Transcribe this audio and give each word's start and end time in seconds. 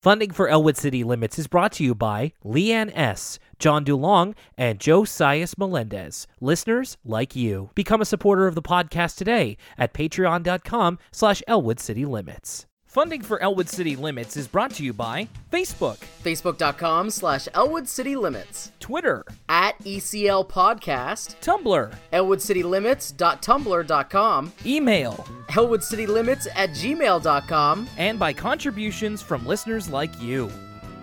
Funding 0.00 0.30
for 0.30 0.46
Elwood 0.46 0.76
City 0.76 1.02
Limits 1.02 1.40
is 1.40 1.48
brought 1.48 1.72
to 1.72 1.82
you 1.82 1.92
by 1.92 2.32
Leanne 2.44 2.92
S., 2.96 3.40
John 3.58 3.84
DuLong, 3.84 4.36
and 4.56 4.78
Josias 4.78 5.58
Melendez. 5.58 6.28
Listeners 6.40 6.96
like 7.04 7.34
you. 7.34 7.70
Become 7.74 8.00
a 8.00 8.04
supporter 8.04 8.46
of 8.46 8.54
the 8.54 8.62
podcast 8.62 9.16
today 9.16 9.56
at 9.76 9.92
patreon.com 9.92 11.00
slash 11.10 11.42
Elwood 11.48 11.80
City 11.80 12.04
Limits. 12.04 12.67
Funding 12.98 13.22
for 13.22 13.40
Elwood 13.40 13.68
City 13.68 13.94
Limits 13.94 14.36
is 14.36 14.48
brought 14.48 14.74
to 14.74 14.82
you 14.82 14.92
by 14.92 15.28
Facebook, 15.52 15.98
Facebook.com 16.24 17.10
slash 17.10 17.46
Elwood 17.54 17.88
City 17.88 18.16
Limits. 18.16 18.72
Twitter, 18.80 19.24
At 19.48 19.78
ECL 19.84 20.48
Podcast. 20.48 21.36
Tumblr, 21.40 21.94
ElwoodCityLimits.tumblr.com. 22.12 24.52
email, 24.66 25.12
ElwoodCityLimits 25.50 26.48
at 26.56 26.70
gmail.com. 26.70 27.88
and 27.98 28.18
by 28.18 28.32
contributions 28.32 29.22
from 29.22 29.46
listeners 29.46 29.88
like 29.88 30.20
you. 30.20 30.50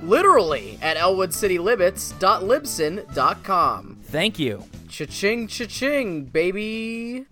Literally 0.03 0.77
at 0.81 0.97
ElwoodCityLimits.libsyn.com. 0.97 3.97
Thank 4.03 4.37
you. 4.37 4.65
Cha-ching, 4.89 5.47
cha-ching, 5.47 6.25
baby. 6.25 7.25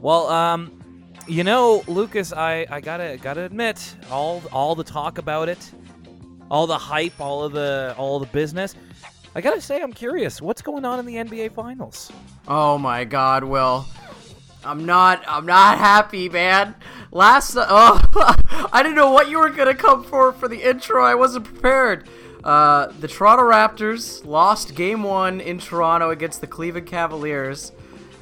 Well, 0.00 0.28
um, 0.28 0.78
you 1.26 1.44
know, 1.44 1.82
Lucas, 1.86 2.32
I, 2.32 2.66
I 2.70 2.80
gotta 2.80 3.18
gotta 3.20 3.42
admit, 3.42 3.96
all 4.10 4.42
all 4.52 4.74
the 4.74 4.84
talk 4.84 5.18
about 5.18 5.48
it, 5.48 5.72
all 6.50 6.66
the 6.66 6.78
hype, 6.78 7.20
all 7.20 7.44
of 7.44 7.52
the 7.52 7.94
all 7.98 8.18
the 8.18 8.26
business. 8.26 8.74
I 9.34 9.40
gotta 9.40 9.60
say, 9.60 9.80
I'm 9.80 9.92
curious. 9.92 10.40
What's 10.40 10.62
going 10.62 10.84
on 10.84 10.98
in 10.98 11.06
the 11.06 11.16
NBA 11.16 11.52
Finals? 11.52 12.10
Oh 12.46 12.78
my 12.78 13.04
god, 13.04 13.44
Will. 13.44 13.86
I'm 14.64 14.86
not 14.86 15.22
I'm 15.26 15.46
not 15.46 15.78
happy, 15.78 16.28
man. 16.28 16.74
Last 17.12 17.56
oh 17.56 18.00
I 18.72 18.82
didn't 18.82 18.96
know 18.96 19.10
what 19.10 19.28
you 19.28 19.38
were 19.38 19.50
gonna 19.50 19.74
come 19.74 20.04
for 20.04 20.32
for 20.32 20.48
the 20.48 20.62
intro. 20.62 21.02
I 21.02 21.14
wasn't 21.14 21.44
prepared. 21.44 22.08
Uh, 22.44 22.86
the 23.00 23.08
Toronto 23.08 23.42
Raptors 23.44 24.24
lost 24.24 24.74
game 24.74 25.02
one 25.02 25.40
in 25.40 25.58
Toronto 25.58 26.10
against 26.10 26.40
the 26.40 26.46
Cleveland 26.46 26.86
Cavaliers. 26.86 27.72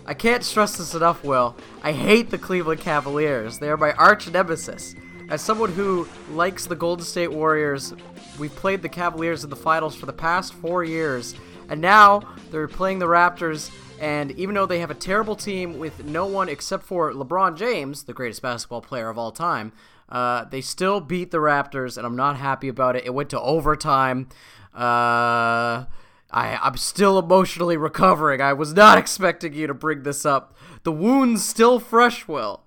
I 0.09 0.15
can't 0.15 0.45
stress 0.45 0.77
this 0.77 0.95
enough, 0.95 1.25
Will. 1.25 1.57
I 1.83 1.91
hate 1.91 2.31
the 2.31 2.39
Cleveland 2.39 2.81
Cavaliers. 2.81 3.59
They 3.59 3.69
are 3.69 3.77
my 3.77 3.91
arch 3.95 4.31
nemesis. 4.31 4.95
As 5.29 5.43
someone 5.43 5.73
who 5.73 6.07
likes 6.31 6.67
the 6.67 6.77
Golden 6.77 7.05
State 7.05 7.33
Warriors, 7.33 7.93
we've 8.39 8.55
played 8.55 8.83
the 8.83 8.89
Cavaliers 8.89 9.43
in 9.43 9.51
the 9.51 9.57
finals 9.57 9.97
for 9.97 10.07
the 10.07 10.13
past 10.13 10.55
four 10.55 10.85
years, 10.85 11.35
and 11.69 11.81
now 11.81 12.23
they're 12.53 12.69
playing 12.69 13.01
the 13.01 13.07
Raptors. 13.07 13.73
And 13.99 14.31
even 14.33 14.55
though 14.55 14.67
they 14.67 14.79
have 14.79 14.93
a 14.93 14.95
terrible 14.95 15.35
team 15.35 15.81
with 15.81 16.05
no 16.05 16.27
one 16.27 16.49
except 16.49 16.85
for 16.85 17.13
LeBron 17.13 17.57
James, 17.57 18.05
the 18.05 18.13
greatest 18.13 18.43
basketball 18.43 18.83
player 18.83 19.09
of 19.09 19.19
all 19.19 19.33
time, 19.33 19.73
uh, 20.09 20.45
they 20.45 20.61
still 20.61 21.01
beat 21.01 21.33
the 21.33 21.39
Raptors, 21.39 21.97
and 21.97 22.07
I'm 22.07 22.15
not 22.15 22.37
happy 22.37 22.69
about 22.69 22.95
it. 22.95 23.05
It 23.05 23.15
went 23.15 23.31
to 23.31 23.41
overtime. 23.41 24.29
Uh, 24.73 25.87
I, 26.31 26.57
I'm 26.57 26.77
still 26.77 27.19
emotionally 27.19 27.77
recovering. 27.77 28.41
I 28.41 28.53
was 28.53 28.73
not 28.75 28.99
expecting 29.05 29.53
you 29.53 29.67
to 29.67 29.75
bring 29.75 30.03
this 30.03 30.27
up. 30.27 30.57
The 30.83 30.93
wound's 30.93 31.45
still 31.45 31.79
fresh, 31.81 32.27
Will. 32.29 32.63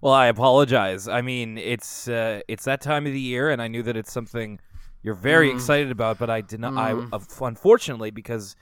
Well, 0.00 0.12
I 0.12 0.26
apologize. 0.26 1.06
I 1.06 1.22
mean, 1.22 1.58
it's 1.58 2.08
uh, 2.08 2.40
it's 2.48 2.64
that 2.64 2.80
time 2.80 3.06
of 3.06 3.12
the 3.12 3.20
year, 3.20 3.50
and 3.50 3.62
I 3.62 3.68
knew 3.68 3.82
that 3.84 3.96
it's 3.96 4.12
something 4.12 4.58
you're 5.02 5.14
very 5.14 5.50
excited 5.50 5.90
about, 5.92 6.18
but 6.18 6.28
I 6.28 6.40
did 6.40 6.58
not. 6.60 6.74
I 6.74 6.90
unfortunately 7.40 8.10
because 8.10 8.56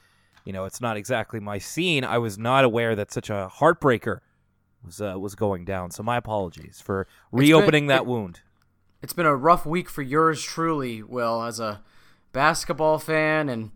you 0.45 0.53
know 0.53 0.67
it's 0.67 0.83
not 0.83 0.99
exactly 0.99 1.41
my 1.41 1.57
scene. 1.57 2.05
I 2.05 2.19
was 2.19 2.37
not 2.39 2.65
aware 2.65 2.95
that 2.95 3.11
such 3.11 3.31
a 3.31 3.51
heartbreaker 3.59 4.21
was 4.85 5.01
uh, 5.01 5.15
was 5.19 5.35
going 5.35 5.65
down. 5.65 5.91
So 5.93 6.03
my 6.03 6.19
apologies 6.19 6.81
for 6.85 7.07
reopening 7.33 7.87
that 7.87 8.03
it- 8.03 8.07
wound. 8.07 8.41
It's 9.03 9.15
been 9.15 9.25
a 9.25 9.35
rough 9.35 9.65
week 9.65 9.89
for 9.89 10.03
yours 10.03 10.43
truly, 10.43 11.03
Will, 11.03 11.43
as 11.43 11.59
a 11.59 11.81
basketball 12.33 12.99
fan 12.99 13.49
and 13.49 13.71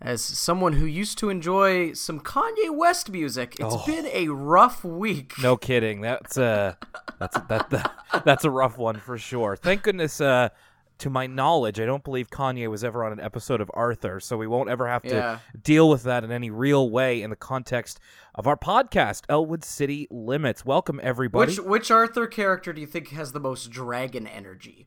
as 0.00 0.22
someone 0.22 0.74
who 0.74 0.86
used 0.86 1.18
to 1.18 1.30
enjoy 1.30 1.92
some 1.94 2.20
Kanye 2.20 2.70
West 2.74 3.10
music. 3.10 3.52
It's 3.58 3.74
Oh. 3.74 3.82
been 3.86 4.06
a 4.12 4.28
rough 4.28 4.84
week. 4.84 5.32
No 5.42 5.56
kidding. 5.68 6.00
That's 6.00 6.36
uh 6.36 6.74
that's 7.18 7.38
that, 7.48 7.70
that 7.70 7.92
that's 8.24 8.44
a 8.44 8.50
rough 8.50 8.76
one 8.78 8.98
for 9.00 9.16
sure. 9.18 9.56
Thank 9.56 9.82
goodness 9.82 10.20
uh 10.20 10.50
to 10.98 11.10
my 11.10 11.26
knowledge, 11.26 11.80
I 11.80 11.86
don't 11.86 12.04
believe 12.04 12.28
Kanye 12.30 12.68
was 12.70 12.84
ever 12.84 13.04
on 13.04 13.10
an 13.10 13.18
episode 13.20 13.60
of 13.60 13.68
Arthur, 13.74 14.20
so 14.20 14.36
we 14.36 14.46
won't 14.46 14.70
ever 14.70 14.86
have 14.86 15.02
to 15.02 15.08
Yeah. 15.14 15.38
deal 15.60 15.88
with 15.90 16.04
that 16.04 16.22
in 16.22 16.30
any 16.30 16.50
real 16.50 16.88
way 16.88 17.20
in 17.20 17.30
the 17.30 17.36
context 17.36 17.98
of 18.36 18.46
our 18.46 18.56
podcast, 18.56 19.22
Elwood 19.28 19.64
City 19.64 20.06
Limits. 20.08 20.64
Welcome 20.64 21.00
everybody. 21.02 21.50
Which 21.52 21.60
which 21.60 21.90
Arthur 21.90 22.26
character 22.28 22.72
do 22.72 22.80
you 22.80 22.86
think 22.86 23.08
has 23.08 23.32
the 23.32 23.40
most 23.40 23.70
dragon 23.70 24.26
energy? 24.28 24.86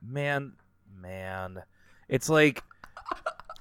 man, 0.00 0.52
man. 0.94 1.62
It's 2.08 2.28
like 2.28 2.62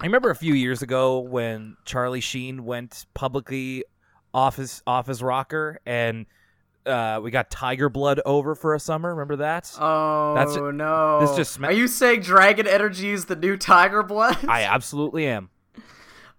I 0.03 0.05
remember 0.05 0.31
a 0.31 0.35
few 0.35 0.53
years 0.53 0.81
ago 0.81 1.19
when 1.19 1.77
Charlie 1.85 2.19
Sheen 2.19 2.65
went 2.65 3.05
publicly 3.13 3.85
off 4.33 4.57
his 4.57 4.83
off 4.85 5.07
his 5.07 5.23
rocker 5.23 5.79
and 5.85 6.25
uh, 6.85 7.21
we 7.23 7.31
got 7.31 7.49
Tiger 7.49 7.87
Blood 7.87 8.19
over 8.25 8.53
for 8.53 8.75
a 8.75 8.81
summer. 8.81 9.11
Remember 9.11 9.37
that? 9.37 9.73
Oh 9.79 10.33
That's- 10.35 10.57
no! 10.57 11.21
this 11.21 11.37
just 11.37 11.53
sma- 11.53 11.67
Are 11.67 11.71
you 11.71 11.87
saying 11.87 12.19
dragon 12.19 12.67
energy 12.67 13.11
is 13.11 13.27
the 13.27 13.37
new 13.37 13.55
tiger 13.55 14.03
blood? 14.03 14.37
I 14.45 14.63
absolutely 14.63 15.25
am. 15.25 15.49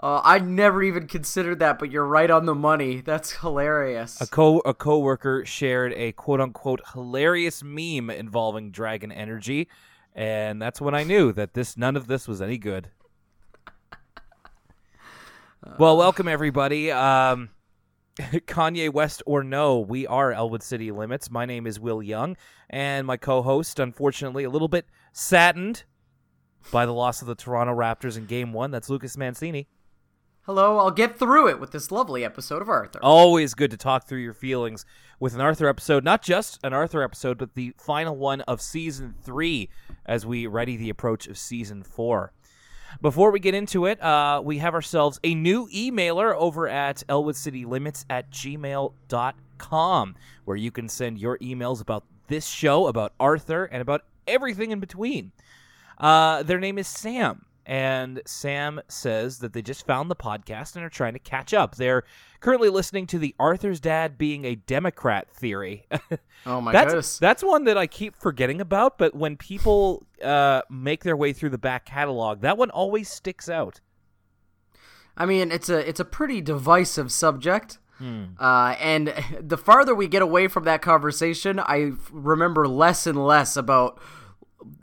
Uh, 0.01 0.21
I 0.23 0.39
never 0.39 0.83
even 0.83 1.07
considered 1.07 1.61
that, 1.61 1.79
but 1.79 1.91
you're 1.91 2.05
right 2.05 2.31
on 2.31 2.45
the 2.45 2.55
money. 2.55 3.01
That's 3.01 3.33
hilarious. 3.37 4.21
A 4.21 4.27
co 4.27 4.59
a 4.59 4.75
coworker 4.75 5.47
shared 5.47 5.95
a 5.95 6.13
quote 6.13 6.43
unquote 6.43 6.83
hilarious 6.93 7.63
meme 7.63 8.11
involving 8.11 8.71
dragon 8.71 9.11
energy, 9.11 9.67
and 10.15 10.61
that's 10.61 10.79
when 10.79 10.95
I 10.95 11.05
knew 11.05 11.33
that 11.33 11.55
this 11.55 11.79
none 11.79 11.97
of 11.97 12.07
this 12.07 12.29
was 12.29 12.43
any 12.43 12.59
good. 12.59 12.91
Well, 15.79 15.97
welcome 15.97 16.29
everybody. 16.29 16.93
Um, 16.93 17.49
Kanye 18.19 18.93
West 18.93 19.23
or 19.27 19.43
no, 19.43 19.81
we 19.81 20.07
are 20.07 20.33
Elwood 20.33 20.63
City 20.63 20.93
Limits. 20.93 21.31
My 21.31 21.47
name 21.47 21.67
is 21.67 21.81
Will 21.81 22.03
Young, 22.03 22.37
and 22.69 23.07
my 23.07 23.17
co-host, 23.17 23.81
unfortunately, 23.81 24.45
a 24.45 24.51
little 24.51 24.69
bit 24.69 24.87
saddened 25.13 25.85
by 26.71 26.87
the 26.87 26.93
loss 26.93 27.23
of 27.23 27.29
the 27.29 27.35
Toronto 27.35 27.75
Raptors 27.75 28.17
in 28.17 28.27
Game 28.27 28.53
One. 28.53 28.71
That's 28.71 28.91
Lucas 28.91 29.17
Mancini. 29.17 29.67
Hello, 30.43 30.79
I'll 30.79 30.91
get 30.91 31.19
through 31.19 31.49
it 31.49 31.59
with 31.59 31.73
this 31.73 31.91
lovely 31.91 32.25
episode 32.25 32.61
of 32.61 32.69
Arthur. 32.69 33.01
Always 33.03 33.55
good 33.55 33.71
to 33.71 33.79
talk 33.79 34.07
through 34.07 34.19
your 34.21 34.35
feelings 34.35 34.85
with 35.19 35.35
an 35.35 35.41
Arthur 35.41 35.67
episode, 35.67 36.05
not 36.05 36.23
just 36.23 36.61
an 36.63 36.75
Arthur 36.75 37.03
episode, 37.03 37.39
but 37.39 37.55
the 37.55 37.73
final 37.79 38.15
one 38.15 38.43
of 38.43 38.61
season 38.61 39.15
three 39.23 39.71
as 40.05 40.27
we 40.27 40.47
ready 40.47 40.77
the 40.77 40.91
approach 40.91 41.27
of 41.27 41.39
season 41.39 41.83
four. 41.83 42.33
Before 43.01 43.31
we 43.31 43.41
get 43.41 43.55
into 43.55 43.87
it, 43.87 44.03
uh, 44.03 44.41
we 44.45 44.59
have 44.59 44.75
ourselves 44.75 45.21
a 45.25 45.35
new 45.35 45.69
emailer 45.69 46.35
over 46.35 46.69
at 46.69 47.03
elwoodcitylimits 47.09 48.05
at 48.09 48.31
gmail.com 48.31 50.15
where 50.45 50.57
you 50.57 50.71
can 50.71 50.89
send 50.89 51.19
your 51.19 51.39
emails 51.39 51.81
about 51.81 52.05
this 52.29 52.47
show, 52.47 52.87
about 52.87 53.13
Arthur, 53.19 53.65
and 53.65 53.83
about 53.83 54.03
everything 54.27 54.71
in 54.71 54.81
between. 54.81 55.33
Uh, 55.99 56.43
their 56.43 56.59
name 56.59 56.79
is 56.79 56.89
Sam. 56.89 57.45
And 57.67 58.21
Sam 58.27 58.81
says 58.89 59.39
that 59.39 59.53
they 59.53 59.63
just 59.63 59.87
found 59.87 60.11
the 60.11 60.17
podcast 60.17 60.77
and 60.77 60.85
are 60.85 60.91
trying 60.91 61.15
to 61.15 61.19
catch 61.19 61.55
up. 61.55 61.77
They're 61.77 62.05
currently 62.41 62.69
listening 62.69 63.07
to 63.09 63.19
the 63.19 63.35
Arthur's 63.39 63.81
dad 63.81 64.19
being 64.19 64.45
a 64.45 64.55
Democrat 64.55 65.31
theory. 65.31 65.87
oh 66.47 66.61
my 66.61 66.73
that's 66.73 66.89
goodness. 66.89 67.19
that's 67.19 67.43
one 67.43 67.65
that 67.65 67.79
I 67.79 67.87
keep 67.87 68.15
forgetting 68.17 68.61
about. 68.61 68.99
But 68.99 69.15
when 69.15 69.37
people 69.37 70.07
uh, 70.23 70.63
make 70.71 71.05
their 71.05 71.17
way 71.17 71.33
through 71.33 71.51
the 71.51 71.59
back 71.59 71.87
catalog, 71.87 72.41
that 72.43 72.59
one 72.59 72.71
always 72.71 73.09
sticks 73.09 73.49
out. 73.49 73.81
I 75.17 75.27
mean, 75.27 75.51
it's 75.53 75.69
a 75.69 75.89
it's 75.89 76.01
a 76.01 76.05
pretty 76.05 76.41
divisive 76.41 77.11
subject. 77.13 77.79
Hmm. 77.99 78.25
Uh, 78.39 78.75
and 78.81 79.15
the 79.41 79.57
farther 79.57 79.95
we 79.95 80.09
get 80.09 80.23
away 80.23 80.49
from 80.49 80.65
that 80.65 80.83
conversation, 80.83 81.59
I 81.59 81.93
f- 81.93 82.11
remember 82.13 82.67
less 82.67 83.07
and 83.07 83.25
less 83.25 83.57
about 83.57 84.01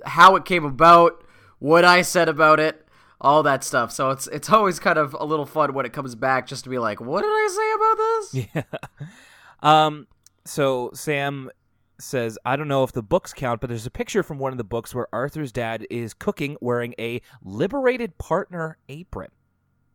how 0.05 0.35
it 0.35 0.45
came 0.45 0.65
about, 0.65 1.23
what 1.61 1.85
I 1.85 2.01
said 2.01 2.27
about 2.27 2.59
it, 2.59 2.87
all 3.21 3.43
that 3.43 3.63
stuff. 3.63 3.91
So 3.91 4.09
it's 4.09 4.25
it's 4.27 4.49
always 4.49 4.79
kind 4.79 4.97
of 4.97 5.15
a 5.17 5.23
little 5.23 5.45
fun 5.45 5.73
when 5.75 5.85
it 5.85 5.93
comes 5.93 6.15
back 6.15 6.47
just 6.47 6.63
to 6.63 6.71
be 6.71 6.79
like, 6.79 6.99
what 6.99 7.21
did 7.21 7.29
I 7.29 7.47
say 7.55 7.71
about 7.75 7.97
this? 7.97 8.47
Yeah. 8.55 9.85
Um. 9.85 10.07
So 10.43 10.89
Sam 10.95 11.51
says, 11.99 12.39
I 12.43 12.55
don't 12.55 12.67
know 12.67 12.83
if 12.83 12.93
the 12.93 13.03
books 13.03 13.31
count, 13.31 13.61
but 13.61 13.69
there's 13.69 13.85
a 13.85 13.91
picture 13.91 14.23
from 14.23 14.39
one 14.39 14.51
of 14.51 14.57
the 14.57 14.63
books 14.63 14.95
where 14.95 15.07
Arthur's 15.13 15.51
dad 15.51 15.85
is 15.91 16.15
cooking 16.15 16.57
wearing 16.61 16.95
a 16.97 17.21
liberated 17.43 18.17
partner 18.17 18.79
apron. 18.89 19.29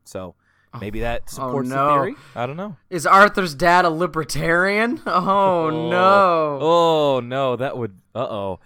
So 0.05 0.37
maybe 0.81 1.01
that 1.01 1.29
supports 1.29 1.69
the 1.69 1.75
no. 1.75 1.95
theory. 1.95 2.15
I 2.37 2.47
don't 2.47 2.57
know. 2.57 2.77
Is 2.91 3.07
Arthur's 3.07 3.57
dad 3.57 3.85
a 3.85 3.91
libertarian? 3.91 5.03
Oh, 5.07 5.71
no. 5.71 6.59
Oh 6.61 7.21
no, 7.21 7.57
that 7.57 7.77
would. 7.77 7.99
Uh 8.15 8.21
oh. 8.21 8.61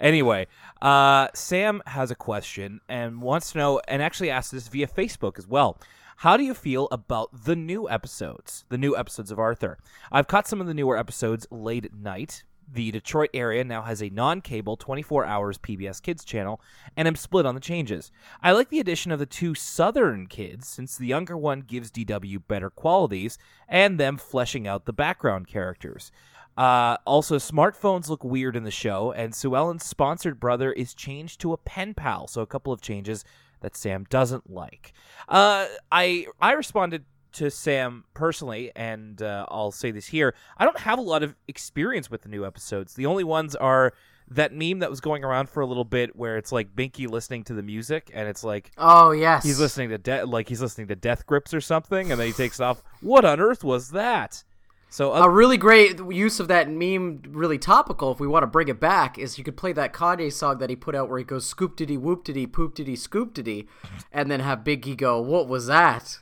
Anyway, 0.00 0.46
uh, 0.82 1.28
Sam 1.34 1.82
has 1.86 2.10
a 2.10 2.14
question 2.14 2.80
and 2.88 3.22
wants 3.22 3.52
to 3.52 3.58
know, 3.58 3.80
and 3.88 4.02
actually 4.02 4.30
asked 4.30 4.52
this 4.52 4.68
via 4.68 4.86
Facebook 4.86 5.38
as 5.38 5.46
well. 5.46 5.78
How 6.20 6.36
do 6.36 6.44
you 6.44 6.54
feel 6.54 6.88
about 6.90 7.44
the 7.44 7.56
new 7.56 7.88
episodes? 7.90 8.64
The 8.70 8.78
new 8.78 8.96
episodes 8.96 9.30
of 9.30 9.38
Arthur. 9.38 9.78
I've 10.10 10.28
caught 10.28 10.48
some 10.48 10.60
of 10.60 10.66
the 10.66 10.74
newer 10.74 10.96
episodes 10.96 11.46
late 11.50 11.84
at 11.84 11.94
night. 11.94 12.42
The 12.72 12.90
Detroit 12.90 13.30
area 13.32 13.62
now 13.62 13.82
has 13.82 14.02
a 14.02 14.08
non 14.08 14.40
cable 14.40 14.76
24 14.76 15.24
hours 15.24 15.58
PBS 15.58 16.02
Kids 16.02 16.24
channel, 16.24 16.60
and 16.96 17.06
I'm 17.06 17.16
split 17.16 17.46
on 17.46 17.54
the 17.54 17.60
changes. 17.60 18.10
I 18.42 18.52
like 18.52 18.70
the 18.70 18.80
addition 18.80 19.12
of 19.12 19.18
the 19.18 19.26
two 19.26 19.54
Southern 19.54 20.26
kids, 20.26 20.66
since 20.66 20.96
the 20.96 21.06
younger 21.06 21.36
one 21.36 21.60
gives 21.60 21.92
DW 21.92 22.42
better 22.48 22.70
qualities, 22.70 23.38
and 23.68 24.00
them 24.00 24.16
fleshing 24.16 24.66
out 24.66 24.84
the 24.84 24.92
background 24.92 25.46
characters. 25.46 26.10
Uh, 26.56 26.96
also, 27.04 27.36
smartphones 27.36 28.08
look 28.08 28.24
weird 28.24 28.56
in 28.56 28.64
the 28.64 28.70
show, 28.70 29.12
and 29.12 29.34
Sue 29.34 29.54
Ellen's 29.54 29.84
sponsored 29.84 30.40
brother 30.40 30.72
is 30.72 30.94
changed 30.94 31.40
to 31.42 31.52
a 31.52 31.56
pen 31.56 31.94
pal. 31.94 32.26
So, 32.26 32.40
a 32.40 32.46
couple 32.46 32.72
of 32.72 32.80
changes 32.80 33.24
that 33.60 33.76
Sam 33.76 34.06
doesn't 34.08 34.50
like. 34.50 34.92
Uh, 35.28 35.66
I 35.92 36.26
I 36.40 36.52
responded 36.52 37.04
to 37.32 37.50
Sam 37.50 38.04
personally, 38.14 38.72
and 38.74 39.20
uh, 39.20 39.44
I'll 39.48 39.70
say 39.72 39.90
this 39.90 40.06
here: 40.06 40.34
I 40.56 40.64
don't 40.64 40.78
have 40.80 40.98
a 40.98 41.02
lot 41.02 41.22
of 41.22 41.34
experience 41.48 42.10
with 42.10 42.22
the 42.22 42.28
new 42.28 42.46
episodes. 42.46 42.94
The 42.94 43.06
only 43.06 43.24
ones 43.24 43.54
are 43.54 43.92
that 44.28 44.52
meme 44.52 44.80
that 44.80 44.90
was 44.90 45.00
going 45.00 45.22
around 45.24 45.48
for 45.48 45.60
a 45.60 45.66
little 45.66 45.84
bit, 45.84 46.16
where 46.16 46.36
it's 46.36 46.50
like 46.52 46.74
Binky 46.74 47.08
listening 47.08 47.44
to 47.44 47.54
the 47.54 47.62
music, 47.62 48.10
and 48.14 48.28
it's 48.28 48.42
like 48.42 48.70
Oh 48.78 49.10
yes. 49.12 49.44
he's 49.44 49.60
listening 49.60 49.90
to 49.90 49.98
de- 49.98 50.24
like 50.26 50.48
he's 50.48 50.62
listening 50.62 50.88
to 50.88 50.96
Death 50.96 51.26
Grips 51.26 51.52
or 51.52 51.60
something, 51.60 52.10
and 52.10 52.18
then 52.20 52.26
he 52.26 52.32
takes 52.32 52.58
off. 52.60 52.82
What 53.02 53.24
on 53.24 53.40
earth 53.40 53.62
was 53.62 53.90
that? 53.90 54.42
So 54.88 55.14
uh, 55.14 55.26
A 55.26 55.30
really 55.30 55.56
great 55.56 55.98
use 55.98 56.40
of 56.40 56.48
that 56.48 56.70
meme, 56.70 57.22
really 57.28 57.58
topical. 57.58 58.12
If 58.12 58.20
we 58.20 58.26
want 58.26 58.44
to 58.44 58.46
bring 58.46 58.68
it 58.68 58.80
back, 58.80 59.18
is 59.18 59.36
you 59.38 59.44
could 59.44 59.56
play 59.56 59.72
that 59.72 59.92
Kanye 59.92 60.32
song 60.32 60.58
that 60.58 60.70
he 60.70 60.76
put 60.76 60.94
out 60.94 61.08
where 61.08 61.18
he 61.18 61.24
goes 61.24 61.44
scoop 61.46 61.76
diddy 61.76 61.96
whoop 61.96 62.24
diddy 62.24 62.46
poop 62.46 62.74
diddy 62.74 62.96
scoop 62.96 63.34
diddy, 63.34 63.68
and 64.12 64.30
then 64.30 64.40
have 64.40 64.60
Binky 64.60 64.96
go, 64.96 65.20
"What 65.20 65.48
was 65.48 65.66
that?" 65.66 66.18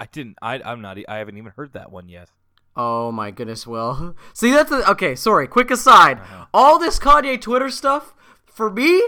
I 0.00 0.06
didn't. 0.06 0.38
I 0.40 0.60
I'm 0.64 0.80
not. 0.80 0.98
I 1.08 1.18
haven't 1.18 1.36
even 1.36 1.52
heard 1.54 1.74
that 1.74 1.92
one 1.92 2.08
yet. 2.08 2.30
Oh 2.74 3.12
my 3.12 3.30
goodness, 3.30 3.66
Will. 3.66 4.16
See, 4.32 4.50
that's 4.50 4.70
the, 4.70 4.90
okay. 4.90 5.14
Sorry, 5.14 5.46
quick 5.46 5.70
aside. 5.70 6.18
All 6.54 6.78
this 6.78 6.98
Kanye 6.98 7.40
Twitter 7.40 7.68
stuff, 7.68 8.14
for 8.46 8.70
me, 8.70 9.02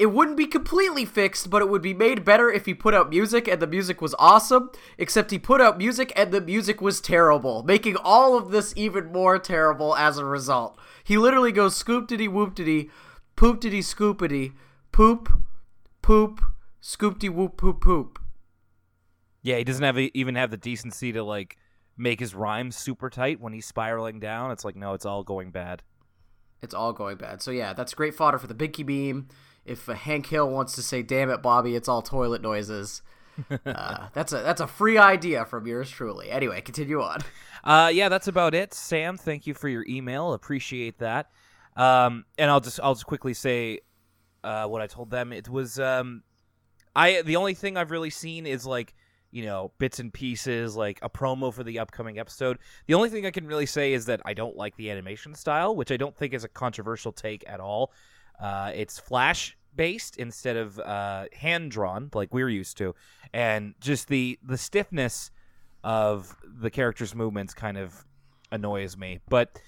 it 0.00 0.14
wouldn't 0.14 0.38
be 0.38 0.46
completely 0.46 1.04
fixed, 1.04 1.50
but 1.50 1.60
it 1.60 1.68
would 1.68 1.82
be 1.82 1.92
made 1.92 2.24
better 2.24 2.50
if 2.50 2.64
he 2.64 2.72
put 2.72 2.94
out 2.94 3.10
music 3.10 3.46
and 3.46 3.60
the 3.60 3.66
music 3.66 4.00
was 4.00 4.14
awesome. 4.18 4.70
Except 4.96 5.30
he 5.30 5.38
put 5.38 5.60
out 5.60 5.76
music 5.76 6.10
and 6.16 6.32
the 6.32 6.40
music 6.40 6.80
was 6.80 7.02
terrible, 7.02 7.62
making 7.64 7.96
all 7.96 8.34
of 8.34 8.50
this 8.50 8.72
even 8.76 9.12
more 9.12 9.38
terrible 9.38 9.94
as 9.94 10.16
a 10.16 10.24
result. 10.24 10.78
He 11.04 11.18
literally 11.18 11.52
goes 11.52 11.76
scoop 11.76 12.08
diddy 12.08 12.28
whoop 12.28 12.54
diddy, 12.54 12.88
poop 13.36 13.60
diddy 13.60 13.82
scoopity, 13.82 14.54
poop, 14.90 15.30
poop, 16.00 16.40
scoop 16.80 17.22
whoop 17.22 17.58
poop 17.58 17.82
poop. 17.82 18.18
Yeah, 19.42 19.58
he 19.58 19.64
doesn't 19.64 19.84
have 19.84 19.98
a, 19.98 20.10
even 20.16 20.34
have 20.36 20.50
the 20.50 20.56
decency 20.56 21.12
to 21.12 21.22
like 21.22 21.58
make 21.98 22.20
his 22.20 22.34
rhymes 22.34 22.74
super 22.74 23.10
tight 23.10 23.38
when 23.38 23.52
he's 23.52 23.66
spiraling 23.66 24.18
down. 24.18 24.50
It's 24.50 24.64
like 24.64 24.76
no, 24.76 24.94
it's 24.94 25.04
all 25.04 25.24
going 25.24 25.50
bad. 25.50 25.82
It's 26.62 26.72
all 26.72 26.94
going 26.94 27.18
bad. 27.18 27.42
So 27.42 27.50
yeah, 27.50 27.74
that's 27.74 27.92
great 27.92 28.14
fodder 28.14 28.38
for 28.38 28.46
the 28.46 28.54
Binky 28.54 28.84
Beam. 28.84 29.28
If 29.64 29.88
uh, 29.88 29.94
Hank 29.94 30.26
Hill 30.26 30.48
wants 30.48 30.74
to 30.74 30.82
say, 30.82 31.02
"Damn 31.02 31.30
it, 31.30 31.42
Bobby, 31.42 31.76
it's 31.76 31.88
all 31.88 32.02
toilet 32.02 32.42
noises," 32.42 33.02
uh, 33.66 34.08
that's 34.14 34.32
a 34.32 34.38
that's 34.38 34.60
a 34.60 34.66
free 34.66 34.98
idea 34.98 35.44
from 35.44 35.66
yours 35.66 35.90
truly. 35.90 36.30
Anyway, 36.30 36.60
continue 36.60 37.00
on. 37.00 37.20
Uh, 37.62 37.90
yeah, 37.92 38.08
that's 38.08 38.28
about 38.28 38.54
it. 38.54 38.72
Sam, 38.72 39.16
thank 39.16 39.46
you 39.46 39.54
for 39.54 39.68
your 39.68 39.84
email. 39.88 40.32
Appreciate 40.32 40.98
that. 40.98 41.30
Um, 41.76 42.24
and 42.38 42.50
I'll 42.50 42.60
just 42.60 42.80
I'll 42.82 42.94
just 42.94 43.06
quickly 43.06 43.34
say 43.34 43.80
uh, 44.42 44.66
what 44.66 44.82
I 44.82 44.86
told 44.86 45.10
them. 45.10 45.32
It 45.32 45.48
was 45.48 45.78
um, 45.78 46.22
I 46.94 47.22
the 47.22 47.36
only 47.36 47.54
thing 47.54 47.76
I've 47.76 47.90
really 47.90 48.10
seen 48.10 48.46
is 48.46 48.66
like 48.66 48.94
you 49.30 49.44
know 49.44 49.72
bits 49.78 49.98
and 49.98 50.12
pieces, 50.12 50.76
like 50.76 50.98
a 51.02 51.10
promo 51.10 51.52
for 51.52 51.62
the 51.62 51.78
upcoming 51.78 52.18
episode. 52.18 52.58
The 52.86 52.94
only 52.94 53.08
thing 53.08 53.26
I 53.26 53.30
can 53.30 53.46
really 53.46 53.66
say 53.66 53.92
is 53.92 54.06
that 54.06 54.20
I 54.24 54.34
don't 54.34 54.56
like 54.56 54.76
the 54.76 54.90
animation 54.90 55.34
style, 55.34 55.76
which 55.76 55.92
I 55.92 55.96
don't 55.96 56.16
think 56.16 56.34
is 56.34 56.44
a 56.44 56.48
controversial 56.48 57.12
take 57.12 57.44
at 57.48 57.60
all. 57.60 57.92
Uh, 58.38 58.72
it's 58.74 58.98
flash 58.98 59.56
based 59.74 60.16
instead 60.16 60.56
of 60.56 60.78
uh, 60.78 61.26
hand 61.32 61.70
drawn 61.70 62.10
like 62.14 62.34
we're 62.34 62.48
used 62.48 62.76
to, 62.78 62.94
and 63.32 63.74
just 63.80 64.08
the 64.08 64.38
the 64.42 64.58
stiffness 64.58 65.30
of 65.82 66.36
the 66.44 66.70
character's 66.70 67.14
movements 67.14 67.54
kind 67.54 67.78
of 67.78 68.04
annoys 68.52 68.96
me. 68.96 69.20
But 69.28 69.58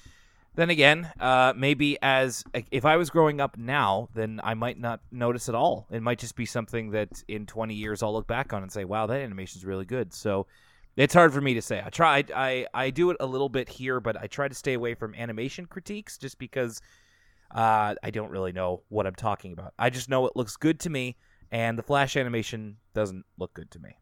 then 0.54 0.68
again, 0.68 1.10
uh, 1.18 1.54
maybe 1.56 1.96
as 2.02 2.44
if 2.70 2.84
I 2.84 2.96
was 2.96 3.08
growing 3.08 3.40
up 3.40 3.56
now, 3.56 4.08
then 4.14 4.40
I 4.44 4.54
might 4.54 4.78
not 4.78 5.00
notice 5.10 5.48
at 5.48 5.54
all. 5.54 5.86
It 5.90 6.02
might 6.02 6.18
just 6.18 6.36
be 6.36 6.44
something 6.44 6.90
that 6.90 7.22
in 7.26 7.46
20 7.46 7.74
years 7.74 8.02
I'll 8.02 8.12
look 8.12 8.26
back 8.26 8.52
on 8.52 8.62
and 8.62 8.70
say, 8.70 8.84
"Wow, 8.84 9.06
that 9.06 9.20
animation's 9.20 9.64
really 9.64 9.86
good." 9.86 10.12
So 10.12 10.46
it's 10.96 11.14
hard 11.14 11.32
for 11.32 11.40
me 11.40 11.54
to 11.54 11.62
say. 11.62 11.82
I 11.84 11.88
try, 11.88 12.24
I 12.34 12.66
I 12.74 12.90
do 12.90 13.10
it 13.10 13.16
a 13.20 13.26
little 13.26 13.48
bit 13.48 13.68
here, 13.68 13.98
but 13.98 14.16
I 14.20 14.26
try 14.26 14.46
to 14.48 14.54
stay 14.54 14.74
away 14.74 14.94
from 14.94 15.14
animation 15.14 15.66
critiques 15.66 16.18
just 16.18 16.38
because 16.38 16.82
uh, 17.54 17.94
I 18.02 18.10
don't 18.10 18.30
really 18.30 18.52
know 18.52 18.82
what 18.88 19.06
I'm 19.06 19.14
talking 19.14 19.52
about. 19.52 19.74
I 19.78 19.90
just 19.90 20.08
know 20.08 20.26
it 20.26 20.36
looks 20.36 20.56
good 20.56 20.80
to 20.80 20.90
me, 20.90 21.16
and 21.50 21.78
the 21.78 21.82
Flash 21.82 22.16
animation 22.16 22.78
doesn't 22.94 23.24
look 23.38 23.54
good 23.54 23.70
to 23.72 23.78
me. 23.78 23.96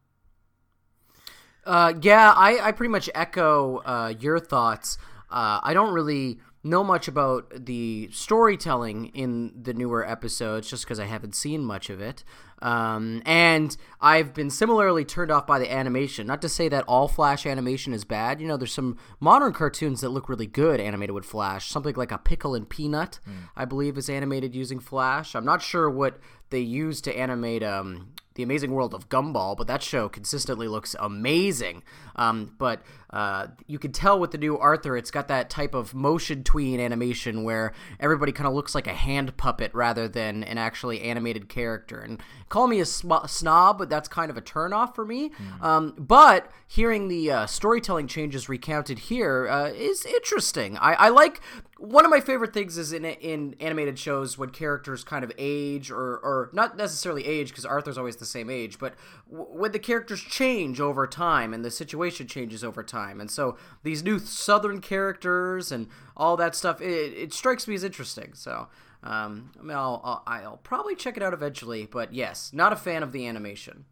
Uh, 1.65 1.93
yeah, 2.01 2.33
I, 2.35 2.59
I 2.59 2.71
pretty 2.71 2.91
much 2.91 3.09
echo 3.13 3.77
uh, 3.79 4.13
your 4.19 4.39
thoughts. 4.39 4.97
Uh, 5.29 5.59
I 5.61 5.73
don't 5.73 5.93
really 5.93 6.39
know 6.63 6.83
much 6.83 7.07
about 7.07 7.65
the 7.65 8.09
storytelling 8.11 9.07
in 9.07 9.51
the 9.61 9.73
newer 9.73 10.07
episodes 10.07 10.69
just 10.69 10.83
because 10.83 10.99
I 10.99 11.05
haven't 11.05 11.35
seen 11.35 11.63
much 11.63 11.89
of 11.89 11.99
it. 11.99 12.23
Um, 12.61 13.21
and 13.25 13.75
I've 13.99 14.33
been 14.33 14.49
similarly 14.49 15.03
turned 15.03 15.31
off 15.31 15.47
by 15.47 15.59
the 15.59 15.71
animation. 15.71 16.27
Not 16.27 16.41
to 16.43 16.49
say 16.49 16.69
that 16.69 16.83
all 16.87 17.07
Flash 17.07 17.45
animation 17.45 17.93
is 17.93 18.03
bad. 18.03 18.39
You 18.39 18.47
know, 18.47 18.57
there's 18.57 18.73
some 18.73 18.97
modern 19.19 19.53
cartoons 19.53 20.01
that 20.01 20.09
look 20.09 20.29
really 20.29 20.47
good 20.47 20.79
animated 20.79 21.15
with 21.15 21.25
Flash. 21.25 21.69
Something 21.69 21.95
like 21.95 22.11
a 22.11 22.17
Pickle 22.17 22.55
and 22.55 22.69
Peanut, 22.69 23.19
I 23.55 23.65
believe, 23.65 23.97
is 23.97 24.09
animated 24.09 24.55
using 24.55 24.79
Flash. 24.79 25.35
I'm 25.35 25.45
not 25.45 25.61
sure 25.61 25.89
what 25.89 26.19
they 26.51 26.59
use 26.59 27.01
to 27.01 27.17
animate 27.17 27.63
um, 27.63 28.13
the 28.35 28.43
Amazing 28.43 28.71
World 28.71 28.93
of 28.93 29.09
Gumball, 29.09 29.57
but 29.57 29.67
that 29.67 29.83
show 29.83 30.07
consistently 30.07 30.67
looks 30.67 30.95
amazing. 30.99 31.83
Um, 32.15 32.55
but 32.57 32.81
uh, 33.09 33.47
you 33.67 33.77
can 33.77 33.91
tell 33.91 34.19
with 34.19 34.31
the 34.31 34.37
new 34.37 34.57
Arthur, 34.57 34.95
it's 34.95 35.11
got 35.11 35.27
that 35.27 35.49
type 35.49 35.73
of 35.73 35.93
motion 35.93 36.43
tween 36.43 36.79
animation 36.79 37.43
where 37.43 37.73
everybody 37.99 38.31
kind 38.31 38.47
of 38.47 38.53
looks 38.53 38.73
like 38.73 38.87
a 38.87 38.93
hand 38.93 39.35
puppet 39.35 39.73
rather 39.73 40.07
than 40.07 40.43
an 40.45 40.57
actually 40.57 41.01
animated 41.01 41.49
character. 41.49 41.99
And 41.99 42.21
call 42.47 42.67
me 42.67 42.79
a 42.79 42.85
sm- 42.85 43.25
snob, 43.27 43.77
but 43.77 43.89
that's 43.89 44.07
kind 44.07 44.31
of 44.31 44.37
a 44.37 44.41
turnoff 44.41 44.95
for 44.95 45.05
me. 45.05 45.31
Um, 45.61 45.93
but 45.97 46.49
hearing 46.67 47.09
the 47.09 47.31
uh, 47.31 47.45
storytelling 47.47 48.07
changes 48.07 48.47
recounted 48.47 48.99
here 48.99 49.49
uh, 49.49 49.67
is 49.67 50.05
interesting. 50.05 50.77
I, 50.77 50.93
I 50.93 51.09
like 51.09 51.41
one 51.81 52.05
of 52.05 52.11
my 52.11 52.19
favorite 52.19 52.53
things 52.53 52.77
is 52.77 52.93
in 52.93 53.03
in 53.03 53.55
animated 53.59 53.97
shows 53.97 54.37
when 54.37 54.49
characters 54.51 55.03
kind 55.03 55.23
of 55.23 55.31
age 55.37 55.89
or 55.89 56.17
or 56.17 56.49
not 56.53 56.77
necessarily 56.77 57.25
age 57.25 57.49
because 57.49 57.65
Arthur's 57.65 57.97
always 57.97 58.17
the 58.17 58.25
same 58.25 58.51
age, 58.51 58.77
but 58.77 58.93
w- 59.29 59.49
when 59.51 59.71
the 59.71 59.79
characters 59.79 60.21
change 60.21 60.79
over 60.79 61.07
time 61.07 61.53
and 61.53 61.65
the 61.65 61.71
situation 61.71 62.27
changes 62.27 62.63
over 62.63 62.83
time, 62.83 63.19
and 63.19 63.31
so 63.31 63.57
these 63.81 64.03
new 64.03 64.19
Southern 64.19 64.79
characters 64.79 65.71
and 65.71 65.87
all 66.15 66.37
that 66.37 66.55
stuff, 66.55 66.79
it, 66.81 67.13
it 67.13 67.33
strikes 67.33 67.67
me 67.67 67.75
as 67.75 67.83
interesting. 67.83 68.33
So. 68.33 68.67
Um, 69.03 69.49
I 69.59 69.63
mean, 69.63 69.75
I'll, 69.75 69.99
I'll, 70.03 70.23
I'll 70.27 70.59
probably 70.61 70.93
check 70.93 71.17
it 71.17 71.23
out 71.23 71.33
eventually, 71.33 71.87
but 71.87 72.13
yes, 72.13 72.51
not 72.53 72.71
a 72.71 72.75
fan 72.75 73.01
of 73.01 73.11
the 73.11 73.25
animation. 73.25 73.85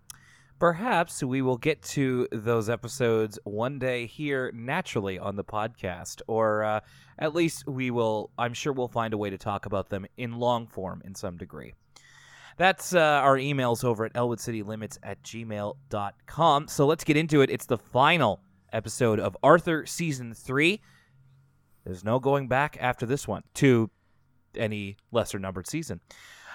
Perhaps 0.60 1.24
we 1.24 1.42
will 1.42 1.58
get 1.58 1.82
to 1.84 2.28
those 2.34 2.70
episodes 2.70 3.40
one 3.46 3.80
day 3.80 4.06
here 4.06 4.52
naturally 4.54 5.18
on 5.18 5.38
the 5.38 5.44
podcast, 5.44 6.22
or 6.28 6.66
uh, 6.66 6.82
at 7.18 7.34
least 7.34 7.66
we 7.66 7.92
will. 7.92 8.30
I'm 8.38 8.54
sure 8.54 8.74
we'll 8.74 8.90
find 8.90 9.14
a 9.14 9.18
way 9.18 9.30
to 9.30 9.38
talk 9.38 9.66
about 9.66 9.90
them 9.90 10.06
in 10.18 10.34
long 10.34 10.68
form 10.68 11.02
in 11.06 11.16
some 11.16 11.38
degree. 11.38 11.76
That's 12.58 12.94
uh, 12.94 13.00
our 13.00 13.38
emails 13.38 13.86
over 13.86 14.04
at 14.04 14.14
elwoodcitylimits 14.16 14.98
at 15.02 15.24
gmail.com. 15.24 16.68
So 16.68 16.86
let's 16.86 17.06
get 17.06 17.16
into 17.16 17.40
it. 17.40 17.50
It's 17.50 17.66
the 17.66 17.78
final 17.78 18.42
episode 18.74 19.22
of 19.22 19.38
Arthur 19.42 19.86
Season 19.86 20.34
3. 20.34 20.82
There's 21.86 22.04
no 22.04 22.20
going 22.20 22.50
back 22.50 22.78
after 22.82 23.06
this 23.06 23.30
one 23.30 23.44
to 23.56 23.90
any 24.56 24.98
lesser 25.12 25.40
numbered 25.40 25.68
season. 25.68 26.02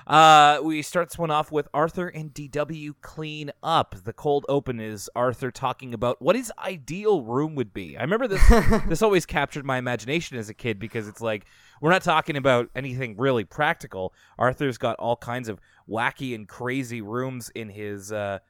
Uh, 0.07 0.59
we 0.63 0.83
start 0.83 1.09
this 1.09 1.19
one 1.19 1.31
off 1.31 1.51
with 1.51 1.67
Arthur 1.73 2.09
and 2.09 2.33
DW 2.35 2.95
clean 3.01 3.51
up. 3.63 3.95
The 4.05 4.13
cold 4.13 4.45
open 4.49 4.79
is 4.79 5.09
Arthur 5.17 5.51
talking 5.51 5.95
about 5.95 6.21
what 6.21 6.37
his 6.37 6.53
ideal 6.59 7.23
room 7.23 7.55
would 7.55 7.73
be. 7.73 7.97
I 7.97 8.03
remember 8.03 8.29
this. 8.29 8.47
this 8.89 9.01
always 9.01 9.25
captured 9.25 9.65
my 9.65 9.79
imagination 9.79 10.37
as 10.37 10.51
a 10.51 10.55
kid 10.55 10.79
because 10.79 11.09
it's 11.09 11.23
like 11.23 11.47
we're 11.81 11.91
not 11.91 12.03
talking 12.03 12.37
about 12.37 12.69
anything 12.75 13.17
really 13.17 13.45
practical. 13.45 14.13
Arthur's 14.39 14.77
got 14.77 14.97
all 14.97 15.17
kinds 15.17 15.49
of 15.49 15.59
wacky 15.89 16.35
and 16.35 16.49
crazy 16.49 17.01
rooms 17.01 17.51
in 17.55 17.71
his. 17.71 18.13
Uh, 18.13 18.41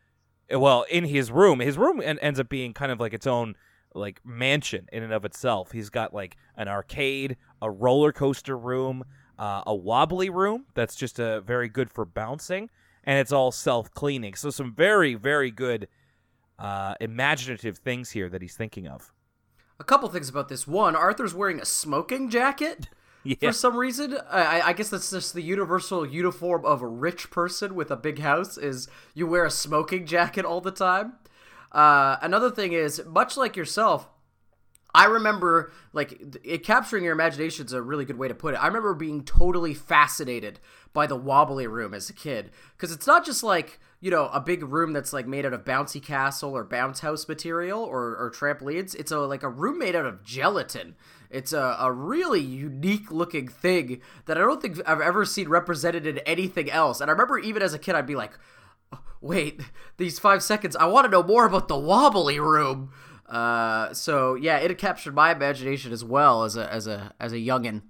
well, 0.51 0.85
in 0.91 1.05
his 1.05 1.31
room, 1.31 1.61
his 1.61 1.79
room 1.79 2.03
en- 2.03 2.19
ends 2.19 2.41
up 2.41 2.49
being 2.49 2.75
kind 2.75 2.91
of 2.91 2.99
like 2.99 3.15
its 3.15 3.29
own 3.29 3.55
like 3.95 4.21
mansion 4.25 4.89
in 4.93 5.05
and 5.05 5.13
of 5.13 5.25
itself. 5.25 5.71
He's 5.71 5.89
got 5.89 6.13
like 6.13 6.37
an 6.57 6.67
arcade, 6.67 7.37
a 7.63 7.71
roller 7.71 8.13
coaster 8.13 8.59
room, 8.59 9.05
uh, 9.39 9.63
a 9.67 9.75
wobbly 9.75 10.31
room 10.31 10.67
that's 10.75 10.95
just 10.97 11.19
a 11.19 11.41
very 11.41 11.69
good 11.69 11.91
for 11.91 12.05
bouncing, 12.05 12.71
and 13.05 13.19
it's 13.19 13.33
all 13.33 13.53
self 13.53 13.91
cleaning. 13.93 14.35
So 14.35 14.51
some 14.51 14.75
very 14.75 15.15
very 15.15 15.51
good 15.51 15.89
uh, 16.59 16.95
imaginative 17.01 17.79
things 17.79 18.11
here 18.11 18.29
that 18.29 18.43
he's 18.43 18.57
thinking 18.57 18.87
of. 18.87 19.13
A 19.81 19.85
couple 19.85 20.09
things 20.09 20.29
about 20.29 20.49
this. 20.49 20.67
One, 20.67 20.95
Arthur's 20.95 21.35
wearing 21.35 21.61
a 21.61 21.65
smoking 21.65 22.31
jacket. 22.31 22.89
Yeah. 23.27 23.37
For 23.41 23.53
some 23.55 23.79
reason, 23.79 24.19
I, 24.31 24.61
I 24.61 24.73
guess 24.75 24.91
that's 24.91 25.11
just 25.11 25.33
the 25.33 25.41
universal 25.41 26.05
uniform 26.05 26.67
of 26.67 26.83
a 26.83 26.87
rich 26.87 27.31
person 27.31 27.75
with 27.75 27.91
a 27.91 27.97
big 27.97 28.19
house 28.19 28.59
is 28.59 28.87
you 29.15 29.27
wear 29.27 29.47
a 29.47 29.51
smoking 29.51 30.05
jacket 30.05 30.45
all 30.45 30.61
the 30.61 30.71
time. 30.71 31.15
Uh, 31.73 32.19
another 32.21 32.51
thing 32.51 32.75
is, 32.75 33.03
much 33.07 33.39
like 33.39 33.57
yourself, 33.57 34.11
I 34.95 35.07
remember 35.07 35.73
like 35.93 36.21
it 36.45 36.63
capturing 36.63 37.03
your 37.03 37.13
imagination 37.13 37.67
is 37.67 37.73
a 37.73 37.83
really 37.83 38.05
good 38.05 38.19
way 38.19 38.29
to 38.29 38.35
put 38.35 38.55
it. 38.55 38.59
I 38.59 38.69
remember 38.69 38.95
being 38.95 39.25
totally 39.25 39.75
fascinated 39.75 40.61
by 40.93 41.09
the 41.09 41.17
wobbly 41.17 41.67
room 41.67 41.93
as 41.93 42.09
a 42.09 42.13
kid 42.13 42.53
because 42.77 42.93
it's 42.93 43.07
not 43.07 43.27
just 43.27 43.43
like 43.43 43.81
you 44.01 44.11
know 44.11 44.29
a 44.33 44.41
big 44.41 44.63
room 44.63 44.93
that's 44.93 45.13
like 45.13 45.27
made 45.27 45.45
out 45.45 45.53
of 45.53 45.65
bouncy 45.65 46.01
castle 46.01 46.57
or 46.57 46.63
bounce 46.63 47.01
house 47.01 47.27
material 47.27 47.83
or, 47.83 48.17
or 48.17 48.31
trampolines. 48.31 48.95
It's 48.95 49.11
a 49.11 49.19
like 49.19 49.43
a 49.43 49.49
room 49.49 49.79
made 49.81 49.97
out 49.97 50.07
of 50.07 50.23
gelatin. 50.23 50.95
It's 51.29 51.53
a, 51.53 51.77
a 51.81 51.91
really 51.91 52.41
unique 52.41 53.11
looking 53.11 53.49
thing 53.49 54.01
that 54.27 54.39
I 54.39 54.43
don't 54.43 54.63
think 54.63 54.79
I've 54.87 55.01
ever 55.01 55.25
seen 55.25 55.49
represented 55.49 56.07
in 56.07 56.19
anything 56.19 56.71
else. 56.71 57.01
And 57.01 57.11
I 57.11 57.13
remember 57.13 57.41
even 57.41 57.61
as 57.61 57.75
a 57.75 57.79
kid, 57.81 57.97
I'd 57.97 58.07
be 58.07 58.15
like, 58.15 58.39
oh, 58.93 59.01
wait, 59.21 59.61
these 59.97 60.21
five 60.21 60.45
seconds, 60.45 60.77
I 60.77 60.87
want 60.87 61.07
to 61.07 61.11
know 61.11 61.25
more 61.25 61.45
about 61.45 61.67
the 61.67 61.77
wobbly 61.77 62.39
room. 62.39 62.93
Uh, 63.29 63.93
so 63.95 64.35
yeah, 64.35 64.59
it 64.59 64.77
captured 64.79 65.15
my 65.15 65.33
imagination 65.33 65.93
as 65.93 66.05
well 66.05 66.45
as 66.45 66.57
a 66.57 66.73
as 66.73 66.87
a 66.87 67.13
as 67.19 67.33
a 67.33 67.37
youngin. 67.37 67.83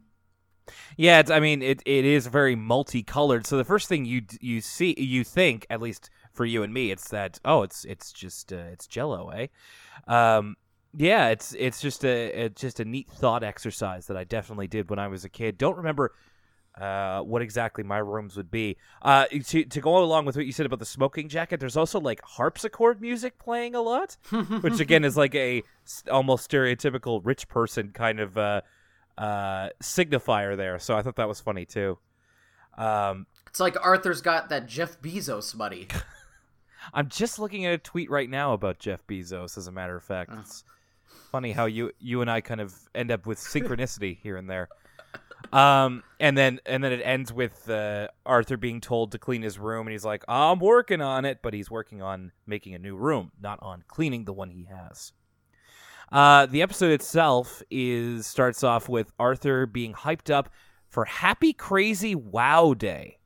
Yeah, 0.97 1.21
it's, 1.21 1.31
I 1.31 1.41
mean 1.41 1.63
it 1.63 1.83
it 1.85 2.05
is 2.05 2.27
very 2.27 2.57
multicolored. 2.57 3.47
So 3.47 3.57
the 3.57 3.65
first 3.65 3.89
thing 3.89 4.05
you 4.05 4.23
you 4.41 4.61
see 4.61 4.95
you 4.99 5.25
think 5.25 5.67
at 5.69 5.81
least 5.81 6.11
for 6.33 6.45
you 6.45 6.63
and 6.63 6.73
me, 6.73 6.91
it's 6.91 7.09
that 7.11 7.39
oh 7.45 7.63
it's 7.63 7.85
it's 7.85 8.13
just 8.13 8.53
uh, 8.53 8.69
it's 8.73 8.87
Jello, 8.87 9.31
eh? 9.31 9.47
Um, 10.07 10.57
yeah, 10.97 11.29
it's 11.29 11.55
it's 11.59 11.81
just 11.81 12.05
a 12.05 12.45
it's 12.45 12.61
just 12.61 12.81
a 12.81 12.85
neat 12.85 13.09
thought 13.11 13.43
exercise 13.43 14.07
that 14.07 14.17
I 14.17 14.25
definitely 14.25 14.69
did 14.69 14.91
when 14.91 14.99
I 14.99 15.09
was 15.09 15.25
a 15.25 15.29
kid. 15.29 15.59
Don't 15.59 15.77
remember 15.77 16.13
uh, 16.81 17.21
what 17.21 17.41
exactly 17.43 17.85
my 17.85 17.99
rooms 17.99 18.37
would 18.37 18.51
be. 18.51 18.77
Uh, 19.03 19.27
to 19.27 19.65
to 19.65 19.81
go 19.81 19.99
along 19.99 20.25
with 20.25 20.37
what 20.37 20.47
you 20.47 20.53
said 20.53 20.67
about 20.67 20.79
the 20.81 20.85
smoking 20.85 21.29
jacket, 21.29 21.61
there's 21.61 21.77
also 21.77 22.01
like 22.01 22.21
harpsichord 22.23 23.01
music 23.01 23.39
playing 23.39 23.75
a 23.75 23.81
lot, 23.81 24.17
which 24.61 24.81
again 24.81 25.05
is 25.05 25.17
like 25.17 25.35
a 25.35 25.63
almost 26.11 26.51
stereotypical 26.51 27.21
rich 27.23 27.49
person 27.49 27.91
kind 27.93 28.19
of 28.19 28.37
uh, 28.37 28.61
uh, 29.19 29.69
signifier 29.83 30.57
there. 30.57 30.79
So 30.79 30.97
I 30.97 31.03
thought 31.03 31.17
that 31.17 31.29
was 31.29 31.41
funny 31.41 31.65
too. 31.65 31.99
Um, 32.77 33.27
It's 33.47 33.61
like 33.61 33.77
Arthur's 33.85 34.21
got 34.21 34.49
that 34.49 34.67
Jeff 34.67 35.01
Bezos 35.01 35.55
money. 35.55 35.87
I'm 36.93 37.09
just 37.09 37.39
looking 37.39 37.65
at 37.65 37.73
a 37.73 37.79
tweet 37.79 38.11
right 38.11 38.29
now 38.29 38.53
about 38.53 38.79
Jeff 38.79 39.07
Bezos. 39.07 39.57
As 39.57 39.69
a 39.69 39.73
matter 39.73 39.97
of 39.97 40.03
fact, 40.03 40.33
it's 40.41 40.65
funny 41.31 41.53
how 41.53 41.67
you 41.67 41.93
you 42.01 42.21
and 42.21 42.31
I 42.31 42.41
kind 42.41 42.61
of 42.61 42.75
end 42.95 43.11
up 43.13 43.27
with 43.27 43.39
synchronicity 43.53 44.19
here 44.19 44.37
and 44.37 44.51
there. 44.51 44.69
Um, 45.53 46.03
and 46.21 46.37
then 46.37 46.61
and 46.67 46.83
then 46.83 46.93
it 46.93 47.01
ends 47.05 47.33
with 47.33 47.69
uh, 47.69 48.09
Arthur 48.25 48.57
being 48.57 48.81
told 48.81 49.13
to 49.13 49.19
clean 49.19 49.43
his 49.43 49.59
room, 49.59 49.87
and 49.87 49.93
he's 49.93 50.05
like, 50.05 50.25
"I'm 50.29 50.59
working 50.59 51.01
on 51.01 51.25
it," 51.25 51.41
but 51.43 51.55
he's 51.55 51.71
working 51.71 52.03
on 52.03 52.33
making 52.47 52.75
a 52.75 52.79
new 52.79 52.97
room, 52.97 53.33
not 53.41 53.59
on 53.63 53.85
cleaning 53.89 54.25
the 54.25 54.33
one 54.33 54.51
he 54.51 54.65
has. 54.65 55.13
Uh, 56.13 56.47
the 56.47 56.63
episode 56.63 56.93
itself 56.93 57.63
is 57.71 58.27
starts 58.27 58.63
off 58.63 58.89
with 58.89 59.13
Arthur 59.19 59.67
being 59.67 59.93
hyped 59.93 60.33
up 60.33 60.51
for 60.89 61.05
Happy 61.05 61.53
Crazy 61.53 62.15
Wow 62.15 62.75
Day. 62.75 63.19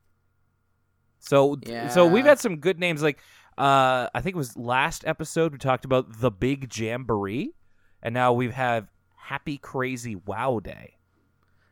So 1.19 1.57
yeah. 1.65 1.89
so 1.89 2.07
we've 2.07 2.25
had 2.25 2.39
some 2.39 2.57
good 2.57 2.79
names 2.79 3.03
like 3.03 3.19
uh, 3.57 4.07
I 4.13 4.21
think 4.21 4.35
it 4.35 4.37
was 4.37 4.55
last 4.55 5.05
episode 5.05 5.51
we 5.51 5.57
talked 5.57 5.83
about 5.83 6.19
the 6.19 6.31
Big 6.31 6.75
Jamboree, 6.75 7.53
and 8.01 8.13
now 8.13 8.31
we 8.31 8.45
have 8.45 8.55
had 8.55 8.87
Happy 9.15 9.57
Crazy 9.57 10.15
Wow 10.15 10.59
Day. 10.59 10.98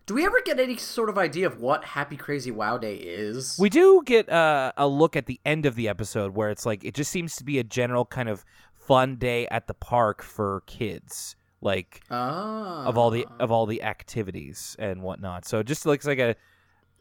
Do 0.07 0.13
we 0.13 0.25
ever 0.25 0.39
get 0.41 0.57
any 0.57 0.77
sort 0.77 1.09
of 1.09 1.17
idea 1.17 1.47
of 1.47 1.59
what 1.59 1.83
Happy 1.83 2.15
Crazy 2.15 2.49
Wow 2.49 2.77
Day 2.77 2.95
is? 2.95 3.57
We 3.59 3.69
do 3.69 4.01
get 4.05 4.29
uh, 4.29 4.71
a 4.77 4.87
look 4.87 5.17
at 5.17 5.25
the 5.25 5.37
end 5.45 5.65
of 5.65 5.75
the 5.75 5.89
episode 5.89 6.33
where 6.33 6.49
it's 6.49 6.65
like 6.65 6.85
it 6.85 6.93
just 6.93 7.11
seems 7.11 7.35
to 7.35 7.43
be 7.43 7.59
a 7.59 7.63
general 7.63 8.05
kind 8.05 8.29
of 8.29 8.45
fun 8.71 9.17
day 9.17 9.49
at 9.49 9.67
the 9.67 9.73
park 9.73 10.23
for 10.23 10.63
kids, 10.65 11.35
like 11.59 12.03
ah. 12.09 12.85
of 12.85 12.97
all 12.97 13.09
the 13.09 13.25
of 13.37 13.51
all 13.51 13.65
the 13.65 13.83
activities 13.83 14.77
and 14.79 15.01
whatnot. 15.01 15.43
So 15.43 15.59
it 15.59 15.67
just 15.67 15.85
looks 15.85 16.05
like 16.07 16.19
a 16.19 16.37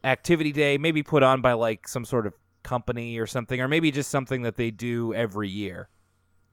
activity 0.03 0.51
day, 0.51 0.77
maybe 0.77 1.01
put 1.01 1.23
on 1.23 1.39
by 1.41 1.53
like 1.53 1.87
some 1.87 2.03
sort 2.03 2.27
of 2.27 2.33
company 2.63 3.17
or 3.19 3.25
something, 3.25 3.61
or 3.61 3.69
maybe 3.69 3.89
just 3.89 4.11
something 4.11 4.41
that 4.41 4.57
they 4.57 4.69
do 4.69 5.13
every 5.13 5.47
year. 5.47 5.87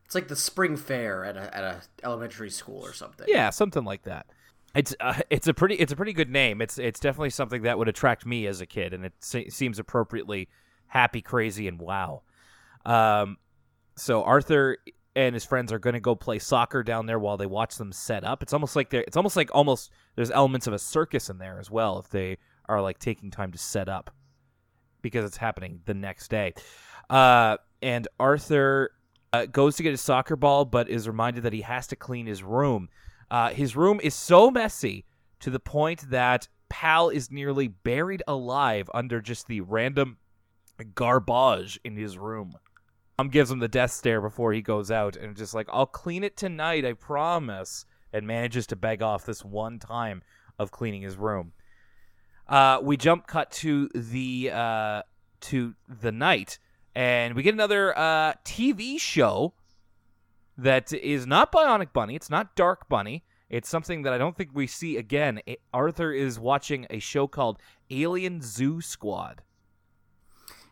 It's 0.05 0.15
like 0.15 0.29
the 0.29 0.37
spring 0.37 0.77
fair 0.77 1.25
at 1.25 1.37
a 1.37 1.57
at 1.57 1.65
a 1.65 1.81
elementary 2.05 2.51
school 2.51 2.81
or 2.81 2.93
something. 2.93 3.27
Yeah, 3.29 3.51
something 3.51 3.83
like 3.83 4.05
that. 4.05 4.27
It's 4.75 4.95
uh, 5.00 5.21
it's 5.31 5.49
a 5.49 5.54
pretty 5.54 5.76
it's 5.76 5.93
a 5.93 5.97
pretty 5.97 6.12
good 6.12 6.31
name. 6.31 6.61
It's 6.61 6.78
it's 6.78 7.00
definitely 7.00 7.31
something 7.31 7.62
that 7.62 7.78
would 7.78 7.88
attract 7.88 8.26
me 8.26 8.47
as 8.47 8.61
a 8.61 8.66
kid, 8.66 8.95
and 8.95 9.04
it 9.04 9.12
se- 9.21 9.50
seems 9.50 9.78
appropriately 9.78 10.49
happy, 10.87 11.23
crazy, 11.23 11.69
and 11.69 11.81
wow. 11.81 12.23
Um, 12.85 13.38
so 13.97 14.23
Arthur 14.25 14.78
and 15.16 15.35
his 15.35 15.45
friends 15.45 15.73
are 15.73 15.78
going 15.78 15.95
to 15.95 16.00
go 16.00 16.14
play 16.14 16.38
soccer 16.38 16.83
down 16.83 17.07
there 17.07 17.19
while 17.19 17.37
they 17.37 17.47
watch 17.47 17.76
them 17.76 17.93
set 17.93 18.25
up. 18.25 18.43
It's 18.43 18.52
almost 18.52 18.75
like 18.76 18.90
they're 18.90 19.02
it's 19.02 19.16
almost 19.16 19.37
like 19.37 19.50
almost 19.54 19.90
there's 20.16 20.31
elements 20.31 20.66
of 20.66 20.73
a 20.73 20.78
circus 20.78 21.31
in 21.31 21.38
there 21.38 21.59
as 21.59 21.71
well 21.71 21.99
if 21.99 22.09
they 22.09 22.38
are 22.69 22.81
like 22.81 22.99
taking 22.99 23.31
time 23.31 23.52
to 23.52 23.59
set 23.59 23.88
up 23.88 24.11
because 25.02 25.25
it's 25.25 25.37
happening 25.37 25.81
the 25.85 25.95
next 25.95 26.28
day. 26.28 26.54
Uh, 27.11 27.59
and 27.83 28.09
Arthur 28.19 28.90
uh, 29.33 29.47
goes 29.47 29.76
to 29.76 29.83
get 29.83 29.90
his 29.90 30.00
soccer 30.00 30.37
ball, 30.37 30.64
but 30.64 30.88
is 30.88 31.07
reminded 31.07 31.43
that 31.43 31.52
he 31.52 31.61
has 31.61 31.87
to 31.88 31.97
clean 31.97 32.26
his 32.26 32.43
room. 32.43 32.88
Uh, 33.31 33.50
his 33.50 33.76
room 33.76 34.00
is 34.02 34.14
so 34.14 34.50
messy 34.50 35.04
to 35.40 35.50
the 35.50 35.61
point 35.61 36.11
that 36.11 36.49
Pal 36.69 37.09
is 37.09 37.31
nearly 37.31 37.69
buried 37.69 38.23
alive 38.26 38.88
under 38.95 39.21
just 39.21 39.47
the 39.47 39.61
random 39.61 40.19
garbage 40.95 41.78
in 41.85 41.97
his 41.97 42.19
room. 42.19 42.54
Mom 43.19 43.28
gives 43.28 43.50
him 43.50 43.61
the 43.61 43.69
death 43.69 43.93
stare 43.93 44.21
before 44.21 44.52
he 44.52 44.61
goes 44.61 44.90
out 44.90 45.16
and 45.16 45.37
just 45.37 45.54
like, 45.54 45.69
I'll 45.73 45.87
clean 45.87 46.25
it 46.25 46.37
tonight, 46.37 46.85
I 46.85 46.95
promise. 46.95 47.87
And 48.12 48.26
manages 48.26 48.66
to 48.69 48.76
beg 48.76 49.02
off 49.02 49.26
this 49.26 49.45
one 49.45 49.81
time 49.81 50.23
of 50.59 50.71
cleaning 50.71 51.02
his 51.02 51.16
room. 51.16 51.52
Uh, 52.49 52.78
we 52.83 52.97
jump 52.97 53.26
cut 53.26 53.50
to 53.50 53.88
the 53.95 54.50
uh, 54.52 55.02
to 55.40 55.75
the 55.88 56.12
night, 56.12 56.59
and 56.95 57.35
we 57.35 57.43
get 57.43 57.54
another 57.54 57.97
uh, 57.99 58.35
TV 58.45 59.00
show 59.00 59.54
that 60.57 60.93
is 60.93 61.27
not 61.27 61.51
Bionic 61.53 61.93
Bunny. 61.93 62.15
It's 62.15 62.31
not 62.31 62.55
Dark 62.57 62.89
Bunny. 62.89 63.25
It's 63.51 63.69
something 63.69 64.03
that 64.03 64.13
I 64.13 64.19
don't 64.19 64.37
think 64.37 64.51
we 64.55 64.67
see 64.67 64.97
again. 64.97 65.41
A- 65.49 65.59
Arthur 65.73 66.13
is 66.13 66.39
watching 66.41 66.87
a 66.91 66.99
show 66.99 67.27
called 67.27 67.59
Alien 67.91 68.41
Zoo 68.43 68.81
Squad. 68.81 69.43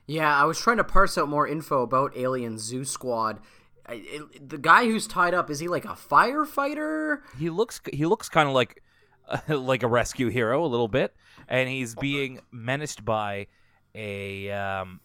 Yeah, 0.06 0.34
I 0.36 0.44
was 0.44 0.58
trying 0.58 0.78
to 0.78 0.84
parse 0.84 1.16
out 1.16 1.28
more 1.28 1.46
info 1.46 1.82
about 1.82 2.16
Alien 2.16 2.58
Zoo 2.58 2.84
Squad. 2.84 3.40
I- 3.86 4.02
it- 4.04 4.48
the 4.48 4.58
guy 4.58 4.84
who's 4.86 5.06
tied 5.06 5.34
up 5.34 5.50
is 5.50 5.60
he 5.60 5.68
like 5.68 5.84
a 5.84 5.88
firefighter? 5.88 7.18
He 7.38 7.50
looks 7.50 7.80
he 7.92 8.06
looks 8.06 8.28
kind 8.28 8.48
of 8.48 8.54
like 8.54 8.82
like 9.48 9.82
a 9.82 9.88
rescue 9.88 10.28
hero 10.28 10.64
a 10.64 10.66
little 10.66 10.88
bit, 10.88 11.14
and 11.48 11.68
he's 11.68 11.94
being 11.94 12.40
menaced 12.50 13.04
by 13.04 13.46
a 13.94 14.50
um, 14.50 15.00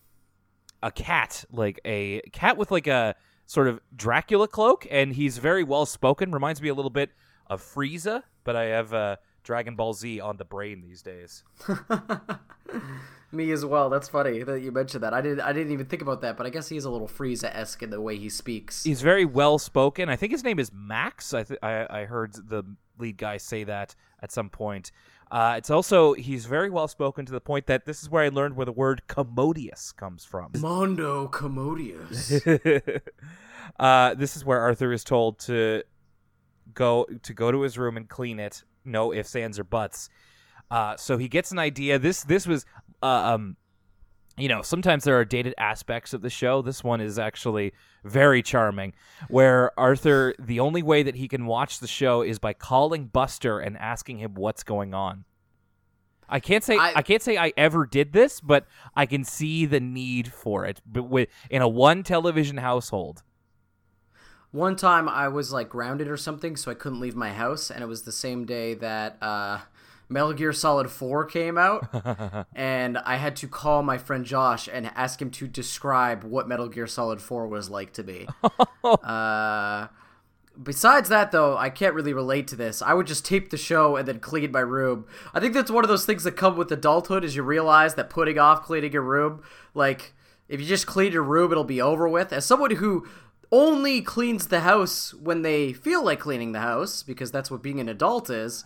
a 0.82 0.92
cat, 0.92 1.44
like 1.52 1.80
a 1.86 2.22
cat 2.32 2.58
with 2.58 2.72
like 2.72 2.88
a 2.88 3.16
sort 3.48 3.68
of 3.68 3.80
Dracula 3.96 4.48
cloak, 4.48 4.86
and 4.92 5.13
he's 5.13 5.39
very 5.39 5.63
well 5.63 5.88
spoken. 5.88 6.32
Reminds 6.32 6.62
me 6.62 6.70
a 6.70 6.75
little 6.75 6.92
bit 6.92 7.10
of 7.48 7.62
Frieza, 7.62 8.22
but 8.44 8.56
I 8.56 8.66
have 8.66 8.94
uh, 8.94 9.16
Dragon 9.44 9.75
Ball 9.75 9.94
Z 9.94 10.20
on 10.20 10.38
the 10.38 10.46
brain 10.46 10.82
these 10.82 11.01
days. 11.01 11.44
Me 13.32 13.51
as 13.51 13.66
well. 13.66 13.89
That's 13.89 14.08
funny 14.08 14.44
that 14.44 14.62
you 14.62 14.72
mentioned 14.72 15.04
that. 15.04 15.13
I 15.13 15.20
didn't. 15.20 15.42
I 15.42 15.51
didn't 15.51 15.74
even 15.74 15.86
think 15.86 16.01
about 16.01 16.22
that, 16.22 16.38
but 16.38 16.46
I 16.46 16.50
guess 16.50 16.70
he's 16.70 16.86
a 16.86 16.89
little 16.89 17.10
Frieza 17.10 17.54
esque 17.54 17.84
in 17.84 17.89
the 17.89 18.00
way 18.00 18.18
he 18.18 18.30
speaks. 18.30 18.84
He's 18.84 19.01
very 19.01 19.25
well 19.25 19.58
spoken. 19.58 20.08
I 20.08 20.16
think 20.16 20.32
his 20.32 20.46
name 20.46 20.60
is 20.60 20.72
Max. 20.74 21.34
I 21.34 21.44
th- 21.44 21.60
I, 21.62 22.01
I 22.01 22.06
heard 22.06 22.34
the 22.34 22.63
lead 22.98 23.18
guy 23.18 23.38
say 23.38 23.66
that 23.66 23.96
at 24.22 24.32
some 24.32 24.50
point. 24.50 24.92
Uh, 25.30 25.56
it's 25.58 25.70
also 25.70 26.14
he's 26.14 26.46
very 26.46 26.70
well 26.70 26.88
spoken 26.88 27.26
to 27.26 27.32
the 27.32 27.42
point 27.42 27.68
that 27.68 27.86
this 27.86 28.02
is 28.02 28.10
where 28.10 28.24
I 28.24 28.30
learned 28.30 28.56
where 28.56 28.66
the 28.66 28.72
word 28.72 29.02
commodious 29.08 29.92
comes 29.92 30.24
from. 30.24 30.52
Mondo 30.58 31.28
Commodious. 31.28 32.32
uh, 33.80 34.14
this 34.14 34.38
is 34.38 34.46
where 34.46 34.60
Arthur 34.62 34.94
is 34.94 35.04
told 35.04 35.40
to 35.40 35.84
go 36.74 37.06
to 37.24 37.34
go 37.34 37.52
to 37.52 37.62
his 37.62 37.78
room 37.78 37.98
and 37.98 38.08
clean 38.08 38.40
it. 38.40 38.64
No 38.86 39.14
ifs, 39.14 39.36
ands, 39.36 39.60
or 39.60 39.66
buts. 39.66 40.10
Uh, 40.72 40.96
so 40.96 41.18
he 41.18 41.28
gets 41.28 41.52
an 41.52 41.60
idea. 41.60 42.00
This 42.00 42.24
this 42.24 42.48
was 42.48 42.66
uh, 43.04 43.34
um, 43.34 43.58
you 44.38 44.48
know, 44.48 44.62
sometimes 44.62 45.03
there 45.03 45.20
are 45.20 45.25
dated 45.25 45.56
aspects 45.58 46.13
of 46.13 46.22
the 46.22 46.29
show. 46.29 46.62
This 46.62 46.84
one 46.84 47.01
is 47.01 47.17
actually 47.17 47.74
very 48.03 48.41
charming, 48.44 48.94
where 49.29 49.77
Arthur, 49.79 50.36
the 50.39 50.60
only 50.60 50.84
way 50.84 51.03
that 51.03 51.15
he 51.15 51.27
can 51.27 51.46
watch 51.46 51.79
the 51.79 51.88
show 51.88 52.22
is 52.22 52.38
by 52.39 52.53
calling 52.53 53.08
Buster 53.08 53.60
and 53.60 53.77
asking 53.77 54.20
him 54.20 54.36
what's 54.36 54.63
going 54.63 54.94
on. 54.94 55.25
I 56.29 56.39
can't 56.39 56.63
say 56.63 56.77
I, 56.77 56.94
I- 56.98 57.01
can't 57.01 57.22
say 57.22 57.38
I 57.38 57.53
ever 57.58 57.86
did 57.86 58.13
this, 58.13 58.41
but 58.41 58.67
I 58.96 59.06
can 59.06 59.24
see 59.24 59.65
the 59.65 59.79
need 59.79 60.32
for 60.32 60.65
it. 60.65 60.82
But 60.86 61.03
with 61.03 61.29
in 61.50 61.62
a 61.62 61.67
one 61.67 62.03
television 62.03 62.58
household. 62.58 63.24
One 64.51 64.75
time 64.75 65.10
I 65.10 65.27
was 65.27 65.51
like 65.51 65.70
grounded 65.70 66.08
or 66.08 66.17
something, 66.17 66.56
so 66.56 66.72
I 66.72 66.74
couldn't 66.74 67.00
leave 67.00 67.15
my 67.15 67.34
house, 67.34 67.70
and 67.70 67.84
it 67.84 67.88
was 67.88 68.03
the 68.03 68.12
same 68.12 68.46
day 68.46 68.74
that 68.75 69.17
uh, 69.22 69.60
Metal 70.10 70.34
Gear 70.34 70.54
Solid 70.54 70.90
4 70.90 71.26
came 71.26 71.58
out, 71.58 72.48
and 72.56 72.98
I 73.00 73.18
had 73.18 73.36
to 73.38 73.48
call 73.48 73.84
my 73.84 73.98
friend 73.98 74.26
Josh 74.26 74.70
and 74.72 74.92
ask 74.96 75.22
him 75.22 75.32
to 75.32 75.48
describe 75.48 76.24
what 76.24 76.48
Metal 76.48 76.70
Gear 76.70 76.88
Solid 76.88 77.22
4 77.22 77.48
was 77.48 77.70
like 77.70 77.92
to 77.94 78.04
me. 78.04 78.28
uh, 78.84 79.88
besides 80.62 81.10
that, 81.10 81.32
though, 81.32 81.58
I 81.58 81.70
can't 81.70 81.94
really 81.94 82.14
relate 82.14 82.48
to 82.48 82.56
this. 82.56 82.82
I 82.82 82.94
would 82.94 83.08
just 83.08 83.26
tape 83.26 83.50
the 83.50 83.58
show 83.58 83.98
and 83.98 84.08
then 84.08 84.20
clean 84.20 84.52
my 84.52 84.62
room. 84.62 85.06
I 85.34 85.40
think 85.40 85.54
that's 85.54 85.72
one 85.72 85.84
of 85.84 85.90
those 85.90 86.06
things 86.06 86.24
that 86.24 86.38
come 86.38 86.56
with 86.56 86.72
adulthood, 86.72 87.26
is 87.26 87.36
you 87.36 87.44
realize 87.44 87.96
that 87.96 88.10
putting 88.10 88.40
off 88.40 88.64
cleaning 88.64 88.94
your 88.94 89.02
room, 89.02 89.44
like 89.74 90.14
if 90.48 90.62
you 90.62 90.66
just 90.66 90.88
clean 90.88 91.12
your 91.12 91.24
room, 91.24 91.52
it'll 91.52 91.64
be 91.64 91.82
over 91.82 92.08
with. 92.08 92.32
As 92.32 92.46
someone 92.46 92.72
who 92.72 93.06
only 93.52 94.02
cleans 94.02 94.48
the 94.48 94.62
house 94.62 95.14
when 95.14 95.42
they 95.42 95.74
feel 95.74 96.04
like 96.04 96.20
cleaning 96.20 96.52
the 96.54 96.60
house, 96.60 97.04
because 97.04 97.32
that's 97.32 97.52
what 97.52 97.62
being 97.62 97.80
an 97.80 97.90
adult 97.90 98.30
is. 98.30 98.64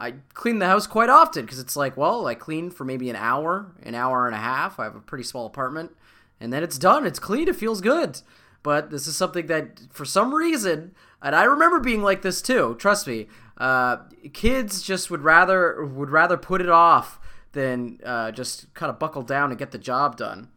I 0.00 0.14
clean 0.32 0.58
the 0.58 0.66
house 0.66 0.86
quite 0.86 1.10
often 1.10 1.44
because 1.44 1.58
it's 1.58 1.76
like, 1.76 1.96
well, 1.96 2.26
I 2.26 2.34
clean 2.34 2.70
for 2.70 2.84
maybe 2.84 3.10
an 3.10 3.16
hour, 3.16 3.72
an 3.82 3.94
hour 3.94 4.26
and 4.26 4.34
a 4.34 4.38
half. 4.38 4.80
I 4.80 4.84
have 4.84 4.96
a 4.96 5.00
pretty 5.00 5.24
small 5.24 5.46
apartment, 5.46 5.92
and 6.40 6.52
then 6.52 6.62
it's 6.62 6.78
done. 6.78 7.06
It's 7.06 7.18
clean. 7.18 7.48
It 7.48 7.56
feels 7.56 7.80
good. 7.80 8.22
But 8.62 8.90
this 8.90 9.06
is 9.06 9.16
something 9.16 9.46
that, 9.46 9.80
for 9.90 10.04
some 10.04 10.34
reason, 10.34 10.94
and 11.22 11.36
I 11.36 11.44
remember 11.44 11.80
being 11.80 12.02
like 12.02 12.22
this 12.22 12.42
too. 12.42 12.76
Trust 12.78 13.06
me, 13.06 13.28
uh, 13.58 13.98
kids 14.32 14.82
just 14.82 15.10
would 15.10 15.22
rather 15.22 15.84
would 15.84 16.10
rather 16.10 16.36
put 16.36 16.60
it 16.60 16.68
off 16.68 17.20
than 17.52 18.00
uh, 18.04 18.30
just 18.30 18.72
kind 18.74 18.90
of 18.90 18.98
buckle 18.98 19.22
down 19.22 19.50
and 19.50 19.58
get 19.58 19.70
the 19.70 19.78
job 19.78 20.16
done. 20.16 20.48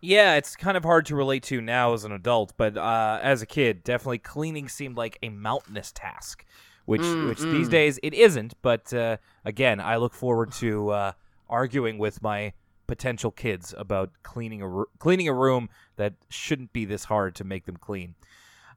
Yeah, 0.00 0.36
it's 0.36 0.54
kind 0.54 0.76
of 0.76 0.84
hard 0.84 1.06
to 1.06 1.16
relate 1.16 1.42
to 1.44 1.60
now 1.60 1.92
as 1.92 2.04
an 2.04 2.12
adult, 2.12 2.52
but 2.56 2.76
uh, 2.76 3.18
as 3.20 3.42
a 3.42 3.46
kid, 3.46 3.82
definitely 3.82 4.18
cleaning 4.18 4.68
seemed 4.68 4.96
like 4.96 5.18
a 5.22 5.28
mountainous 5.28 5.90
task, 5.90 6.44
which 6.88 7.02
which 7.28 7.40
these 7.40 7.68
days 7.68 8.00
it 8.02 8.14
isn't. 8.14 8.54
But 8.62 8.92
uh, 8.94 9.18
again, 9.44 9.78
I 9.80 9.96
look 9.96 10.14
forward 10.14 10.52
to 10.54 10.88
uh, 10.90 11.12
arguing 11.48 11.98
with 11.98 12.22
my 12.22 12.52
potential 12.86 13.30
kids 13.30 13.74
about 13.76 14.10
cleaning 14.22 14.62
a 14.62 14.68
ro- 14.68 14.86
cleaning 14.98 15.28
a 15.28 15.34
room 15.34 15.68
that 15.96 16.14
shouldn't 16.30 16.72
be 16.72 16.84
this 16.86 17.04
hard 17.04 17.34
to 17.36 17.44
make 17.44 17.66
them 17.66 17.76
clean. 17.76 18.14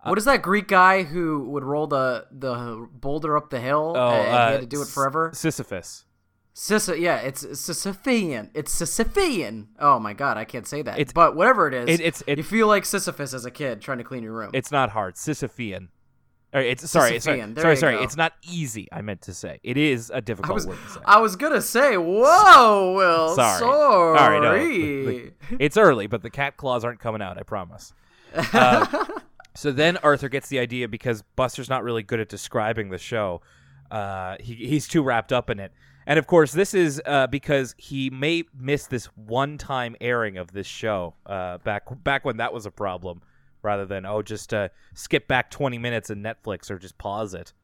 What 0.03 0.17
is 0.17 0.25
that 0.25 0.41
Greek 0.41 0.67
guy 0.67 1.03
who 1.03 1.47
would 1.51 1.63
roll 1.63 1.87
the 1.87 2.25
the 2.31 2.87
boulder 2.91 3.37
up 3.37 3.49
the 3.49 3.59
hill 3.61 3.93
Oh, 3.95 4.09
and 4.09 4.27
uh, 4.35 4.45
he 4.47 4.51
had 4.53 4.61
to 4.61 4.67
do 4.67 4.81
it 4.81 4.87
forever? 4.87 5.31
Sisyphus. 5.33 6.05
Sisa, 6.53 6.99
yeah, 6.99 7.17
it's 7.19 7.45
Sisyphean. 7.45 8.49
It's 8.53 8.75
Sisyphean. 8.77 9.67
Oh 9.79 9.99
my 9.99 10.11
god, 10.13 10.35
I 10.37 10.43
can't 10.43 10.67
say 10.67 10.81
that. 10.81 10.99
It's- 10.99 11.13
but 11.13 11.35
whatever 11.35 11.67
it 11.69 11.73
is, 11.73 11.87
it- 11.87 12.01
it's- 12.03 12.23
it- 12.27 12.37
you 12.39 12.43
feel 12.43 12.67
like 12.67 12.83
Sisyphus 12.85 13.33
as 13.33 13.45
a 13.45 13.51
kid 13.51 13.79
trying 13.79 13.99
to 13.99 14.03
clean 14.03 14.21
your 14.23 14.33
room. 14.33 14.49
It's 14.53 14.71
not 14.71 14.89
hard. 14.89 15.15
Sisyphean. 15.15 15.87
Or 16.53 16.59
it's 16.59 16.89
sorry, 16.89 17.19
sorry, 17.21 17.39
sorry, 17.55 17.75
sorry. 17.77 17.95
go. 17.95 18.03
It's 18.03 18.17
not 18.17 18.33
easy. 18.49 18.89
I 18.91 19.01
meant 19.01 19.21
to 19.21 19.33
say 19.33 19.59
it 19.63 19.77
is 19.77 20.11
a 20.13 20.21
difficult 20.21 20.55
was, 20.55 20.67
word 20.67 20.77
to 20.85 20.89
say. 20.93 20.99
I 21.05 21.19
was 21.19 21.37
gonna 21.37 21.61
say, 21.61 21.95
whoa, 21.97 22.93
Will, 22.93 23.35
Sorry. 23.35 23.59
sorry. 23.59 24.17
Sorry, 24.17 24.39
no. 24.41 24.57
The- 24.57 25.05
the- 25.49 25.63
it's 25.63 25.77
early, 25.77 26.07
but 26.07 26.23
the 26.23 26.29
cat 26.29 26.57
claws 26.57 26.83
aren't 26.83 26.99
coming 26.99 27.21
out. 27.21 27.37
I 27.37 27.43
promise. 27.43 27.93
Uh, 28.35 29.05
so 29.55 29.71
then 29.71 29.95
Arthur 29.97 30.27
gets 30.27 30.49
the 30.49 30.59
idea 30.59 30.89
because 30.89 31.21
Buster's 31.37 31.69
not 31.69 31.83
really 31.83 32.03
good 32.03 32.19
at 32.19 32.27
describing 32.27 32.89
the 32.89 32.97
show. 32.97 33.41
Uh, 33.89 34.35
he, 34.39 34.55
he's 34.55 34.87
too 34.89 35.03
wrapped 35.03 35.31
up 35.31 35.49
in 35.49 35.59
it, 35.59 35.71
and 36.05 36.19
of 36.19 36.27
course, 36.27 36.51
this 36.51 36.73
is 36.73 37.01
uh, 37.05 37.27
because 37.27 37.75
he 37.77 38.09
may 38.09 38.43
miss 38.57 38.87
this 38.87 39.05
one-time 39.15 39.95
airing 40.01 40.37
of 40.37 40.51
this 40.51 40.67
show 40.67 41.13
uh, 41.25 41.59
back 41.59 41.83
back 42.03 42.25
when 42.25 42.37
that 42.37 42.53
was 42.53 42.65
a 42.65 42.71
problem, 42.71 43.21
rather 43.61 43.85
than 43.85 44.05
oh 44.05 44.21
just 44.21 44.53
uh, 44.53 44.69
skip 44.93 45.27
back 45.27 45.51
twenty 45.51 45.77
minutes 45.77 46.09
in 46.09 46.21
Netflix 46.21 46.69
or 46.69 46.77
just 46.77 46.97
pause 46.97 47.33
it. 47.33 47.53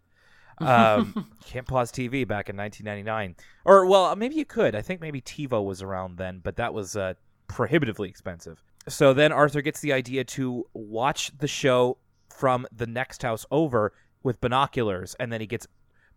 Um, 0.59 1.29
can't 1.45 1.67
pause 1.67 1.91
TV 1.91 2.27
back 2.27 2.49
in 2.49 2.57
1999, 2.57 3.35
or 3.63 3.85
well, 3.85 4.15
maybe 4.15 4.33
you 4.33 4.43
could. 4.43 4.73
I 4.73 4.81
think 4.81 5.01
maybe 5.01 5.21
TiVo 5.21 5.63
was 5.63 5.83
around 5.83 6.17
then, 6.17 6.41
but 6.43 6.55
that 6.55 6.73
was 6.73 6.95
uh, 6.95 7.13
prohibitively 7.47 8.09
expensive. 8.09 8.63
So 8.87 9.13
then 9.13 9.31
Arthur 9.31 9.61
gets 9.61 9.81
the 9.81 9.93
idea 9.93 10.23
to 10.23 10.65
watch 10.73 11.31
the 11.37 11.47
show 11.47 11.99
from 12.27 12.65
the 12.75 12.87
next 12.87 13.21
house 13.21 13.45
over 13.51 13.93
with 14.23 14.41
binoculars, 14.41 15.15
and 15.19 15.31
then 15.31 15.41
he 15.41 15.47
gets 15.47 15.67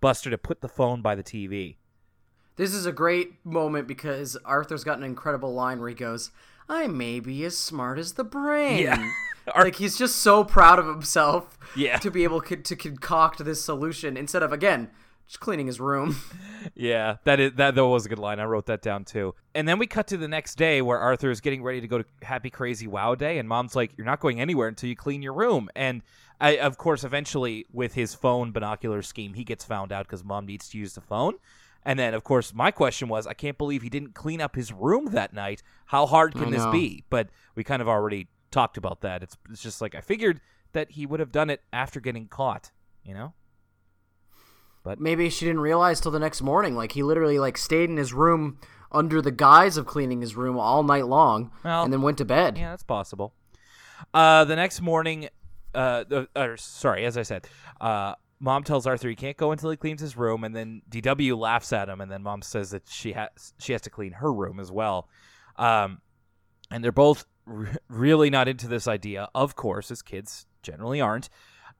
Buster 0.01 0.31
to 0.31 0.39
put 0.39 0.63
the 0.63 0.69
phone 0.69 1.03
by 1.03 1.15
the 1.15 1.23
TV. 1.23 1.77
This 2.57 2.75
is 2.75 2.87
a 2.87 2.93
great 2.93 3.45
moment 3.45 3.87
because 3.87 4.37
Arthur's 4.45 4.85
got 4.85 4.99
an 4.99 5.05
incredible 5.05 5.53
line 5.53 5.81
where 5.81 5.89
he 5.89 5.95
goes, 5.95 6.31
I 6.69 6.87
may 6.87 7.21
be 7.21 7.45
as 7.45 7.57
smart 7.57 7.99
as 7.99 8.15
the 8.15 8.25
brain. 8.25 8.83
Yeah. 8.83 9.11
Like 9.57 9.77
he's 9.77 9.97
just 9.99 10.17
so 10.17 10.45
proud 10.45 10.79
of 10.79 10.87
himself 10.87 11.59
Yeah. 11.77 11.99
to 11.99 12.11
be 12.11 12.25
able 12.25 12.41
co- 12.41 12.57
to 12.57 12.77
concoct 12.77 13.45
this 13.45 13.65
solution 13.65 14.17
instead 14.17 14.43
of 14.43 14.53
again 14.53 14.91
just 15.27 15.41
cleaning 15.41 15.67
his 15.67 15.81
room. 15.81 16.17
Yeah, 16.75 17.17
that 17.25 17.41
is 17.41 17.53
that 17.55 17.75
that 17.75 17.87
was 17.87 18.05
a 18.05 18.11
good 18.11 18.19
line. 18.19 18.39
I 18.39 18.45
wrote 18.45 18.67
that 18.67 18.83
down 18.83 19.05
too. 19.07 19.35
And 19.55 19.67
then 19.67 19.79
we 19.79 19.87
cut 19.87 20.07
to 20.09 20.19
the 20.19 20.29
next 20.29 20.57
day 20.57 20.83
where 20.83 20.99
Arthur 20.99 21.31
is 21.31 21.41
getting 21.41 21.63
ready 21.63 21.81
to 21.81 21.89
go 21.89 21.97
to 21.99 22.05
Happy 22.23 22.51
Crazy 22.51 22.87
Wow 22.87 23.15
Day, 23.15 23.39
and 23.39 23.49
Mom's 23.49 23.75
like, 23.75 23.93
"You're 23.97 24.05
not 24.05 24.21
going 24.21 24.43
anywhere 24.43 24.69
until 24.69 24.91
you 24.91 24.95
clean 24.97 25.23
your 25.23 25.33
room." 25.33 25.71
And 25.75 26.03
I, 26.39 26.59
of 26.59 26.77
course, 26.77 27.03
eventually 27.03 27.65
with 27.73 27.95
his 27.95 28.15
phone 28.15 28.53
binocular 28.53 29.01
scheme, 29.01 29.33
he 29.33 29.43
gets 29.43 29.65
found 29.65 29.91
out 29.91 30.05
because 30.07 30.23
Mom 30.23 30.45
needs 30.45 30.69
to 30.69 30.79
use 30.79 30.93
the 30.95 31.01
phone. 31.01 31.35
And 31.83 31.99
then, 31.99 32.13
of 32.13 32.25
course, 32.25 32.53
my 32.53 32.71
question 32.71 33.09
was, 33.09 33.27
I 33.27 33.33
can't 33.33 33.57
believe 33.57 33.81
he 33.81 33.89
didn't 33.89 34.15
clean 34.15 34.43
up 34.43 34.55
his 34.55 34.71
room 34.71 35.13
that 35.13 35.33
night. 35.33 35.63
How 35.87 36.05
hard 36.05 36.35
can 36.35 36.51
this 36.51 36.67
be? 36.67 37.05
But 37.09 37.29
we 37.55 37.65
kind 37.65 37.81
of 37.81 37.89
already 37.89 38.29
talked 38.51 38.77
about 38.77 39.01
that. 39.03 39.23
It's 39.23 39.37
it's 39.51 39.63
just 39.63 39.81
like 39.81 39.95
I 39.95 40.01
figured 40.01 40.41
that 40.73 40.93
he 40.93 41.07
would 41.07 41.21
have 41.21 41.33
done 41.33 41.51
it 41.51 41.63
after 41.73 42.01
getting 42.01 42.29
caught. 42.29 42.71
You 43.05 43.15
know. 43.15 43.35
But 44.83 44.99
maybe 44.99 45.29
she 45.29 45.45
didn't 45.45 45.61
realize 45.61 46.01
till 46.01 46.11
the 46.11 46.19
next 46.19 46.41
morning. 46.41 46.75
Like 46.75 46.93
he 46.93 47.03
literally 47.03 47.39
like 47.39 47.59
stayed 47.59 47.91
in 47.91 47.97
his 47.97 48.13
room 48.13 48.59
under 48.93 49.21
the 49.23 49.31
guise 49.31 49.77
of 49.77 49.87
cleaning 49.87 50.21
his 50.21 50.35
room 50.35 50.59
all 50.59 50.83
night 50.83 51.07
long, 51.07 51.53
Well, 51.65 51.85
and 51.85 51.93
then 51.93 52.03
went 52.03 52.19
to 52.19 52.25
bed. 52.25 52.59
Yeah, 52.59 52.71
that's 52.71 52.83
possible. 52.83 53.35
Uh, 54.13 54.45
the 54.45 54.57
next 54.57 54.81
morning, 54.81 55.29
uh, 55.75 56.05
uh, 56.11 56.25
or, 56.35 56.57
sorry, 56.57 57.05
as 57.05 57.17
I 57.17 57.23
said, 57.23 57.47
uh, 57.81 58.15
mom 58.41 58.65
tells 58.65 58.87
Arthur 58.87 59.09
he 59.09 59.15
can't 59.15 59.37
go 59.37 59.53
until 59.53 59.71
he 59.71 59.77
cleans 59.77 60.01
his 60.01 60.17
room, 60.17 60.43
and 60.43 60.57
then 60.57 60.83
DW 60.91 61.39
laughs 61.39 61.73
at 61.73 61.89
him, 61.89 62.01
and 62.01 62.11
then 62.11 62.23
mom 62.23 62.43
says 62.43 62.71
that 62.71 62.89
she 62.89 63.13
has 63.13 63.29
she 63.59 63.73
has 63.73 63.83
to 63.83 63.91
clean 63.91 64.13
her 64.15 64.33
room 64.33 64.59
as 64.59 64.73
well. 64.73 65.09
Um, 65.57 66.01
and 66.71 66.83
they're 66.83 66.91
both 66.91 67.27
re- 67.51 67.69
really 67.89 68.31
not 68.31 68.49
into 68.49 68.69
this 68.69 68.87
idea, 68.89 69.29
of 69.35 69.57
course, 69.57 69.91
as 69.91 70.03
kids 70.03 70.47
generally 70.63 71.01
aren't. 71.01 71.29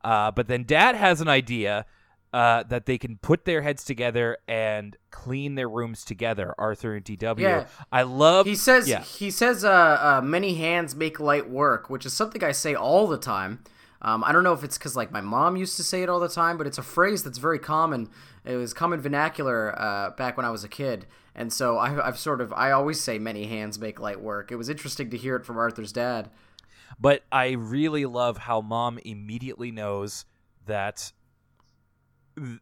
Uh, 0.03 0.31
but 0.31 0.49
then 0.49 0.65
dad 0.65 0.95
has 0.97 1.21
an 1.21 1.29
idea 1.29 1.85
uh, 2.33 2.63
that 2.65 2.87
they 2.87 2.97
can 2.97 3.17
put 3.19 3.45
their 3.45 3.61
heads 3.63 3.85
together 3.85 4.39
and 4.47 4.97
clean 5.11 5.57
their 5.57 5.69
rooms 5.69 6.05
together. 6.05 6.55
Arthur 6.59 6.95
and 6.95 7.05
DW. 7.05 7.41
Yeah. 7.41 7.67
I 7.91 8.03
love. 8.03 8.47
He 8.47 8.55
says 8.55 8.89
Yeah. 8.89 9.03
he 9.03 9.31
says 9.31 9.65
uh, 9.65 9.71
uh, 9.71 10.21
many 10.23 10.55
hands 10.55 10.95
make 10.95 11.19
light 11.21 11.51
work, 11.51 11.91
which 11.91 12.07
is 12.07 12.13
something 12.13 12.43
I 12.45 12.53
say 12.53 12.75
all 12.75 13.07
the 13.07 13.19
time. 13.19 13.63
Um, 14.03 14.25
I 14.25 14.33
don't 14.33 14.45
know 14.45 14.55
if 14.55 14.65
it's 14.65 14.79
because 14.79 14.97
like 14.97 15.13
my 15.13 15.21
mom 15.21 15.57
used 15.57 15.77
to 15.77 15.83
say 15.83 16.03
it 16.03 16.09
all 16.09 16.21
the 16.21 16.29
time, 16.29 16.57
but 16.57 16.67
it's 16.67 16.79
a 16.79 16.83
phrase 16.83 17.23
that's 17.23 17.37
very 17.39 17.59
common. 17.59 18.09
It 18.45 18.57
was 18.57 18.73
common 18.73 19.01
vernacular 19.01 19.79
uh, 19.79 20.11
back 20.11 20.37
when 20.39 20.47
I 20.47 20.51
was 20.51 20.65
a 20.65 20.69
kid, 20.69 21.07
and 21.41 21.51
so 21.51 21.79
I, 21.79 22.07
I've 22.07 22.19
sort 22.19 22.43
of 22.43 22.53
I 22.53 22.71
always 22.71 23.01
say 23.01 23.19
many 23.19 23.47
hands 23.47 23.79
make 23.79 23.99
light 23.99 24.21
work. 24.21 24.53
It 24.53 24.57
was 24.57 24.69
interesting 24.69 25.09
to 25.09 25.17
hear 25.17 25.37
it 25.37 25.47
from 25.47 25.57
Arthur's 25.57 25.91
dad. 25.91 26.29
But 27.01 27.23
I 27.33 27.53
really 27.53 28.05
love 28.05 28.37
how 28.37 28.61
mom 28.61 28.99
immediately 28.99 29.71
knows 29.71 30.27
that 30.67 31.13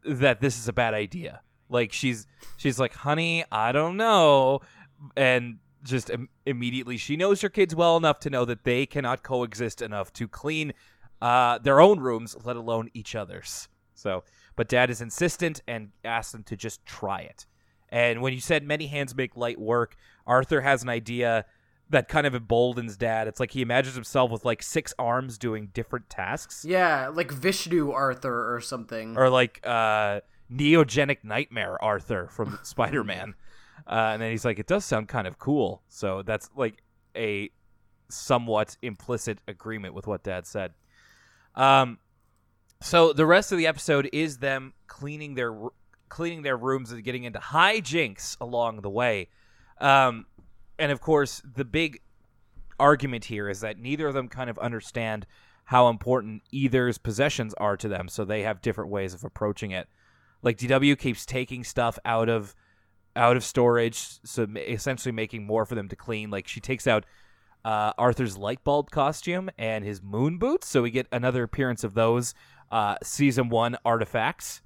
that 0.05 0.41
this 0.41 0.57
is 0.57 0.69
a 0.69 0.73
bad 0.73 0.95
idea. 0.95 1.41
Like 1.69 1.93
she's 1.93 2.29
she's 2.57 2.79
like, 2.79 2.95
"Honey, 2.95 3.45
I 3.51 3.73
don't 3.73 3.97
know." 3.97 4.61
And 5.17 5.59
just 5.83 6.09
Im- 6.09 6.29
immediately 6.47 6.99
she 6.99 7.17
knows 7.17 7.41
her 7.41 7.49
kids 7.49 7.75
well 7.75 7.97
enough 7.97 8.21
to 8.21 8.31
know 8.31 8.45
that 8.45 8.62
they 8.62 8.87
cannot 8.87 9.25
coexist 9.25 9.83
enough 9.83 10.12
to 10.12 10.29
clean 10.29 10.73
uh, 11.21 11.59
their 11.59 11.81
own 11.81 11.99
rooms, 11.99 12.37
let 12.45 12.55
alone 12.55 12.91
each 12.95 13.17
other's. 13.17 13.69
So, 13.95 14.23
but 14.55 14.69
dad 14.69 14.88
is 14.88 15.01
insistent 15.01 15.62
and 15.67 15.91
asks 16.05 16.31
them 16.31 16.45
to 16.45 16.57
just 16.57 16.87
try 16.87 17.23
it. 17.23 17.45
And 17.90 18.20
when 18.20 18.33
you 18.33 18.40
said 18.40 18.64
many 18.64 18.87
hands 18.87 19.14
make 19.14 19.37
light 19.37 19.59
work, 19.59 19.96
Arthur 20.27 20.61
has 20.61 20.83
an 20.83 20.88
idea 20.88 21.46
that 21.90 22.09
kind 22.09 22.27
of 22.27 22.35
emboldens 22.35 22.96
dad. 22.96 23.29
It's 23.29 23.40
like 23.40 23.53
he 23.53 23.62
imagines 23.62 23.94
himself 23.94 24.31
with 24.31 24.44
like 24.44 24.62
six 24.62 24.92
arms 24.98 25.38
doing 25.38 25.68
different 25.72 26.11
tasks. 26.11 26.64
Yeah, 26.66 27.09
like 27.09 27.31
Vishnu 27.31 27.90
Arthur 27.90 28.55
or 28.55 28.61
something. 28.61 29.16
Or 29.16 29.31
like 29.31 29.61
uh 29.64 30.20
neogenic 30.53 31.18
nightmare 31.24 31.83
Arthur 31.83 32.29
from 32.29 32.59
Spider-Man. 32.62 33.35
Uh, 33.87 34.11
and 34.12 34.22
then 34.22 34.31
he's 34.31 34.44
like, 34.44 34.59
it 34.59 34.66
does 34.66 34.85
sound 34.85 35.09
kind 35.09 35.27
of 35.27 35.38
cool. 35.38 35.83
So 35.88 36.22
that's 36.22 36.51
like 36.57 36.83
a 37.16 37.51
somewhat 38.11 38.77
implicit 38.83 39.38
agreement 39.46 39.94
with 39.94 40.07
what 40.07 40.22
dad 40.22 40.46
said. 40.46 40.72
Um, 41.55 41.98
so 42.81 43.12
the 43.12 43.27
rest 43.27 43.51
of 43.53 43.59
the 43.59 43.66
episode 43.66 44.09
is 44.12 44.38
them 44.38 44.74
cleaning 44.87 45.35
their 45.35 45.55
cleaning 46.09 46.42
their 46.42 46.57
rooms 46.57 46.92
and 46.92 47.03
getting 47.05 47.25
into 47.25 47.38
hijinks 47.38 48.37
along 48.40 48.81
the 48.81 48.90
way. 48.90 49.29
Um, 49.81 50.27
and 50.79 50.92
of 50.92 51.01
course, 51.01 51.42
the 51.55 51.64
big 51.64 52.01
argument 52.79 53.25
here 53.25 53.49
is 53.49 53.61
that 53.61 53.79
neither 53.79 54.07
of 54.07 54.14
them 54.14 54.29
kind 54.29 54.49
of 54.49 54.59
understand 54.59 55.27
how 55.64 55.88
important 55.88 56.42
either's 56.51 56.97
possessions 56.97 57.53
are 57.55 57.77
to 57.77 57.88
them, 57.88 58.09
so 58.09 58.25
they 58.25 58.42
have 58.42 58.62
different 58.62 58.90
ways 58.90 59.12
of 59.12 59.25
approaching 59.25 59.71
it. 59.71 59.87
Like 60.42 60.57
DW 60.57 60.99
keeps 60.99 61.27
taking 61.27 61.64
stuff 61.64 61.99
out 62.05 62.29
of 62.29 62.55
out 63.16 63.37
of 63.37 63.44
storage, 63.44 64.18
so 64.25 64.47
essentially 64.57 65.12
making 65.12 65.44
more 65.44 65.66
for 65.66 65.75
them 65.75 65.88
to 65.88 65.97
clean. 65.97 66.31
Like 66.31 66.47
she 66.47 66.61
takes 66.61 66.87
out 66.87 67.05
uh, 67.64 67.92
Arthur's 67.99 68.38
light 68.38 68.62
bulb 68.64 68.90
costume 68.90 69.51
and 69.59 69.85
his 69.85 70.01
moon 70.01 70.38
boots, 70.38 70.68
so 70.68 70.83
we 70.83 70.90
get 70.90 71.07
another 71.12 71.42
appearance 71.42 71.85
of 71.85 71.94
those 71.94 72.33
uh, 72.71 72.97
season 73.03 73.49
one 73.49 73.77
artifacts. 73.85 74.62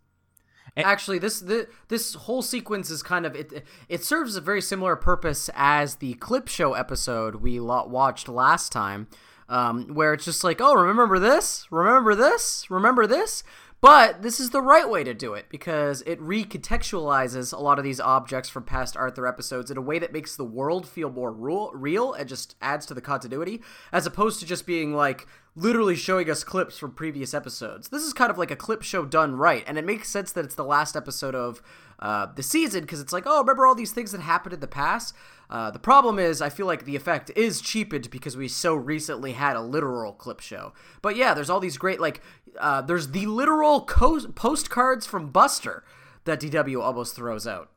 Actually, 0.77 1.19
this, 1.19 1.41
this 1.41 1.67
this 1.89 2.15
whole 2.15 2.41
sequence 2.41 2.89
is 2.89 3.03
kind 3.03 3.27
of 3.27 3.37
it. 3.37 3.65
It 3.91 4.05
serves 4.05 4.37
a 4.37 4.41
very 4.41 4.63
similar 4.63 4.97
purpose 4.97 5.51
as 5.55 5.97
the 5.97 6.15
clip 6.15 6.49
show 6.49 6.73
episode 6.73 7.37
we 7.37 7.61
watched 7.61 8.27
last 8.27 8.73
time, 8.73 9.07
um, 9.51 9.89
where 9.95 10.15
it's 10.15 10.25
just 10.25 10.43
like, 10.43 10.63
oh, 10.63 10.75
remember 10.75 11.19
this, 11.19 11.67
remember 11.71 12.15
this, 12.15 12.71
remember 12.71 13.07
this. 13.07 13.45
But 13.83 14.23
this 14.23 14.39
is 14.39 14.51
the 14.51 14.63
right 14.63 14.89
way 14.89 15.03
to 15.03 15.13
do 15.13 15.35
it 15.35 15.47
because 15.49 16.03
it 16.03 16.21
recontextualizes 16.21 17.53
a 17.53 17.61
lot 17.61 17.81
of 17.81 17.85
these 17.85 17.99
objects 17.99 18.49
from 18.49 18.63
past 18.63 18.97
Arthur 18.97 19.27
episodes 19.27 19.73
in 19.73 19.77
a 19.77 19.83
way 19.83 19.99
that 19.99 20.13
makes 20.13 20.37
the 20.37 20.45
world 20.45 20.87
feel 20.87 21.11
more 21.11 21.33
real 21.33 22.13
and 22.13 22.29
just 22.29 22.55
adds 22.63 22.87
to 22.87 22.95
the 22.95 23.01
continuity, 23.01 23.61
as 23.91 24.07
opposed 24.07 24.39
to 24.39 24.47
just 24.47 24.67
being 24.67 24.95
like 24.95 25.27
literally 25.57 25.97
showing 25.97 26.31
us 26.31 26.45
clips 26.45 26.79
from 26.79 26.93
previous 26.93 27.35
episodes. 27.35 27.89
This 27.89 28.05
is 28.05 28.13
kind 28.13 28.31
of 28.31 28.39
like 28.39 28.53
a 28.53 28.57
clip 28.57 28.83
show 28.83 29.05
done 29.05 29.35
right, 29.35 29.65
and 29.67 29.77
it 29.77 29.85
makes 29.85 30.09
sense 30.09 30.31
that 30.31 30.45
it's 30.45 30.55
the 30.55 30.65
last 30.65 30.95
episode 30.95 31.35
of 31.35 31.61
uh, 32.03 32.27
the 32.35 32.43
season 32.43 32.81
because 32.81 33.01
it's 33.01 33.13
like, 33.13 33.23
oh, 33.27 33.41
remember 33.41 33.65
all 33.65 33.77
these 33.77 33.93
things 33.93 34.11
that 34.11 34.21
happened 34.21 34.53
in 34.53 34.61
the 34.61 34.67
past? 34.67 35.15
Uh, 35.49 35.71
the 35.71 35.79
problem 35.79 36.19
is, 36.19 36.43
I 36.43 36.49
feel 36.49 36.67
like 36.67 36.85
the 36.85 36.97
effect 36.97 37.31
is 37.37 37.61
cheapened 37.61 38.11
because 38.11 38.37
we 38.37 38.49
so 38.49 38.75
recently 38.75 39.33
had 39.33 39.55
a 39.55 39.61
literal 39.61 40.13
clip 40.13 40.41
show. 40.41 40.73
But 41.01 41.15
yeah, 41.15 41.33
there's 41.33 41.49
all 41.49 41.61
these 41.61 41.77
great, 41.77 42.01
like, 42.01 42.21
uh, 42.59 42.83
there's 42.83 43.13
the 43.13 43.27
literal 43.27 43.85
co- 43.85 44.27
postcards 44.33 45.07
from 45.07 45.31
Buster 45.31 45.85
that 46.25 46.41
DW 46.41 46.83
almost 46.83 47.15
throws 47.15 47.47
out. 47.47 47.71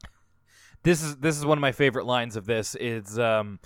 This 0.82 1.04
is 1.04 1.18
this 1.18 1.38
is 1.38 1.46
one 1.46 1.58
of 1.58 1.62
my 1.62 1.72
favorite 1.72 2.06
lines 2.06 2.36
of 2.36 2.46
this. 2.46 2.76
Is 2.76 3.20
um, 3.20 3.60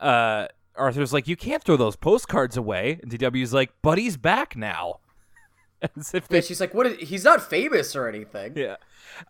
uh, 0.00 0.46
Arthur's 0.74 1.12
like, 1.12 1.28
you 1.28 1.36
can't 1.36 1.62
throw 1.62 1.76
those 1.76 1.96
postcards 1.96 2.56
away, 2.56 2.98
and 3.02 3.12
DW's 3.12 3.52
like, 3.52 3.70
Buddy's 3.82 4.16
back 4.16 4.56
now. 4.56 5.00
As 5.96 6.14
if 6.14 6.28
they... 6.28 6.38
yeah, 6.38 6.42
she's 6.42 6.60
like, 6.60 6.74
what? 6.74 6.86
Is, 6.86 7.08
he's 7.08 7.24
not 7.24 7.42
famous 7.42 7.94
or 7.94 8.08
anything. 8.08 8.52
Yeah. 8.56 8.76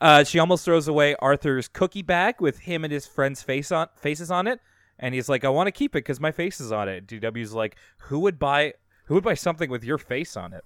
Uh, 0.00 0.24
she 0.24 0.38
almost 0.38 0.64
throws 0.64 0.88
away 0.88 1.16
Arthur's 1.20 1.68
cookie 1.68 2.02
bag 2.02 2.40
with 2.40 2.60
him 2.60 2.84
and 2.84 2.92
his 2.92 3.06
friend's 3.06 3.42
face 3.42 3.72
on 3.72 3.88
faces 3.96 4.30
on 4.30 4.46
it, 4.46 4.60
and 4.98 5.14
he's 5.14 5.28
like, 5.28 5.44
"I 5.44 5.48
want 5.48 5.66
to 5.66 5.72
keep 5.72 5.92
it 5.92 6.04
because 6.04 6.20
my 6.20 6.32
face 6.32 6.60
is 6.60 6.72
on 6.72 6.88
it." 6.88 7.06
DW's 7.06 7.52
like, 7.52 7.76
"Who 7.98 8.20
would 8.20 8.38
buy? 8.38 8.74
Who 9.06 9.14
would 9.14 9.24
buy 9.24 9.34
something 9.34 9.70
with 9.70 9.84
your 9.84 9.98
face 9.98 10.36
on 10.36 10.52
it?" 10.52 10.64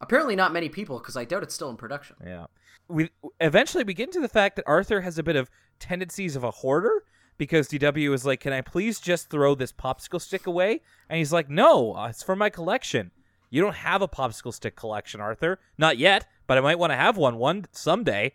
Apparently, 0.00 0.34
not 0.34 0.52
many 0.52 0.68
people 0.68 0.98
because 0.98 1.16
I 1.16 1.24
doubt 1.24 1.42
it's 1.42 1.54
still 1.54 1.70
in 1.70 1.76
production. 1.76 2.16
Yeah. 2.24 2.46
We 2.88 3.10
eventually 3.40 3.84
we 3.84 3.94
get 3.94 4.08
into 4.08 4.20
the 4.20 4.28
fact 4.28 4.56
that 4.56 4.64
Arthur 4.66 5.00
has 5.02 5.18
a 5.18 5.22
bit 5.22 5.36
of 5.36 5.50
tendencies 5.78 6.36
of 6.36 6.44
a 6.44 6.50
hoarder 6.50 7.04
because 7.38 7.68
DW 7.68 8.12
is 8.12 8.26
like, 8.26 8.40
"Can 8.40 8.52
I 8.52 8.60
please 8.60 9.00
just 9.00 9.30
throw 9.30 9.54
this 9.54 9.72
popsicle 9.72 10.20
stick 10.20 10.46
away?" 10.46 10.80
And 11.08 11.18
he's 11.18 11.32
like, 11.32 11.48
"No, 11.48 11.94
uh, 11.94 12.08
it's 12.08 12.22
for 12.22 12.36
my 12.36 12.50
collection." 12.50 13.10
You 13.52 13.60
don't 13.60 13.76
have 13.76 14.00
a 14.00 14.08
popsicle 14.08 14.54
stick 14.54 14.76
collection, 14.76 15.20
Arthur. 15.20 15.60
Not 15.76 15.98
yet, 15.98 16.26
but 16.46 16.56
I 16.56 16.62
might 16.62 16.78
want 16.78 16.90
to 16.90 16.96
have 16.96 17.18
one 17.18 17.36
one 17.36 17.66
someday. 17.70 18.32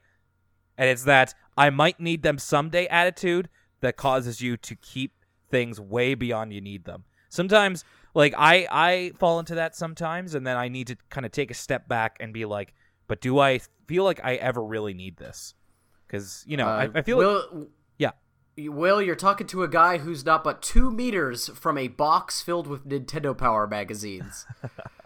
And 0.77 0.87
it's 0.91 1.05
that 1.05 1.33
I 1.57 1.71
might 1.71 1.99
need 1.99 2.21
them 2.21 2.37
someday 2.37 2.85
attitude 2.85 3.49
that 3.81 3.97
causes 3.97 4.41
you 4.41 4.57
to 4.57 4.75
keep 4.75 5.13
things 5.49 5.81
way 5.81 6.13
beyond 6.13 6.53
you 6.53 6.61
need 6.61 6.85
them. 6.85 7.03
Sometimes 7.29 7.83
like 8.13 8.35
I 8.37 8.67
I 8.69 9.11
fall 9.17 9.39
into 9.39 9.55
that 9.55 9.75
sometimes 9.75 10.35
and 10.35 10.45
then 10.45 10.55
I 10.55 10.67
need 10.67 10.85
to 10.87 10.97
kind 11.09 11.25
of 11.25 11.31
take 11.31 11.49
a 11.49 11.55
step 11.55 11.87
back 11.87 12.17
and 12.19 12.31
be 12.31 12.45
like, 12.45 12.75
but 13.07 13.19
do 13.19 13.39
I 13.39 13.59
feel 13.87 14.03
like 14.03 14.23
I 14.23 14.35
ever 14.35 14.63
really 14.63 14.93
need 14.93 15.17
this? 15.17 15.55
Cuz 16.09 16.43
you 16.47 16.57
know, 16.57 16.67
uh, 16.67 16.89
I, 16.93 16.99
I, 16.99 17.01
feel 17.01 17.17
will, 17.17 17.47
like 17.51 17.67
yeah. 17.97 18.11
Will, 18.69 19.01
you're 19.01 19.15
talking 19.15 19.47
to 19.47 19.63
a 19.63 19.67
guy 19.67 19.97
who's 19.97 20.23
not 20.23 20.43
but 20.43 20.61
two 20.61 20.91
meters 20.91 21.47
from 21.55 21.75
a 21.75 21.87
box 21.87 22.43
filled 22.43 22.67
with 22.67 22.87
Nintendo 22.87 23.35
Power 23.35 23.65
magazines. 23.65 24.45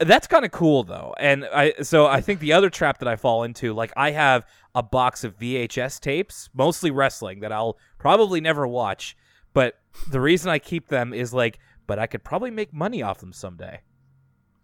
That's 0.00 0.26
kind 0.26 0.44
of 0.44 0.50
cool 0.50 0.82
though. 0.82 1.14
And 1.18 1.44
I 1.44 1.74
so 1.82 2.06
I 2.06 2.20
think 2.20 2.40
the 2.40 2.54
other 2.54 2.70
trap 2.70 2.98
that 2.98 3.08
I 3.08 3.16
fall 3.16 3.44
into, 3.44 3.72
like 3.74 3.92
I 3.96 4.12
have 4.12 4.46
a 4.74 4.82
box 4.82 5.24
of 5.24 5.38
VHS 5.38 6.00
tapes, 6.00 6.48
mostly 6.54 6.90
wrestling 6.90 7.40
that 7.40 7.52
I'll 7.52 7.78
probably 7.98 8.40
never 8.40 8.66
watch, 8.66 9.16
but 9.52 9.78
the 10.10 10.20
reason 10.20 10.50
I 10.50 10.58
keep 10.58 10.88
them 10.88 11.12
is 11.12 11.34
like 11.34 11.58
but 11.86 11.98
I 11.98 12.06
could 12.06 12.24
probably 12.24 12.50
make 12.50 12.72
money 12.72 13.02
off 13.02 13.18
them 13.18 13.32
someday. 13.32 13.80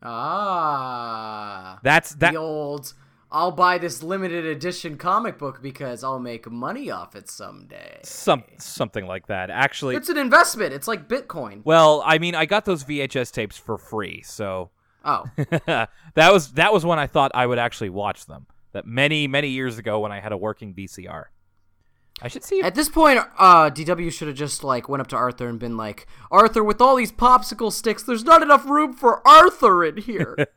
Ah. 0.02 1.80
That's 1.82 2.14
that 2.16 2.32
the 2.32 2.38
old 2.38 2.94
I'll 3.30 3.52
buy 3.52 3.78
this 3.78 4.02
limited 4.02 4.46
edition 4.46 4.96
comic 4.96 5.36
book 5.36 5.60
because 5.60 6.04
I'll 6.04 6.20
make 6.20 6.50
money 6.50 6.90
off 6.90 7.16
it 7.16 7.28
someday. 7.28 7.98
Some 8.04 8.44
something 8.58 9.04
like 9.06 9.26
that. 9.26 9.50
Actually, 9.50 9.96
it's 9.96 10.08
an 10.08 10.16
investment. 10.16 10.72
It's 10.72 10.86
like 10.86 11.08
Bitcoin. 11.08 11.62
Well, 11.64 12.02
I 12.06 12.18
mean, 12.18 12.34
I 12.34 12.46
got 12.46 12.64
those 12.64 12.84
VHS 12.84 13.32
tapes 13.32 13.58
for 13.58 13.76
free, 13.76 14.22
so 14.22 14.70
Oh, 15.06 15.24
that 16.14 16.32
was 16.32 16.52
that 16.54 16.72
was 16.72 16.84
when 16.84 16.98
I 16.98 17.06
thought 17.06 17.30
I 17.34 17.46
would 17.46 17.58
actually 17.58 17.90
watch 17.90 18.26
them. 18.26 18.46
That 18.72 18.84
many 18.86 19.26
many 19.28 19.48
years 19.48 19.78
ago 19.78 20.00
when 20.00 20.12
I 20.12 20.20
had 20.20 20.32
a 20.32 20.36
working 20.36 20.74
VCR. 20.74 21.26
I 22.22 22.28
should 22.28 22.44
see. 22.44 22.58
If- 22.60 22.64
At 22.64 22.74
this 22.74 22.88
point, 22.88 23.20
uh, 23.38 23.70
DW 23.70 24.10
should 24.10 24.28
have 24.28 24.36
just 24.36 24.64
like 24.64 24.88
went 24.88 25.00
up 25.02 25.06
to 25.08 25.16
Arthur 25.16 25.48
and 25.48 25.58
been 25.58 25.76
like, 25.76 26.06
"Arthur, 26.30 26.64
with 26.64 26.80
all 26.80 26.96
these 26.96 27.12
popsicle 27.12 27.70
sticks, 27.72 28.02
there's 28.02 28.24
not 28.24 28.42
enough 28.42 28.66
room 28.66 28.92
for 28.94 29.26
Arthur 29.26 29.84
in 29.84 29.98
here." 29.98 30.34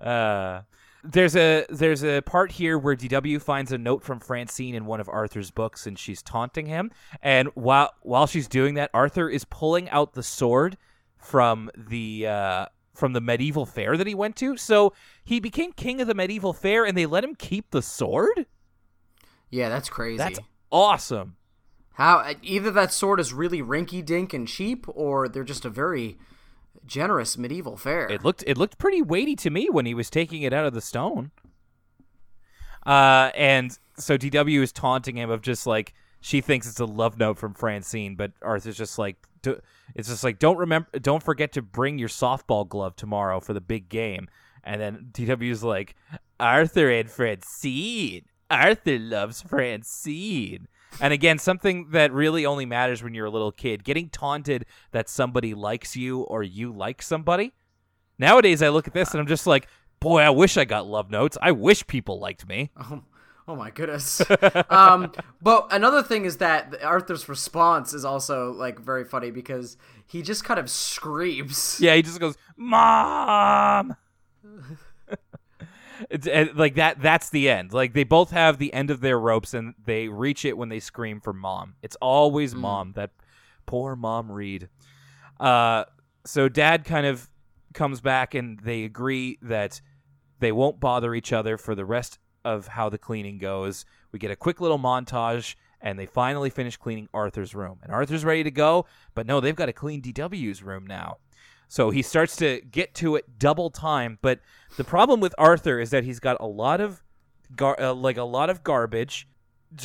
uh, 0.00 0.62
there's 1.04 1.36
a 1.36 1.64
there's 1.70 2.02
a 2.04 2.20
part 2.22 2.52
here 2.52 2.76
where 2.78 2.96
DW 2.96 3.40
finds 3.40 3.72
a 3.72 3.78
note 3.78 4.02
from 4.02 4.20
Francine 4.20 4.74
in 4.74 4.84
one 4.84 5.00
of 5.00 5.08
Arthur's 5.08 5.50
books, 5.50 5.86
and 5.86 5.98
she's 5.98 6.22
taunting 6.22 6.66
him. 6.66 6.90
And 7.22 7.48
while 7.54 7.92
while 8.02 8.26
she's 8.26 8.48
doing 8.48 8.74
that, 8.74 8.90
Arthur 8.92 9.28
is 9.28 9.44
pulling 9.44 9.88
out 9.90 10.14
the 10.14 10.22
sword 10.22 10.76
from 11.18 11.70
the 11.76 12.26
uh, 12.26 12.66
from 12.94 13.12
the 13.12 13.20
medieval 13.20 13.66
fair 13.66 13.96
that 13.96 14.06
he 14.06 14.14
went 14.14 14.36
to. 14.36 14.56
So 14.56 14.92
he 15.24 15.40
became 15.40 15.72
king 15.72 16.00
of 16.00 16.06
the 16.06 16.14
medieval 16.14 16.52
fair, 16.52 16.84
and 16.84 16.96
they 16.96 17.06
let 17.06 17.24
him 17.24 17.34
keep 17.34 17.70
the 17.70 17.82
sword. 17.82 18.46
Yeah, 19.50 19.68
that's 19.68 19.88
crazy. 19.88 20.18
That's 20.18 20.40
awesome. 20.70 21.36
How 21.94 22.32
either 22.42 22.70
that 22.70 22.92
sword 22.92 23.18
is 23.18 23.32
really 23.32 23.60
rinky 23.60 24.04
dink 24.04 24.32
and 24.32 24.46
cheap, 24.46 24.86
or 24.88 25.28
they're 25.28 25.44
just 25.44 25.64
a 25.64 25.70
very 25.70 26.16
generous 26.86 27.36
medieval 27.36 27.76
fair. 27.76 28.10
It 28.10 28.24
looked 28.24 28.44
it 28.46 28.56
looked 28.56 28.78
pretty 28.78 29.02
weighty 29.02 29.36
to 29.36 29.50
me 29.50 29.68
when 29.70 29.86
he 29.86 29.94
was 29.94 30.10
taking 30.10 30.42
it 30.42 30.52
out 30.52 30.64
of 30.64 30.74
the 30.74 30.80
stone. 30.80 31.30
Uh, 32.86 33.30
and 33.34 33.76
so 33.96 34.16
DW 34.16 34.62
is 34.62 34.72
taunting 34.72 35.16
him 35.16 35.28
of 35.28 35.42
just 35.42 35.66
like 35.66 35.92
she 36.20 36.40
thinks 36.40 36.68
it's 36.68 36.80
a 36.80 36.84
love 36.84 37.18
note 37.18 37.38
from 37.38 37.54
Francine, 37.54 38.14
but 38.16 38.32
Arthur's 38.42 38.76
just 38.76 38.98
like, 38.98 39.16
it's 39.94 40.08
just 40.08 40.24
like 40.24 40.38
don't 40.38 40.58
remember, 40.58 40.88
don't 40.98 41.22
forget 41.22 41.52
to 41.52 41.62
bring 41.62 41.98
your 41.98 42.08
softball 42.08 42.68
glove 42.68 42.96
tomorrow 42.96 43.40
for 43.40 43.52
the 43.52 43.60
big 43.60 43.88
game. 43.88 44.28
And 44.64 44.80
then 44.80 45.08
DW's 45.12 45.62
like, 45.62 45.94
Arthur 46.38 46.90
and 46.90 47.10
Francine. 47.10 48.24
Arthur 48.50 48.98
loves 48.98 49.42
Francine. 49.42 50.68
And 51.00 51.12
again, 51.12 51.38
something 51.38 51.90
that 51.90 52.12
really 52.12 52.44
only 52.44 52.66
matters 52.66 53.02
when 53.02 53.14
you're 53.14 53.26
a 53.26 53.30
little 53.30 53.52
kid. 53.52 53.84
Getting 53.84 54.08
taunted 54.08 54.66
that 54.90 55.08
somebody 55.08 55.54
likes 55.54 55.96
you 55.96 56.20
or 56.22 56.42
you 56.42 56.72
like 56.72 57.02
somebody. 57.02 57.52
Nowadays, 58.18 58.62
I 58.62 58.68
look 58.70 58.88
at 58.88 58.94
this 58.94 59.12
and 59.12 59.20
I'm 59.20 59.26
just 59.26 59.46
like, 59.46 59.68
boy, 60.00 60.20
I 60.20 60.30
wish 60.30 60.56
I 60.56 60.64
got 60.64 60.86
love 60.86 61.10
notes. 61.10 61.38
I 61.40 61.52
wish 61.52 61.86
people 61.86 62.18
liked 62.18 62.48
me. 62.48 62.70
Oh, 63.48 63.56
my 63.56 63.70
goodness. 63.70 64.20
um, 64.68 65.10
but 65.42 65.68
another 65.70 66.02
thing 66.02 66.26
is 66.26 66.36
that 66.36 66.82
Arthur's 66.84 67.30
response 67.30 67.94
is 67.94 68.04
also 68.04 68.52
like 68.52 68.78
very 68.78 69.04
funny 69.04 69.30
because 69.30 69.78
he 70.06 70.20
just 70.20 70.44
kind 70.44 70.60
of 70.60 70.68
screams. 70.68 71.78
Yeah, 71.80 71.94
he 71.94 72.02
just 72.02 72.20
goes, 72.20 72.36
"Mom." 72.58 73.96
it's 76.10 76.28
like 76.54 76.74
that. 76.74 77.00
That's 77.00 77.30
the 77.30 77.48
end. 77.48 77.72
Like 77.72 77.94
they 77.94 78.04
both 78.04 78.30
have 78.32 78.58
the 78.58 78.72
end 78.74 78.90
of 78.90 79.00
their 79.00 79.18
ropes, 79.18 79.54
and 79.54 79.74
they 79.82 80.08
reach 80.08 80.44
it 80.44 80.58
when 80.58 80.68
they 80.68 80.80
scream 80.80 81.18
for 81.18 81.32
mom. 81.32 81.74
It's 81.82 81.96
always 82.02 82.52
mm. 82.52 82.58
mom. 82.58 82.92
That 82.96 83.12
poor 83.64 83.96
mom 83.96 84.30
Read. 84.30 84.68
Uh, 85.40 85.84
so 86.26 86.50
dad 86.50 86.84
kind 86.84 87.06
of 87.06 87.30
comes 87.72 88.02
back, 88.02 88.34
and 88.34 88.60
they 88.60 88.84
agree 88.84 89.38
that 89.40 89.80
they 90.38 90.52
won't 90.52 90.80
bother 90.80 91.14
each 91.14 91.32
other 91.32 91.56
for 91.56 91.74
the 91.74 91.86
rest 91.86 92.18
of 92.44 92.68
how 92.68 92.88
the 92.88 92.98
cleaning 92.98 93.38
goes. 93.38 93.84
We 94.12 94.18
get 94.18 94.30
a 94.30 94.36
quick 94.36 94.60
little 94.60 94.78
montage, 94.78 95.54
and 95.80 95.98
they 95.98 96.06
finally 96.06 96.50
finish 96.50 96.76
cleaning 96.76 97.08
Arthur's 97.14 97.54
room. 97.54 97.78
And 97.82 97.92
Arthur's 97.92 98.24
ready 98.24 98.44
to 98.44 98.50
go, 98.50 98.86
but 99.14 99.26
no, 99.26 99.40
they've 99.40 99.56
got 99.56 99.66
to 99.66 99.72
clean 99.72 100.02
DW's 100.02 100.62
room 100.62 100.86
now. 100.86 101.18
So 101.68 101.90
he 101.90 102.02
starts 102.02 102.36
to 102.36 102.60
get 102.62 102.94
to 102.94 103.16
it 103.16 103.38
double 103.38 103.70
time. 103.70 104.18
But 104.22 104.40
the 104.76 104.84
problem 104.84 105.20
with 105.20 105.34
Arthur 105.36 105.78
is 105.78 105.90
that 105.90 106.04
he's 106.04 106.18
got 106.18 106.38
a 106.40 106.46
lot 106.46 106.80
of 106.80 107.02
gar- 107.54 107.80
uh, 107.80 107.92
like 107.92 108.16
a 108.16 108.24
lot 108.24 108.50
of 108.50 108.64
garbage, 108.64 109.28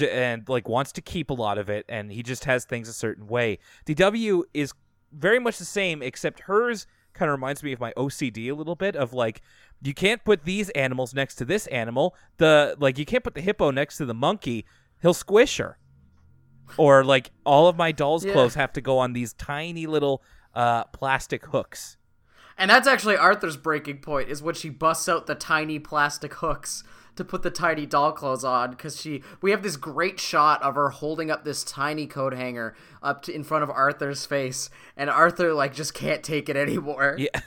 and 0.09 0.47
like 0.47 0.67
wants 0.69 0.93
to 0.93 1.01
keep 1.01 1.29
a 1.29 1.33
lot 1.33 1.57
of 1.57 1.69
it, 1.69 1.85
and 1.89 2.11
he 2.11 2.23
just 2.23 2.45
has 2.45 2.65
things 2.65 2.87
a 2.87 2.93
certain 2.93 3.27
way. 3.27 3.59
DW 3.85 4.43
is 4.53 4.73
very 5.11 5.39
much 5.39 5.57
the 5.57 5.65
same, 5.65 6.01
except 6.01 6.41
hers 6.41 6.87
kind 7.13 7.29
of 7.29 7.33
reminds 7.37 7.63
me 7.63 7.71
of 7.73 7.79
my 7.79 7.93
OCD 7.97 8.49
a 8.49 8.53
little 8.53 8.75
bit 8.75 8.95
of 8.95 9.13
like 9.13 9.41
you 9.81 9.93
can't 9.93 10.23
put 10.23 10.43
these 10.45 10.69
animals 10.71 11.13
next 11.13 11.35
to 11.35 11.45
this 11.45 11.67
animal. 11.67 12.15
The 12.37 12.75
like 12.79 12.97
you 12.97 13.05
can't 13.05 13.23
put 13.23 13.33
the 13.35 13.41
hippo 13.41 13.71
next 13.71 13.97
to 13.97 14.05
the 14.05 14.13
monkey. 14.13 14.65
He'll 15.01 15.13
squish 15.13 15.57
her. 15.57 15.77
Or 16.77 17.03
like 17.03 17.31
all 17.45 17.67
of 17.67 17.75
my 17.75 17.91
dolls' 17.91 18.25
Yeah. 18.25 18.33
clothes 18.33 18.55
have 18.55 18.73
to 18.73 18.81
go 18.81 18.97
on 18.97 19.13
these 19.13 19.33
tiny 19.33 19.85
little 19.85 20.23
uh, 20.55 20.85
plastic 20.85 21.45
hooks. 21.47 21.97
And 22.57 22.69
that's 22.69 22.87
actually 22.87 23.17
Arthur's 23.17 23.57
breaking 23.57 23.97
point 23.99 24.29
is 24.29 24.41
when 24.41 24.55
she 24.55 24.69
busts 24.69 25.09
out 25.09 25.25
the 25.27 25.35
tiny 25.35 25.79
plastic 25.79 26.35
hooks 26.35 26.83
to 27.15 27.23
put 27.23 27.43
the 27.43 27.51
tiny 27.51 27.85
doll 27.85 28.11
clothes 28.11 28.43
on 28.43 28.71
because 28.71 28.99
she 28.99 29.21
we 29.41 29.51
have 29.51 29.63
this 29.63 29.77
great 29.77 30.19
shot 30.19 30.61
of 30.63 30.75
her 30.75 30.89
holding 30.89 31.29
up 31.29 31.43
this 31.43 31.63
tiny 31.63 32.07
coat 32.07 32.33
hanger 32.33 32.75
up 33.01 33.21
to, 33.23 33.33
in 33.33 33.43
front 33.43 33.63
of 33.63 33.69
Arthur's 33.69 34.25
face 34.25 34.69
and 34.97 35.09
Arthur 35.09 35.53
like 35.53 35.73
just 35.73 35.93
can't 35.93 36.23
take 36.23 36.49
it 36.49 36.55
anymore. 36.55 37.17
Yeah. 37.17 37.41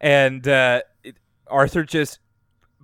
And 0.00 0.46
uh, 0.46 0.82
it, 1.02 1.16
Arthur 1.48 1.84
just 1.84 2.20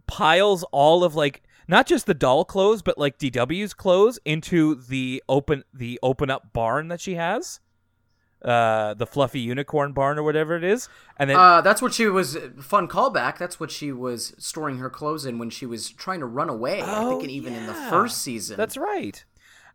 piles 0.07 0.65
all 0.73 1.05
of 1.05 1.15
like 1.15 1.43
not 1.69 1.87
just 1.87 2.07
the 2.07 2.15
doll 2.15 2.45
clothes, 2.45 2.83
but 2.83 2.99
like 2.99 3.19
DW's 3.19 3.75
clothes 3.75 4.19
into 4.25 4.75
the 4.75 5.23
open 5.29 5.65
the 5.73 5.99
open 6.03 6.31
up 6.31 6.53
barn 6.53 6.89
that 6.89 7.01
she 7.01 7.15
has. 7.15 7.61
Uh, 8.45 8.93
the 8.93 9.07
fluffy 9.07 9.41
unicorn 9.41 9.95
barn 9.95 10.19
or 10.19 10.23
whatever 10.23 10.55
it 10.55 10.63
is, 10.65 10.87
and 11.17 11.31
then 11.31 11.37
Uh, 11.39 11.63
that's 11.63 11.81
what 11.81 11.95
she 11.95 12.07
was 12.07 12.37
fun 12.61 12.87
callback. 12.87 13.39
That's 13.39 13.59
what 13.59 13.71
she 13.71 13.91
was 13.91 14.35
storing 14.39 14.77
her 14.79 14.91
clothes 14.91 15.25
in 15.25 15.39
when 15.39 15.49
she 15.49 15.65
was 15.65 15.89
trying 15.89 16.21
to 16.21 16.27
run 16.27 16.51
away. 16.51 16.83
I 16.83 17.05
Oh, 17.05 17.09
think 17.09 17.23
and 17.23 17.31
even 17.31 17.55
in 17.55 17.65
the 17.67 17.73
first 17.73 18.19
season. 18.21 18.59
That's 18.59 18.77
right. 18.77 19.25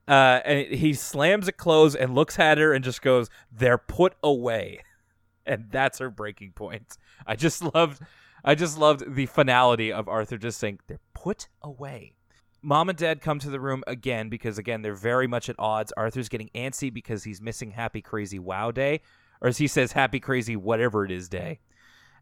Uh, 0.07 0.41
and 0.45 0.67
he 0.67 0.93
slams 0.93 1.47
it 1.47 1.57
closed 1.57 1.95
and 1.95 2.13
looks 2.13 2.37
at 2.37 2.59
her 2.59 2.71
and 2.71 2.83
just 2.83 3.01
goes, 3.01 3.27
"They're 3.51 3.79
put 3.79 4.13
away," 4.21 4.81
and 5.47 5.65
that's 5.71 5.97
her 5.97 6.11
breaking 6.11 6.51
point. 6.51 6.95
I 7.25 7.35
just 7.35 7.63
loved, 7.73 8.03
I 8.45 8.53
just 8.53 8.77
loved 8.77 9.15
the 9.15 9.25
finality 9.25 9.91
of 9.91 10.07
Arthur 10.07 10.37
just 10.37 10.59
saying, 10.59 10.79
"They're 10.87 10.99
put 11.15 11.47
away." 11.63 12.13
Mom 12.61 12.89
and 12.89 12.97
Dad 12.97 13.21
come 13.21 13.39
to 13.39 13.49
the 13.49 13.59
room 13.59 13.83
again 13.87 14.29
because 14.29 14.57
again 14.57 14.81
they're 14.81 14.93
very 14.93 15.27
much 15.27 15.49
at 15.49 15.55
odds. 15.57 15.93
Arthur's 15.95 16.29
getting 16.29 16.49
antsy 16.53 16.93
because 16.93 17.23
he's 17.23 17.41
missing 17.41 17.71
Happy 17.71 18.01
Crazy 18.01 18.39
Wow 18.39 18.71
Day, 18.71 19.01
or 19.41 19.47
as 19.47 19.57
he 19.57 19.67
says, 19.67 19.91
Happy 19.91 20.19
Crazy 20.19 20.55
whatever 20.55 21.05
it 21.05 21.11
is 21.11 21.29
day. 21.29 21.59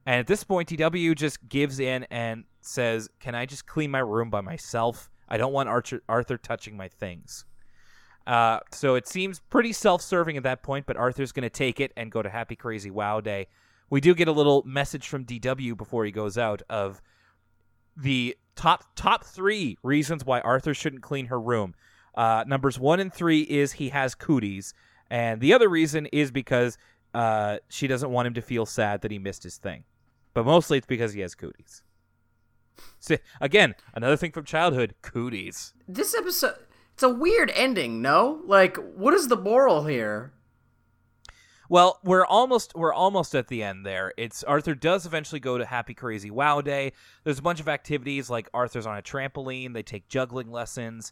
And 0.06 0.19
at 0.19 0.28
this 0.28 0.43
point, 0.43 0.69
DW 0.69 1.15
just 1.15 1.50
gives 1.50 1.80
in 1.80 2.06
and 2.12 2.45
says, 2.62 3.10
"Can 3.19 3.36
I 3.36 3.45
just 3.45 3.65
clean 3.65 3.91
my 3.91 4.00
room 4.00 4.30
by 4.30 4.41
myself? 4.41 5.10
I 5.28 5.38
don't 5.38 5.54
want 5.54 5.69
Archer, 5.69 6.02
Arthur 6.08 6.38
touching 6.38 6.78
my 6.78 6.88
things." 6.88 7.45
Uh, 8.26 8.60
so 8.71 8.95
it 8.95 9.08
seems 9.08 9.39
pretty 9.39 9.71
self-serving 9.71 10.36
at 10.36 10.43
that 10.43 10.62
point, 10.62 10.86
but 10.86 10.97
Arthur's 10.97 11.32
going 11.32 11.43
to 11.43 11.50
take 11.50 11.80
it 11.80 11.93
and 11.95 12.12
go 12.12 12.21
to 12.21 12.30
Happy 12.30 12.56
Crazy 12.56 12.91
Wow 12.91 13.21
Day. 13.21 13.47
We 13.89 14.02
do 14.02 14.13
get 14.13 14.28
a 14.28 14.34
little 14.34 14.63
message 14.65 15.08
from 15.08 15.23
DW 15.26 15.78
before 15.78 16.04
he 16.04 16.12
goes 16.12 16.38
out 16.38 16.62
of 16.69 17.02
the 17.95 18.38
top 18.57 18.83
top 18.95 19.23
three 19.23 19.77
reasons 19.83 20.25
why 20.25 20.41
Arthur 20.41 20.73
shouldn't 20.73 21.01
clean 21.01 21.27
her 21.27 21.39
room. 21.39 21.75
Uh, 22.15 22.43
numbers 22.47 22.79
one 22.79 22.99
and 22.99 23.13
three 23.13 23.41
is 23.41 23.73
he 23.73 23.89
has 23.89 24.15
cooties, 24.15 24.73
and 25.09 25.39
the 25.39 25.53
other 25.53 25.69
reason 25.69 26.07
is 26.07 26.31
because 26.31 26.77
uh, 27.13 27.57
she 27.69 27.87
doesn't 27.87 28.11
want 28.11 28.27
him 28.27 28.33
to 28.33 28.41
feel 28.41 28.65
sad 28.65 29.01
that 29.01 29.11
he 29.11 29.19
missed 29.19 29.43
his 29.43 29.57
thing. 29.57 29.83
But 30.33 30.45
mostly 30.45 30.77
it's 30.77 30.87
because 30.87 31.13
he 31.13 31.21
has 31.21 31.35
cooties. 31.35 31.83
So, 32.99 33.17
again, 33.41 33.75
another 33.93 34.17
thing 34.17 34.31
from 34.31 34.45
childhood: 34.45 34.95
cooties. 35.01 35.73
this 35.87 36.13
episode 36.15 36.57
it's 36.97 37.03
a 37.03 37.09
weird 37.09 37.51
ending, 37.53 38.01
no? 38.01 38.41
Like 38.45 38.75
what 38.77 39.13
is 39.13 39.27
the 39.27 39.35
moral 39.37 39.85
here? 39.85 40.33
Well, 41.69 41.99
we're 42.03 42.25
almost 42.25 42.73
we're 42.75 42.93
almost 42.93 43.36
at 43.36 43.47
the 43.47 43.62
end 43.62 43.86
there. 43.86 44.13
It's 44.17 44.43
Arthur 44.43 44.73
does 44.73 45.06
eventually 45.06 45.39
go 45.39 45.58
to 45.58 45.65
Happy 45.65 45.93
Crazy 45.93 46.32
Wow 46.32 46.62
Day. 46.62 46.93
There's 47.23 47.39
a 47.39 47.41
bunch 47.41 47.60
of 47.60 47.67
activities 47.67 48.30
like 48.30 48.49
Arthur's 48.53 48.86
on 48.86 48.97
a 48.97 49.01
trampoline. 49.01 49.73
They 49.73 49.84
take 49.84 50.08
juggling 50.08 50.49
lessons. 50.49 51.12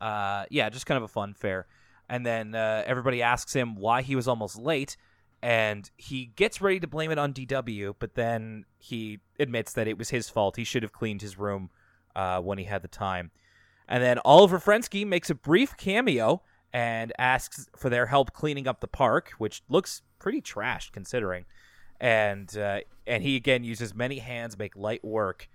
Uh, 0.00 0.44
yeah, 0.50 0.68
just 0.68 0.86
kind 0.86 0.96
of 0.96 1.02
a 1.02 1.08
fun 1.08 1.34
fair. 1.34 1.66
And 2.08 2.24
then 2.24 2.54
uh, 2.54 2.84
everybody 2.86 3.22
asks 3.22 3.52
him 3.52 3.74
why 3.74 4.02
he 4.02 4.14
was 4.14 4.28
almost 4.28 4.56
late, 4.56 4.96
and 5.42 5.90
he 5.96 6.26
gets 6.36 6.60
ready 6.60 6.80
to 6.80 6.86
blame 6.86 7.10
it 7.10 7.18
on 7.18 7.34
DW, 7.34 7.94
but 7.98 8.14
then 8.14 8.64
he 8.78 9.18
admits 9.38 9.72
that 9.74 9.88
it 9.88 9.98
was 9.98 10.10
his 10.10 10.30
fault. 10.30 10.56
He 10.56 10.64
should 10.64 10.82
have 10.82 10.92
cleaned 10.92 11.22
his 11.22 11.38
room 11.38 11.70
uh, 12.16 12.40
when 12.40 12.56
he 12.56 12.64
had 12.64 12.82
the 12.82 12.88
time. 12.88 13.30
And 13.88 14.02
then 14.02 14.18
Oliver 14.24 14.58
Frensky 14.58 15.06
makes 15.06 15.28
a 15.28 15.34
brief 15.34 15.76
cameo 15.76 16.42
and 16.72 17.12
asks 17.18 17.68
for 17.76 17.88
their 17.88 18.06
help 18.06 18.32
cleaning 18.32 18.66
up 18.66 18.80
the 18.80 18.88
park, 18.88 19.32
which 19.38 19.62
looks 19.68 20.02
pretty 20.18 20.40
trashed 20.40 20.92
considering. 20.92 21.44
And 22.00 22.56
uh, 22.56 22.80
and 23.06 23.22
he 23.22 23.36
again 23.36 23.64
uses 23.64 23.94
many 23.94 24.18
hands 24.18 24.56
make 24.58 24.76
light 24.76 25.04
work, 25.04 25.48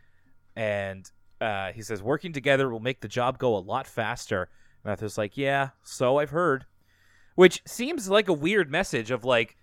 and 0.56 1.10
uh, 1.40 1.72
he 1.72 1.82
says 1.82 2.04
working 2.04 2.34
together 2.34 2.70
will 2.70 2.80
make 2.80 3.02
the 3.02 3.08
job 3.08 3.38
go 3.38 3.56
a 3.56 3.60
lot 3.60 3.88
faster. 3.88 4.50
And 4.84 4.92
Arthur's 4.92 5.18
like, 5.18 5.38
yeah, 5.38 5.70
so 5.84 6.18
I've 6.18 6.32
heard, 6.32 6.66
which 7.36 7.62
seems 7.66 8.10
like 8.10 8.28
a 8.28 8.34
weird 8.34 8.70
message 8.70 9.10
of 9.12 9.24
like, 9.24 9.56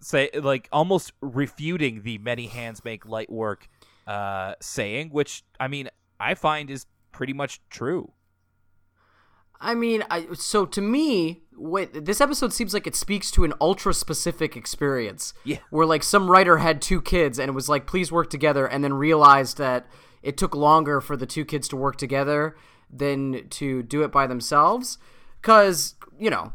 say 0.00 0.30
like 0.34 0.68
almost 0.72 1.12
refuting 1.20 2.02
the 2.02 2.16
many 2.18 2.46
hands 2.46 2.82
make 2.84 3.04
light 3.04 3.30
work 3.30 3.68
uh, 4.06 4.54
saying, 4.60 5.10
which 5.10 5.44
I 5.60 5.68
mean 5.68 5.90
I 6.18 6.34
find 6.34 6.70
is 6.70 6.86
pretty 7.12 7.32
much 7.32 7.60
true. 7.68 8.12
I 9.60 9.74
mean, 9.74 10.04
I 10.10 10.26
so 10.34 10.66
to 10.66 10.80
me, 10.80 11.42
wait, 11.56 12.04
this 12.04 12.20
episode 12.20 12.52
seems 12.52 12.74
like 12.74 12.86
it 12.86 12.96
speaks 12.96 13.30
to 13.32 13.44
an 13.44 13.54
ultra 13.60 13.94
specific 13.94 14.56
experience. 14.56 15.34
Yeah. 15.44 15.58
Where 15.70 15.86
like 15.86 16.02
some 16.02 16.30
writer 16.30 16.58
had 16.58 16.82
two 16.82 17.00
kids 17.00 17.38
and 17.38 17.48
it 17.48 17.54
was 17.54 17.68
like, 17.68 17.86
please 17.86 18.12
work 18.12 18.30
together, 18.30 18.66
and 18.66 18.84
then 18.84 18.94
realized 18.94 19.58
that 19.58 19.86
it 20.22 20.36
took 20.36 20.54
longer 20.54 21.00
for 21.00 21.16
the 21.16 21.26
two 21.26 21.44
kids 21.44 21.68
to 21.68 21.76
work 21.76 21.96
together 21.96 22.56
than 22.90 23.48
to 23.50 23.82
do 23.82 24.02
it 24.02 24.12
by 24.12 24.26
themselves. 24.26 24.98
Cause, 25.42 25.94
you 26.18 26.30
know, 26.30 26.52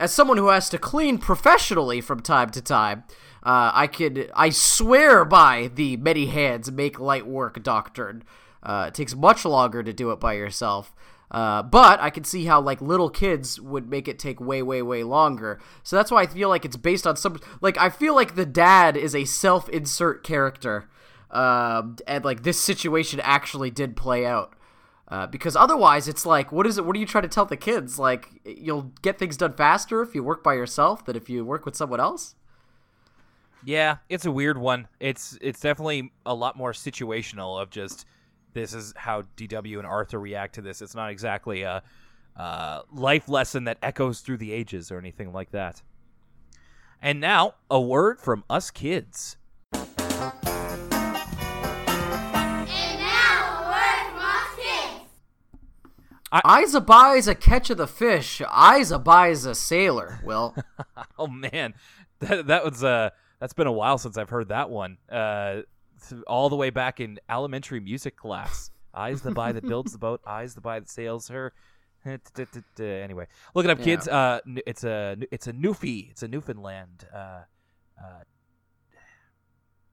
as 0.00 0.12
someone 0.12 0.36
who 0.38 0.48
has 0.48 0.68
to 0.70 0.78
clean 0.78 1.18
professionally 1.18 2.00
from 2.00 2.20
time 2.20 2.50
to 2.50 2.62
time, 2.62 3.04
uh, 3.44 3.70
I 3.74 3.86
could 3.86 4.30
I 4.34 4.50
swear 4.50 5.24
by 5.24 5.70
the 5.74 5.96
many 5.96 6.26
hands 6.26 6.70
make 6.70 6.98
light 6.98 7.26
work 7.26 7.62
doctrine. 7.62 8.24
Uh, 8.62 8.86
it 8.88 8.94
takes 8.94 9.14
much 9.14 9.44
longer 9.44 9.82
to 9.82 9.92
do 9.92 10.10
it 10.10 10.20
by 10.20 10.34
yourself. 10.34 10.94
Uh, 11.32 11.62
but 11.62 11.98
I 11.98 12.10
can 12.10 12.24
see 12.24 12.44
how 12.44 12.60
like 12.60 12.82
little 12.82 13.08
kids 13.08 13.58
would 13.58 13.88
make 13.88 14.06
it 14.06 14.18
take 14.18 14.38
way, 14.38 14.62
way, 14.62 14.82
way 14.82 15.02
longer. 15.02 15.58
So 15.82 15.96
that's 15.96 16.10
why 16.10 16.22
I 16.22 16.26
feel 16.26 16.50
like 16.50 16.66
it's 16.66 16.76
based 16.76 17.06
on 17.06 17.16
some 17.16 17.40
like 17.62 17.78
I 17.78 17.88
feel 17.88 18.14
like 18.14 18.34
the 18.34 18.44
dad 18.44 18.98
is 18.98 19.14
a 19.16 19.24
self-insert 19.24 20.22
character, 20.22 20.90
um, 21.30 21.96
and 22.06 22.22
like 22.22 22.42
this 22.42 22.60
situation 22.60 23.18
actually 23.20 23.70
did 23.70 23.96
play 23.96 24.26
out. 24.26 24.54
Uh, 25.08 25.26
because 25.26 25.56
otherwise, 25.56 26.08
it's 26.08 26.24
like, 26.24 26.52
what 26.52 26.66
is 26.66 26.78
it? 26.78 26.86
What 26.86 26.96
are 26.96 26.98
you 26.98 27.04
trying 27.04 27.22
to 27.22 27.28
tell 27.28 27.44
the 27.44 27.56
kids? 27.56 27.98
Like, 27.98 28.30
you'll 28.46 28.92
get 29.02 29.18
things 29.18 29.36
done 29.36 29.52
faster 29.52 30.00
if 30.00 30.14
you 30.14 30.22
work 30.22 30.42
by 30.42 30.54
yourself 30.54 31.04
than 31.04 31.16
if 31.16 31.28
you 31.28 31.44
work 31.44 31.66
with 31.66 31.76
someone 31.76 32.00
else. 32.00 32.34
Yeah, 33.64 33.98
it's 34.08 34.24
a 34.24 34.32
weird 34.32 34.58
one. 34.58 34.88
It's 35.00 35.38
it's 35.40 35.60
definitely 35.60 36.12
a 36.24 36.34
lot 36.34 36.56
more 36.56 36.72
situational 36.72 37.60
of 37.60 37.68
just 37.70 38.06
this 38.52 38.74
is 38.74 38.92
how 38.96 39.22
DW 39.36 39.78
and 39.78 39.86
Arthur 39.86 40.18
react 40.18 40.54
to 40.56 40.62
this. 40.62 40.82
It's 40.82 40.94
not 40.94 41.10
exactly 41.10 41.62
a 41.62 41.82
uh, 42.36 42.82
life 42.92 43.28
lesson 43.28 43.64
that 43.64 43.78
echoes 43.82 44.20
through 44.20 44.38
the 44.38 44.52
ages 44.52 44.90
or 44.90 44.98
anything 44.98 45.32
like 45.32 45.50
that. 45.50 45.82
And 47.00 47.20
now, 47.20 47.54
a 47.70 47.80
word 47.80 48.20
from 48.20 48.44
us 48.48 48.70
kids. 48.70 49.36
And 49.72 49.82
now, 53.00 53.58
a 53.58 53.64
word 53.68 54.06
from 54.12 54.24
us 54.24 54.56
kids. 54.56 55.10
Eyes 56.44 56.78
buys 56.80 57.28
a 57.28 57.34
catch 57.34 57.70
of 57.70 57.78
the 57.78 57.88
fish. 57.88 58.40
Eyes 58.48 58.92
buys 58.92 59.44
a 59.44 59.54
sailor. 59.54 60.20
Well, 60.24 60.54
Oh 61.18 61.26
man, 61.26 61.74
that 62.20 62.46
that 62.46 62.64
was 62.64 62.82
uh 62.82 63.10
that's 63.40 63.52
been 63.52 63.66
a 63.66 63.72
while 63.72 63.98
since 63.98 64.16
I've 64.16 64.30
heard 64.30 64.48
that 64.48 64.70
one. 64.70 64.98
Uh, 65.10 65.62
all 66.26 66.48
the 66.48 66.56
way 66.56 66.70
back 66.70 67.00
in 67.00 67.18
elementary 67.28 67.80
music 67.80 68.16
class. 68.16 68.70
Eyes 68.94 69.22
the 69.22 69.30
buy 69.30 69.52
that 69.52 69.66
builds 69.66 69.92
the 69.92 69.98
boat. 69.98 70.20
Eyes 70.26 70.54
the 70.54 70.60
buy 70.60 70.78
that 70.80 70.88
sails 70.88 71.28
her. 71.28 71.52
Anyway, 72.80 73.28
look 73.54 73.64
it 73.64 73.70
up, 73.70 73.80
kids. 73.80 74.08
Uh, 74.08 74.40
it's 74.66 74.82
a 74.82 75.16
it's 75.30 75.46
a 75.46 75.52
Newfie. 75.52 76.10
It's 76.10 76.24
a 76.24 76.28
Newfoundland 76.28 77.06
uh, 77.14 77.42
uh, 77.96 78.24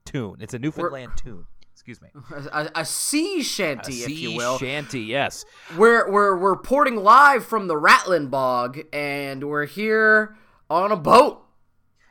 tune. 0.04 0.38
It's 0.40 0.52
a 0.54 0.58
Newfoundland 0.58 1.12
tune. 1.16 1.46
Excuse 1.72 2.02
me. 2.02 2.08
a, 2.52 2.70
a 2.74 2.84
sea 2.84 3.40
A 3.40 3.42
shanty, 3.44 3.92
if 3.92 4.06
sea 4.06 4.14
you 4.14 4.36
will. 4.36 4.58
shanty. 4.58 5.02
Yes. 5.02 5.44
we're 5.78 6.10
we're 6.10 6.36
we're 6.36 6.56
porting 6.56 6.96
live 6.96 7.44
from 7.44 7.68
the 7.68 7.74
Ratlin 7.74 8.28
Bog, 8.28 8.80
and 8.92 9.48
we're 9.48 9.66
here 9.66 10.36
on 10.68 10.92
a 10.92 10.96
boat. 10.96 11.42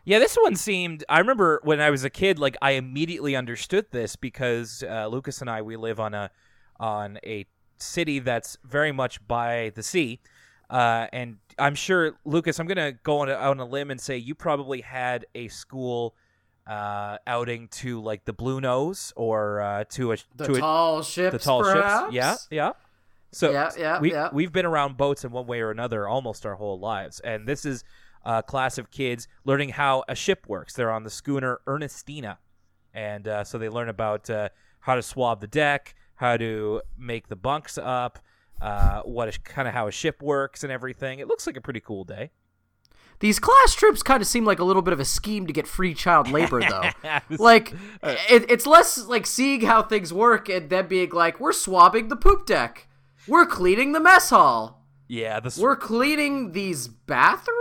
Yeah, 0.06 0.20
this 0.20 0.36
one 0.42 0.56
seemed. 0.56 1.04
I 1.10 1.20
remember 1.20 1.60
when 1.64 1.80
I 1.82 1.90
was 1.90 2.04
a 2.04 2.10
kid, 2.10 2.40
like 2.40 2.58
I 2.62 2.72
immediately 2.72 3.36
understood 3.36 3.88
this 3.92 4.16
because 4.16 4.84
uh, 4.84 5.08
Lucas 5.08 5.42
and 5.42 5.50
I 5.50 5.62
we 5.62 5.76
live 5.76 6.00
on 6.00 6.14
a 6.14 6.32
on 6.80 7.20
a 7.26 7.46
city 7.78 8.20
that's 8.20 8.58
very 8.64 8.92
much 8.92 9.26
by 9.28 9.72
the 9.76 9.84
sea. 9.84 10.20
Uh, 10.70 11.08
and 11.12 11.38
I'm 11.58 11.76
sure, 11.76 12.14
Lucas, 12.26 12.60
I'm 12.60 12.68
going 12.68 12.78
to 12.78 12.98
go 13.04 13.20
on 13.20 13.30
a, 13.30 13.34
on 13.34 13.60
a 13.60 13.66
limb 13.66 13.90
and 13.90 14.00
say 14.00 14.18
you 14.18 14.36
probably 14.36 14.82
had 14.82 15.26
a 15.34 15.48
school 15.48 16.16
uh, 16.68 17.18
outing 17.26 17.68
to 17.70 18.00
like 18.02 18.26
the 18.26 18.34
Bluenose 18.34 19.12
or 19.16 19.62
uh, 19.62 19.84
to 19.90 20.14
a 20.14 20.18
The 20.36 20.46
to 20.46 20.54
a, 20.56 20.60
tall 20.60 21.02
ships, 21.02 21.32
the 21.32 21.40
tall 21.40 21.64
perhaps? 21.64 22.14
ships. 22.14 22.16
Yeah, 22.16 22.36
yeah. 22.52 22.72
So 23.32 23.52
Yeah, 23.52 23.72
yeah, 23.78 24.00
we 24.00 24.12
yeah. 24.12 24.30
we've 24.32 24.52
been 24.52 24.66
around 24.66 24.98
boats 24.98 25.24
in 25.24 25.32
one 25.32 25.48
way 25.48 25.62
or 25.62 25.72
another 25.72 26.08
almost 26.08 26.46
our 26.46 26.56
whole 26.56 26.80
lives, 26.80 27.20
and 27.20 27.48
this 27.48 27.66
is 27.66 27.84
a 28.26 28.44
class 28.44 28.78
of 28.78 28.92
kids 28.92 29.28
learning 29.46 29.70
how 29.70 30.04
a 30.08 30.16
ship 30.16 30.46
works. 30.48 30.74
They're 30.74 30.92
on 30.92 31.04
the 31.04 31.10
schooner 31.10 31.60
Ernestina, 31.68 32.40
and 32.94 33.28
uh, 33.28 33.44
so 33.44 33.58
they 33.58 33.70
learn 33.70 33.90
about 33.90 34.30
uh, 34.30 34.50
how 34.82 34.96
to 34.96 35.02
swab 35.02 35.42
the 35.42 35.48
deck, 35.48 35.96
how 36.16 36.38
to 36.38 36.82
make 36.98 37.28
the 37.28 37.36
bunks 37.36 37.78
up, 37.78 38.20
uh, 38.62 39.02
what 39.04 39.44
kind 39.44 39.68
of 39.68 39.74
how 39.74 39.88
a 39.88 39.92
ship 39.92 40.22
works, 40.22 40.64
and 40.64 40.72
everything. 40.72 41.20
It 41.20 41.28
looks 41.28 41.48
like 41.48 41.58
a 41.58 41.62
pretty 41.62 41.80
cool 41.80 42.04
day. 42.04 42.32
These 43.20 43.40
class 43.40 43.76
trips 43.76 44.02
kind 44.02 44.22
of 44.22 44.28
seem 44.28 44.46
like 44.46 44.60
a 44.60 44.64
little 44.64 44.82
bit 44.82 44.94
of 44.94 45.00
a 45.02 45.06
scheme 45.06 45.46
to 45.48 45.54
get 45.54 45.68
free 45.68 45.94
child 45.94 46.32
labor, 46.32 46.62
though. 46.70 46.90
like, 47.38 47.74
it, 48.02 48.50
it's 48.50 48.66
less 48.66 48.98
like 49.08 49.26
seeing 49.26 49.62
how 49.62 49.84
things 49.84 50.14
work 50.14 50.48
and 50.48 50.70
then 50.70 50.88
being 50.88 51.10
like, 51.12 51.40
we're 51.40 51.52
swabbing 51.52 52.08
the 52.08 52.16
poop 52.16 52.46
deck, 52.46 52.88
we're 53.28 53.46
cleaning 53.46 53.92
the 53.92 54.00
mess 54.00 54.30
hall, 54.30 54.86
Yeah, 55.10 55.42
the 55.42 55.58
we're 55.62 55.76
cleaning 55.76 56.54
these 56.54 56.88
bathrooms. 56.88 57.58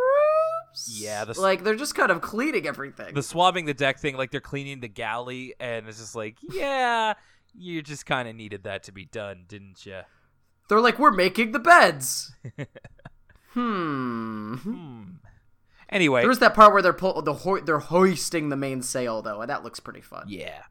Yeah, 0.86 1.24
the 1.24 1.40
like 1.40 1.64
they're 1.64 1.74
just 1.74 1.94
kind 1.94 2.10
of 2.10 2.20
cleaning 2.20 2.66
everything. 2.66 3.14
the 3.14 3.22
swabbing 3.22 3.64
the 3.64 3.74
deck 3.74 3.98
thing, 3.98 4.16
like 4.16 4.30
they're 4.30 4.40
cleaning 4.40 4.80
the 4.80 4.88
galley, 4.88 5.54
and 5.58 5.88
it's 5.88 5.98
just 5.98 6.14
like, 6.14 6.36
yeah, 6.42 7.14
you 7.54 7.82
just 7.82 8.06
kind 8.06 8.28
of 8.28 8.36
needed 8.36 8.64
that 8.64 8.82
to 8.84 8.92
be 8.92 9.04
done, 9.06 9.44
didn't 9.48 9.84
you? 9.86 10.00
They're 10.68 10.80
like, 10.80 10.98
we're 10.98 11.10
making 11.10 11.52
the 11.52 11.58
beds. 11.58 12.34
hmm. 13.54 15.02
Anyway, 15.90 16.20
There's 16.22 16.38
that 16.40 16.54
part 16.54 16.72
where 16.74 16.82
they're 16.82 16.92
pull- 16.92 17.22
the 17.22 17.32
ho- 17.32 17.60
they're 17.60 17.78
hoisting 17.78 18.50
the 18.50 18.56
mainsail 18.56 19.22
though, 19.22 19.40
and 19.40 19.48
that 19.48 19.64
looks 19.64 19.80
pretty 19.80 20.02
fun. 20.02 20.24
Yeah. 20.28 20.62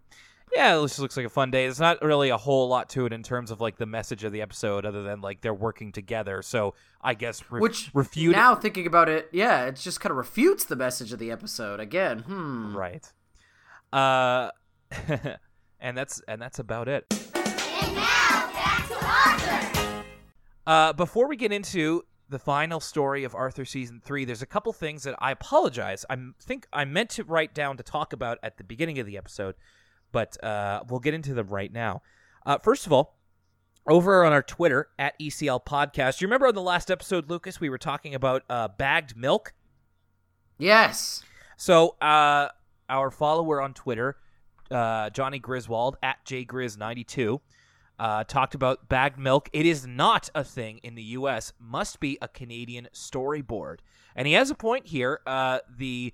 Yeah, 0.57 0.79
it 0.79 0.81
just 0.87 0.97
looks 0.97 1.15
like 1.15 1.27
a 1.27 1.29
fun 1.29 1.51
day. 1.51 1.65
There's 1.65 1.79
not 1.79 2.01
really 2.01 2.29
a 2.29 2.37
whole 2.37 2.67
lot 2.67 2.89
to 2.89 3.05
it 3.05 3.13
in 3.13 3.21
terms 3.21 3.51
of 3.51 3.61
like 3.61 3.77
the 3.77 3.85
message 3.85 4.23
of 4.23 4.31
the 4.31 4.41
episode, 4.41 4.87
other 4.87 5.03
than 5.03 5.21
like 5.21 5.41
they're 5.41 5.53
working 5.53 5.91
together. 5.91 6.41
So 6.41 6.73
I 6.99 7.13
guess 7.13 7.43
re- 7.51 7.61
Which 7.61 7.91
refute 7.93 8.35
now 8.35 8.55
thinking 8.55 8.87
about 8.87 9.07
it, 9.07 9.29
yeah, 9.31 9.65
it 9.65 9.75
just 9.75 10.01
kind 10.01 10.09
of 10.09 10.17
refutes 10.17 10.63
the 10.65 10.75
message 10.75 11.13
of 11.13 11.19
the 11.19 11.29
episode 11.29 11.79
again. 11.79 12.21
Hmm. 12.21 12.75
right. 12.75 13.13
Uh, 13.93 14.49
and 15.79 15.95
that's 15.95 16.23
and 16.27 16.41
that's 16.41 16.57
about 16.57 16.87
it. 16.87 17.05
And 17.35 17.95
now, 17.95 18.49
back 18.51 18.87
to 18.87 19.05
Arthur. 19.05 20.03
Uh, 20.65 20.93
before 20.93 21.27
we 21.27 21.35
get 21.35 21.51
into 21.51 22.01
the 22.29 22.39
final 22.39 22.79
story 22.79 23.23
of 23.25 23.35
Arthur 23.35 23.63
season 23.63 24.01
three, 24.03 24.25
there's 24.25 24.41
a 24.41 24.47
couple 24.47 24.73
things 24.73 25.03
that 25.03 25.13
I 25.19 25.29
apologize. 25.29 26.03
I 26.09 26.17
think 26.41 26.67
I 26.73 26.83
meant 26.83 27.11
to 27.11 27.23
write 27.25 27.53
down 27.53 27.77
to 27.77 27.83
talk 27.83 28.11
about 28.11 28.39
at 28.41 28.57
the 28.57 28.63
beginning 28.63 28.97
of 28.97 29.05
the 29.05 29.19
episode, 29.19 29.53
but 30.11 30.41
uh, 30.43 30.83
we'll 30.89 30.99
get 30.99 31.13
into 31.13 31.33
them 31.33 31.47
right 31.47 31.71
now. 31.71 32.01
Uh, 32.45 32.57
first 32.57 32.85
of 32.85 32.93
all, 32.93 33.17
over 33.87 34.23
on 34.25 34.33
our 34.33 34.43
Twitter 34.43 34.89
at 34.99 35.17
ECL 35.19 35.65
Podcast, 35.65 36.21
you 36.21 36.27
remember 36.27 36.47
on 36.47 36.55
the 36.55 36.61
last 36.61 36.91
episode, 36.91 37.29
Lucas, 37.29 37.59
we 37.59 37.69
were 37.69 37.77
talking 37.77 38.13
about 38.13 38.43
uh, 38.49 38.67
bagged 38.67 39.15
milk. 39.15 39.53
Yes. 40.57 41.23
So, 41.55 41.95
uh, 42.01 42.49
our 42.89 43.11
follower 43.11 43.61
on 43.61 43.73
Twitter, 43.73 44.17
uh, 44.71 45.09
Johnny 45.09 45.39
Griswold 45.39 45.97
at 46.03 46.17
jgriz92, 46.25 47.39
uh, 47.99 48.23
talked 48.25 48.55
about 48.55 48.89
bagged 48.89 49.17
milk. 49.17 49.49
It 49.53 49.65
is 49.65 49.87
not 49.87 50.29
a 50.35 50.43
thing 50.43 50.79
in 50.83 50.95
the 50.95 51.03
U.S. 51.03 51.53
Must 51.59 51.99
be 51.99 52.17
a 52.21 52.27
Canadian 52.27 52.87
storyboard, 52.93 53.79
and 54.15 54.27
he 54.27 54.33
has 54.33 54.49
a 54.49 54.55
point 54.55 54.87
here. 54.87 55.21
Uh, 55.25 55.59
the 55.77 56.13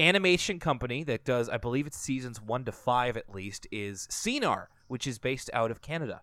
animation 0.00 0.58
company 0.58 1.04
that 1.04 1.24
does, 1.24 1.48
I 1.48 1.56
believe 1.56 1.86
it's 1.86 1.98
seasons 1.98 2.40
one 2.40 2.64
to 2.64 2.72
five 2.72 3.16
at 3.16 3.34
least, 3.34 3.66
is 3.70 4.06
CNR, 4.10 4.66
which 4.88 5.06
is 5.06 5.18
based 5.18 5.50
out 5.52 5.70
of 5.70 5.82
Canada. 5.82 6.22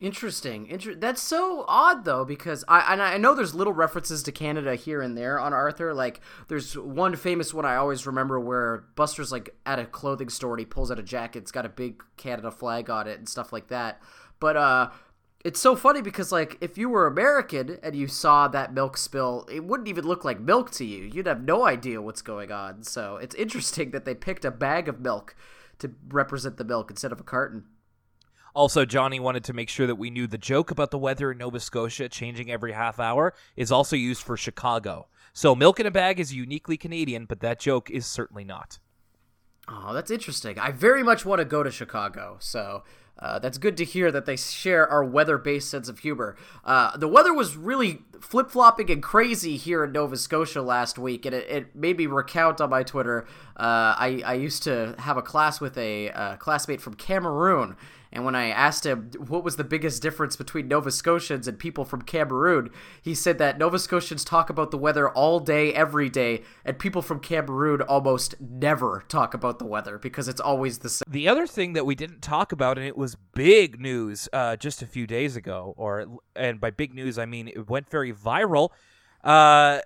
Interesting. 0.00 0.66
Inter- 0.66 0.96
that's 0.96 1.22
so 1.22 1.64
odd 1.66 2.04
though, 2.04 2.24
because 2.24 2.62
I 2.68 2.92
and 2.92 3.00
I 3.00 3.16
know 3.16 3.32
there's 3.32 3.54
little 3.54 3.72
references 3.72 4.22
to 4.24 4.32
Canada 4.32 4.74
here 4.74 5.00
and 5.00 5.16
there 5.16 5.38
on 5.38 5.52
Arthur. 5.52 5.94
Like 5.94 6.20
there's 6.48 6.76
one 6.76 7.16
famous 7.16 7.54
one 7.54 7.64
I 7.64 7.76
always 7.76 8.06
remember 8.06 8.38
where 8.38 8.84
Buster's 8.96 9.32
like 9.32 9.56
at 9.64 9.78
a 9.78 9.86
clothing 9.86 10.28
store 10.28 10.54
and 10.54 10.58
he 10.58 10.66
pulls 10.66 10.90
out 10.90 10.98
a 10.98 11.02
jacket. 11.02 11.38
It's 11.38 11.52
got 11.52 11.64
a 11.64 11.70
big 11.70 12.02
Canada 12.16 12.50
flag 12.50 12.90
on 12.90 13.06
it 13.06 13.18
and 13.18 13.28
stuff 13.28 13.52
like 13.52 13.68
that. 13.68 14.02
But 14.40 14.56
uh, 14.56 14.90
it's 15.44 15.60
so 15.60 15.76
funny 15.76 16.00
because 16.00 16.32
like 16.32 16.56
if 16.62 16.78
you 16.78 16.88
were 16.88 17.06
American 17.06 17.78
and 17.82 17.94
you 17.94 18.08
saw 18.08 18.48
that 18.48 18.72
milk 18.72 18.96
spill, 18.96 19.46
it 19.52 19.62
wouldn't 19.62 19.88
even 19.88 20.04
look 20.04 20.24
like 20.24 20.40
milk 20.40 20.70
to 20.72 20.84
you. 20.84 21.04
You'd 21.04 21.26
have 21.26 21.44
no 21.44 21.66
idea 21.66 22.00
what's 22.00 22.22
going 22.22 22.50
on. 22.50 22.82
So 22.82 23.16
it's 23.16 23.34
interesting 23.34 23.90
that 23.90 24.06
they 24.06 24.14
picked 24.14 24.46
a 24.46 24.50
bag 24.50 24.88
of 24.88 25.00
milk 25.00 25.36
to 25.78 25.92
represent 26.08 26.56
the 26.56 26.64
milk 26.64 26.90
instead 26.90 27.12
of 27.12 27.20
a 27.20 27.24
carton. 27.24 27.64
Also, 28.54 28.84
Johnny 28.84 29.18
wanted 29.18 29.44
to 29.44 29.52
make 29.52 29.68
sure 29.68 29.86
that 29.86 29.96
we 29.96 30.10
knew 30.10 30.26
the 30.28 30.38
joke 30.38 30.70
about 30.70 30.92
the 30.92 30.98
weather 30.98 31.32
in 31.32 31.38
Nova 31.38 31.58
Scotia 31.58 32.08
changing 32.08 32.50
every 32.50 32.72
half 32.72 33.00
hour 33.00 33.34
is 33.56 33.72
also 33.72 33.96
used 33.96 34.22
for 34.22 34.36
Chicago. 34.36 35.08
So, 35.32 35.56
milk 35.56 35.80
in 35.80 35.86
a 35.86 35.90
bag 35.90 36.20
is 36.20 36.32
uniquely 36.32 36.76
Canadian, 36.76 37.26
but 37.26 37.40
that 37.40 37.58
joke 37.58 37.90
is 37.90 38.06
certainly 38.06 38.44
not. 38.44 38.78
Oh, 39.66 39.92
that's 39.92 40.10
interesting. 40.10 40.56
I 40.58 40.70
very 40.70 41.02
much 41.02 41.24
want 41.24 41.40
to 41.40 41.44
go 41.44 41.64
to 41.64 41.70
Chicago, 41.70 42.36
so 42.38 42.84
uh, 43.18 43.38
that's 43.38 43.58
good 43.58 43.76
to 43.76 43.84
hear 43.84 44.10
that 44.10 44.26
they 44.26 44.36
share 44.36 44.88
our 44.88 45.04
weather-based 45.04 45.70
sense 45.70 45.88
of 45.88 46.00
humor. 46.00 46.36
Uh, 46.64 46.96
the 46.96 47.08
weather 47.08 47.32
was 47.32 47.56
really 47.56 48.02
flip-flopping 48.20 48.90
and 48.90 49.02
crazy 49.02 49.56
here 49.56 49.84
in 49.84 49.92
Nova 49.92 50.16
Scotia 50.16 50.62
last 50.62 50.98
week, 50.98 51.24
and 51.24 51.34
it, 51.34 51.48
it 51.48 51.76
made 51.76 51.96
me 51.96 52.06
recount 52.06 52.60
on 52.60 52.70
my 52.70 52.82
Twitter. 52.82 53.26
Uh, 53.56 53.94
I, 53.96 54.22
I 54.26 54.34
used 54.34 54.62
to 54.64 54.94
have 54.98 55.16
a 55.16 55.22
class 55.22 55.60
with 55.60 55.78
a 55.78 56.10
uh, 56.10 56.36
classmate 56.36 56.80
from 56.80 56.94
Cameroon, 56.94 57.76
and 58.14 58.24
when 58.24 58.34
I 58.34 58.48
asked 58.48 58.86
him 58.86 59.10
what 59.18 59.42
was 59.42 59.56
the 59.56 59.64
biggest 59.64 60.00
difference 60.00 60.36
between 60.36 60.68
Nova 60.68 60.90
Scotians 60.90 61.48
and 61.48 61.58
people 61.58 61.84
from 61.84 62.02
Cameroon, 62.02 62.70
he 63.02 63.14
said 63.14 63.38
that 63.38 63.58
Nova 63.58 63.78
Scotians 63.78 64.24
talk 64.24 64.48
about 64.48 64.70
the 64.70 64.78
weather 64.78 65.10
all 65.10 65.40
day, 65.40 65.74
every 65.74 66.08
day, 66.08 66.42
and 66.64 66.78
people 66.78 67.02
from 67.02 67.18
Cameroon 67.18 67.82
almost 67.82 68.36
never 68.40 69.04
talk 69.08 69.34
about 69.34 69.58
the 69.58 69.66
weather 69.66 69.98
because 69.98 70.28
it's 70.28 70.40
always 70.40 70.78
the 70.78 70.88
same. 70.88 71.04
The 71.08 71.28
other 71.28 71.46
thing 71.46 71.72
that 71.72 71.84
we 71.84 71.94
didn't 71.94 72.22
talk 72.22 72.52
about, 72.52 72.78
and 72.78 72.86
it 72.86 72.96
was 72.96 73.16
big 73.34 73.80
news 73.80 74.28
uh, 74.32 74.56
just 74.56 74.80
a 74.80 74.86
few 74.86 75.06
days 75.06 75.36
ago, 75.36 75.74
or 75.76 76.06
and 76.36 76.60
by 76.60 76.70
big 76.70 76.94
news 76.94 77.18
I 77.18 77.26
mean 77.26 77.48
it 77.48 77.68
went 77.68 77.90
very 77.90 78.12
viral. 78.12 78.70
Uh, 79.22 79.80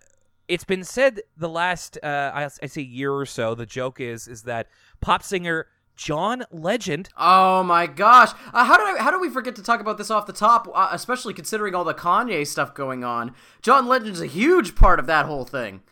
it's 0.48 0.64
been 0.64 0.84
said 0.84 1.20
the 1.36 1.48
last 1.48 1.98
uh, 2.02 2.32
I, 2.34 2.44
I 2.44 2.66
say 2.66 2.82
year 2.82 3.12
or 3.12 3.26
so. 3.26 3.54
The 3.54 3.66
joke 3.66 4.00
is 4.00 4.28
is 4.28 4.42
that 4.42 4.68
pop 5.00 5.22
singer 5.22 5.66
John 5.98 6.44
Legend 6.52 7.08
Oh 7.16 7.64
my 7.64 7.88
gosh! 7.88 8.30
Uh, 8.54 8.64
how 8.64 8.76
did 8.76 8.86
I, 8.86 9.02
how 9.02 9.10
did 9.10 9.20
we 9.20 9.28
forget 9.28 9.56
to 9.56 9.62
talk 9.64 9.80
about 9.80 9.98
this 9.98 10.12
off 10.12 10.26
the 10.26 10.32
top? 10.32 10.68
Uh, 10.72 10.88
especially 10.92 11.34
considering 11.34 11.74
all 11.74 11.82
the 11.82 11.92
Kanye 11.92 12.46
stuff 12.46 12.72
going 12.72 13.02
on. 13.02 13.34
John 13.62 13.88
Legend's 13.88 14.20
a 14.20 14.26
huge 14.26 14.76
part 14.76 15.00
of 15.00 15.06
that 15.06 15.26
whole 15.26 15.44
thing. 15.44 15.82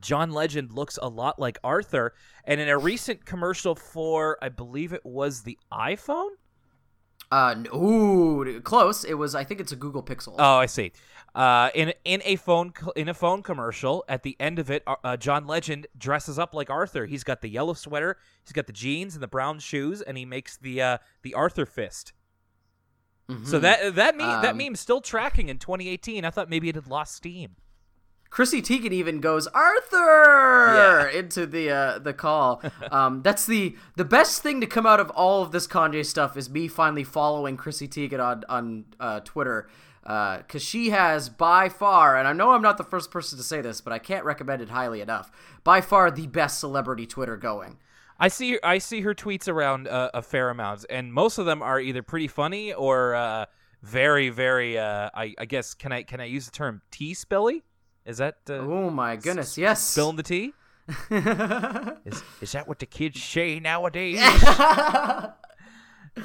John 0.00 0.30
Legend 0.30 0.72
looks 0.72 0.98
a 1.02 1.08
lot 1.08 1.38
like 1.38 1.58
Arthur, 1.62 2.14
and 2.44 2.58
in 2.58 2.70
a 2.70 2.78
recent 2.78 3.26
commercial 3.26 3.74
for, 3.74 4.38
I 4.40 4.48
believe 4.48 4.94
it 4.94 5.04
was 5.04 5.42
the 5.42 5.58
iPhone. 5.70 6.30
Uh, 7.30 7.54
ooh, 7.74 8.60
close. 8.62 9.04
It 9.04 9.14
was. 9.14 9.34
I 9.34 9.44
think 9.44 9.60
it's 9.60 9.72
a 9.72 9.76
Google 9.76 10.02
Pixel. 10.02 10.34
Oh, 10.38 10.56
I 10.56 10.66
see. 10.66 10.92
Uh, 11.32 11.70
in 11.76 11.92
in 12.04 12.20
a 12.24 12.34
phone 12.34 12.72
in 12.96 13.08
a 13.08 13.14
phone 13.14 13.42
commercial, 13.42 14.04
at 14.08 14.24
the 14.24 14.36
end 14.40 14.58
of 14.58 14.68
it, 14.68 14.82
uh, 14.86 14.96
uh, 15.04 15.16
John 15.16 15.46
Legend 15.46 15.86
dresses 15.96 16.40
up 16.40 16.54
like 16.54 16.70
Arthur. 16.70 17.06
He's 17.06 17.22
got 17.22 17.40
the 17.40 17.48
yellow 17.48 17.74
sweater, 17.74 18.16
he's 18.44 18.52
got 18.52 18.66
the 18.66 18.72
jeans 18.72 19.14
and 19.14 19.22
the 19.22 19.28
brown 19.28 19.60
shoes, 19.60 20.00
and 20.02 20.18
he 20.18 20.24
makes 20.24 20.56
the 20.56 20.82
uh, 20.82 20.98
the 21.22 21.34
Arthur 21.34 21.66
fist. 21.66 22.12
So 23.44 23.60
that 23.60 23.94
that 23.94 24.16
meme 24.16 24.42
that 24.42 24.50
Um, 24.50 24.56
meme's 24.56 24.80
still 24.80 25.00
tracking 25.00 25.48
in 25.50 25.58
2018. 25.58 26.24
I 26.24 26.30
thought 26.30 26.50
maybe 26.50 26.68
it 26.68 26.74
had 26.74 26.88
lost 26.88 27.14
steam. 27.14 27.54
Chrissy 28.30 28.62
Teigen 28.62 28.92
even 28.92 29.20
goes 29.20 29.48
Arthur 29.48 31.08
into 31.08 31.46
the 31.46 31.70
uh, 31.70 31.98
the 31.98 32.12
call. 32.12 32.62
Um, 32.90 33.22
that's 33.22 33.44
the 33.44 33.76
the 33.96 34.04
best 34.04 34.42
thing 34.42 34.60
to 34.60 34.66
come 34.66 34.86
out 34.86 35.00
of 35.00 35.10
all 35.10 35.42
of 35.42 35.52
this 35.52 35.66
Kanye 35.66 36.06
stuff 36.06 36.36
is 36.36 36.48
me 36.48 36.68
finally 36.68 37.04
following 37.04 37.56
Chrissy 37.56 37.88
Teigen 37.88 38.20
on 38.20 38.44
on 38.48 38.84
uh, 38.98 39.20
Twitter 39.20 39.68
because 40.02 40.62
she 40.62 40.90
has 40.90 41.28
by 41.28 41.68
far, 41.68 42.16
and 42.16 42.26
I 42.26 42.32
know 42.32 42.50
I'm 42.50 42.62
not 42.62 42.78
the 42.78 42.84
first 42.84 43.10
person 43.10 43.36
to 43.38 43.44
say 43.44 43.60
this, 43.60 43.80
but 43.80 43.92
I 43.92 43.98
can't 43.98 44.24
recommend 44.24 44.62
it 44.62 44.70
highly 44.70 45.00
enough. 45.00 45.30
By 45.62 45.80
far 45.80 46.10
the 46.10 46.26
best 46.26 46.58
celebrity 46.58 47.06
Twitter 47.06 47.36
going. 47.36 47.78
I 48.18 48.28
see 48.28 48.58
I 48.62 48.78
see 48.78 49.00
her 49.00 49.14
tweets 49.14 49.48
around 49.48 49.88
uh, 49.88 50.10
a 50.14 50.22
fair 50.22 50.50
amount, 50.50 50.86
and 50.88 51.12
most 51.12 51.38
of 51.38 51.46
them 51.46 51.62
are 51.62 51.80
either 51.80 52.02
pretty 52.02 52.28
funny 52.28 52.72
or 52.72 53.14
uh, 53.14 53.46
very 53.82 54.28
very. 54.28 54.78
Uh, 54.78 55.10
I, 55.14 55.34
I 55.38 55.46
guess 55.46 55.74
can 55.74 55.90
I 55.90 56.02
can 56.02 56.20
I 56.20 56.26
use 56.26 56.44
the 56.44 56.52
term 56.52 56.82
tea 56.90 57.14
spilly? 57.14 57.62
Is 58.04 58.18
that 58.18 58.38
uh, 58.48 58.54
Oh 58.54 58.90
my 58.90 59.16
goodness, 59.16 59.56
yes. 59.58 59.82
spilling 59.82 60.16
the 60.16 60.22
tea? 60.22 60.52
is 62.04 62.22
is 62.40 62.52
that 62.52 62.66
what 62.66 62.78
the 62.80 62.86
kids 62.86 63.22
say 63.22 63.60
nowadays? 63.60 64.18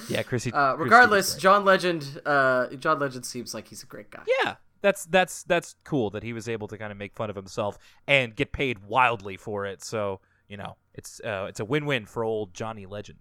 Yeah, 0.10 0.24
Chrissy. 0.24 0.52
Uh, 0.52 0.76
regardless. 0.76 1.36
John 1.36 1.64
Legend. 1.64 2.20
Uh, 2.26 2.68
John 2.78 3.00
Legend 3.00 3.26
seems 3.26 3.54
like 3.54 3.68
he's 3.68 3.84
a 3.84 3.86
great 3.86 4.10
guy. 4.10 4.24
yeah, 4.44 4.56
that's 4.82 5.06
that's 5.06 5.44
that's 5.44 5.76
cool 5.84 6.10
that 6.10 6.24
he 6.24 6.34
was 6.34 6.50
able 6.50 6.68
to 6.68 6.78
kind 6.78 6.92
of 6.92 6.98
make 6.98 7.14
fun 7.14 7.30
of 7.30 7.36
himself 7.36 7.78
and 8.08 8.36
get 8.36 8.52
paid 8.52 8.80
wildly 8.80 9.38
for 9.38 9.66
it. 9.66 9.84
So 9.84 10.22
you 10.50 10.58
know, 10.58 10.76
it's 10.96 11.22
uh, 11.22 11.46
it's 11.50 11.60
a 11.60 11.66
win-win 11.66 12.06
for 12.08 12.24
old 12.24 12.54
Johnny 12.54 12.86
Legend. 12.86 13.20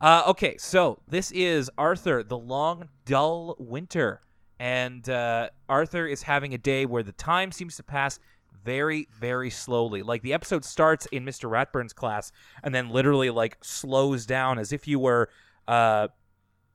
Uh, 0.00 0.22
okay, 0.28 0.56
so 0.58 1.00
this 1.08 1.30
is 1.32 1.70
Arthur, 1.78 2.22
the 2.22 2.38
long, 2.38 2.88
dull 3.04 3.56
winter, 3.58 4.20
and 4.58 5.08
uh, 5.08 5.50
Arthur 5.68 6.06
is 6.06 6.22
having 6.22 6.54
a 6.54 6.58
day 6.58 6.86
where 6.86 7.02
the 7.02 7.12
time 7.12 7.52
seems 7.52 7.76
to 7.76 7.82
pass 7.82 8.18
very, 8.64 9.08
very 9.18 9.50
slowly. 9.50 10.02
Like 10.02 10.22
the 10.22 10.32
episode 10.32 10.64
starts 10.64 11.06
in 11.06 11.24
Mr. 11.24 11.48
Ratburn's 11.48 11.92
class, 11.92 12.32
and 12.62 12.74
then 12.74 12.90
literally 12.90 13.30
like 13.30 13.58
slows 13.62 14.26
down 14.26 14.58
as 14.58 14.72
if 14.72 14.88
you 14.88 14.98
were, 14.98 15.28
uh, 15.68 16.08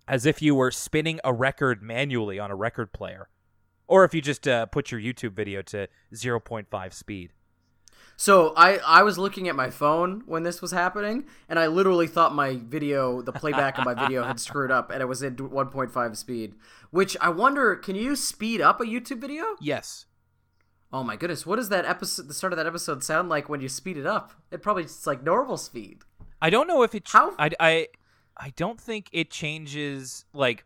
as 0.07 0.25
if 0.25 0.41
you 0.41 0.55
were 0.55 0.71
spinning 0.71 1.19
a 1.23 1.33
record 1.33 1.81
manually 1.81 2.39
on 2.39 2.51
a 2.51 2.55
record 2.55 2.93
player, 2.93 3.29
or 3.87 4.05
if 4.05 4.13
you 4.13 4.21
just 4.21 4.47
uh, 4.47 4.65
put 4.67 4.91
your 4.91 5.01
YouTube 5.01 5.33
video 5.33 5.61
to 5.63 5.87
zero 6.15 6.39
point 6.39 6.67
five 6.69 6.93
speed. 6.93 7.31
So 8.21 8.53
I 8.55 8.77
I 8.85 9.01
was 9.01 9.17
looking 9.17 9.47
at 9.47 9.55
my 9.55 9.71
phone 9.71 10.21
when 10.27 10.43
this 10.43 10.61
was 10.61 10.69
happening, 10.69 11.25
and 11.49 11.57
I 11.57 11.65
literally 11.65 12.05
thought 12.05 12.35
my 12.35 12.59
video, 12.63 13.23
the 13.23 13.31
playback 13.31 13.79
of 13.79 13.83
my 13.83 13.95
video, 13.95 14.23
had 14.23 14.39
screwed 14.47 14.69
up, 14.69 14.91
and 14.91 15.01
it 15.01 15.07
was 15.07 15.23
in 15.23 15.35
1.5 15.35 16.15
speed. 16.15 16.53
Which 16.91 17.17
I 17.19 17.29
wonder, 17.29 17.75
can 17.75 17.95
you 17.95 18.15
speed 18.15 18.61
up 18.61 18.79
a 18.79 18.83
YouTube 18.83 19.21
video? 19.21 19.55
Yes. 19.59 20.05
Oh 20.93 21.01
my 21.01 21.15
goodness, 21.15 21.47
what 21.47 21.55
does 21.55 21.69
that 21.69 21.83
episode, 21.85 22.27
the 22.27 22.35
start 22.35 22.53
of 22.53 22.57
that 22.57 22.67
episode, 22.67 23.03
sound 23.03 23.27
like 23.27 23.49
when 23.49 23.59
you 23.59 23.67
speed 23.67 23.97
it 23.97 24.05
up? 24.05 24.33
It 24.51 24.61
probably 24.61 24.83
it's 24.83 25.07
like 25.07 25.23
normal 25.23 25.57
speed. 25.57 26.03
I 26.39 26.51
don't 26.51 26.67
know 26.67 26.83
if 26.83 26.93
it. 26.93 27.05
Ch- 27.05 27.13
How- 27.13 27.33
I, 27.39 27.49
I 27.59 27.87
I 28.37 28.53
don't 28.55 28.79
think 28.79 29.09
it 29.11 29.31
changes. 29.31 30.25
Like, 30.31 30.63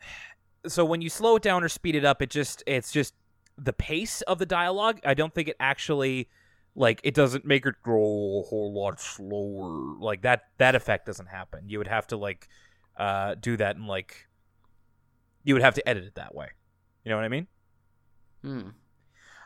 so 0.66 0.82
when 0.86 1.02
you 1.02 1.10
slow 1.10 1.36
it 1.36 1.42
down 1.42 1.62
or 1.62 1.68
speed 1.68 1.94
it 1.94 2.06
up, 2.06 2.22
it 2.22 2.30
just 2.30 2.62
it's 2.66 2.90
just 2.90 3.12
the 3.58 3.74
pace 3.74 4.22
of 4.22 4.38
the 4.38 4.46
dialogue. 4.46 4.98
I 5.04 5.12
don't 5.12 5.34
think 5.34 5.48
it 5.48 5.56
actually 5.60 6.26
like 6.78 7.00
it 7.04 7.14
doesn't 7.14 7.44
make 7.44 7.66
it 7.66 7.74
grow 7.82 8.00
a 8.00 8.42
whole 8.48 8.72
lot 8.72 9.00
slower. 9.00 9.96
Like 9.98 10.22
that 10.22 10.44
that 10.58 10.74
effect 10.74 11.06
doesn't 11.06 11.26
happen. 11.26 11.68
You 11.68 11.78
would 11.78 11.88
have 11.88 12.06
to 12.08 12.16
like 12.16 12.48
uh 12.96 13.34
do 13.34 13.56
that 13.56 13.76
and 13.76 13.86
like 13.86 14.28
you 15.44 15.54
would 15.54 15.62
have 15.62 15.74
to 15.74 15.88
edit 15.88 16.04
it 16.04 16.14
that 16.14 16.34
way. 16.34 16.48
You 17.04 17.10
know 17.10 17.16
what 17.16 17.24
I 17.24 17.28
mean? 17.28 17.46
Hmm. 18.42 18.68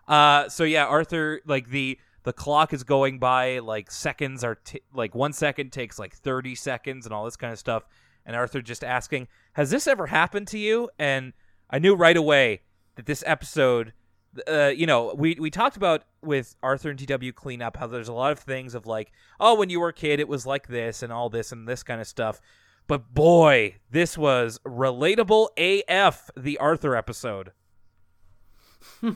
Uh, 0.08 0.48
so 0.48 0.64
yeah, 0.64 0.84
Arthur, 0.84 1.40
like 1.46 1.70
the 1.70 1.98
the 2.24 2.32
clock 2.32 2.72
is 2.72 2.84
going 2.84 3.18
by, 3.18 3.60
like 3.60 3.90
seconds 3.90 4.44
are 4.44 4.56
t- 4.56 4.82
like 4.92 5.14
one 5.14 5.32
second 5.32 5.72
takes 5.72 5.98
like 5.98 6.14
thirty 6.14 6.54
seconds 6.54 7.06
and 7.06 7.14
all 7.14 7.24
this 7.24 7.36
kind 7.36 7.52
of 7.52 7.58
stuff. 7.58 7.84
And 8.26 8.36
Arthur 8.36 8.62
just 8.62 8.84
asking, 8.84 9.28
"Has 9.54 9.70
this 9.70 9.86
ever 9.86 10.06
happened 10.08 10.48
to 10.48 10.58
you?" 10.58 10.90
And 10.98 11.32
I 11.70 11.78
knew 11.78 11.94
right 11.94 12.16
away 12.16 12.62
that 12.96 13.06
this 13.06 13.24
episode, 13.26 13.92
uh, 14.48 14.72
you 14.74 14.86
know, 14.86 15.14
we 15.16 15.36
we 15.38 15.50
talked 15.50 15.76
about 15.76 16.04
with 16.22 16.56
Arthur 16.62 16.90
and 16.90 16.98
DW 16.98 17.34
cleanup 17.34 17.76
how 17.76 17.86
there's 17.86 18.08
a 18.08 18.12
lot 18.12 18.32
of 18.32 18.38
things 18.38 18.74
of 18.74 18.86
like, 18.86 19.12
oh, 19.38 19.54
when 19.54 19.70
you 19.70 19.80
were 19.80 19.88
a 19.88 19.92
kid, 19.92 20.20
it 20.20 20.28
was 20.28 20.46
like 20.46 20.68
this 20.68 21.02
and 21.02 21.12
all 21.12 21.28
this 21.28 21.52
and 21.52 21.68
this 21.68 21.82
kind 21.82 22.00
of 22.00 22.06
stuff. 22.06 22.40
But 22.86 23.14
boy, 23.14 23.76
this 23.90 24.18
was 24.18 24.58
relatable 24.66 25.48
AF. 25.56 26.30
The 26.36 26.58
Arthur 26.58 26.96
episode. 26.96 27.52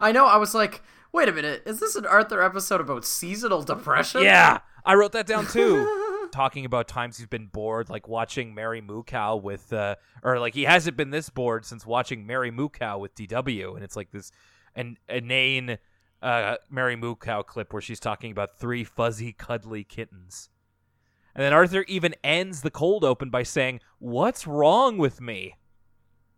I 0.00 0.12
know. 0.12 0.26
I 0.26 0.36
was 0.36 0.54
like, 0.54 0.82
wait 1.12 1.28
a 1.28 1.32
minute, 1.32 1.62
is 1.66 1.80
this 1.80 1.96
an 1.96 2.06
Arthur 2.06 2.42
episode 2.42 2.80
about 2.80 3.04
seasonal 3.04 3.62
depression? 3.62 4.22
Yeah, 4.22 4.60
I 4.84 4.94
wrote 4.94 5.12
that 5.12 5.26
down 5.26 5.46
too. 5.46 5.80
Talking 6.32 6.64
about 6.64 6.88
times 6.88 7.18
he's 7.18 7.26
been 7.26 7.46
bored, 7.46 7.90
like 7.90 8.08
watching 8.08 8.54
Mary 8.54 8.80
Moo 8.80 9.02
Cow 9.02 9.36
with, 9.36 9.72
uh, 9.72 9.96
or 10.24 10.40
like 10.40 10.54
he 10.54 10.64
hasn't 10.64 10.96
been 10.96 11.10
this 11.10 11.28
bored 11.28 11.64
since 11.64 11.86
watching 11.86 12.26
Mary 12.26 12.50
Moo 12.50 12.70
Cow 12.70 12.98
with 12.98 13.14
DW, 13.14 13.74
and 13.74 13.84
it's 13.84 13.96
like 13.96 14.10
this 14.10 14.32
an 14.74 14.96
inane 15.08 15.78
uh, 16.22 16.56
Mary 16.70 16.96
Moo 16.96 17.16
Cow 17.16 17.42
clip 17.42 17.72
where 17.72 17.82
she's 17.82 18.00
talking 18.00 18.32
about 18.32 18.58
three 18.58 18.82
fuzzy, 18.82 19.32
cuddly 19.32 19.84
kittens. 19.84 20.48
And 21.34 21.44
then 21.44 21.52
Arthur 21.52 21.84
even 21.86 22.14
ends 22.24 22.62
the 22.62 22.70
cold 22.70 23.04
open 23.04 23.30
by 23.30 23.42
saying, 23.42 23.80
"What's 23.98 24.46
wrong 24.46 24.98
with 24.98 25.20
me?" 25.20 25.54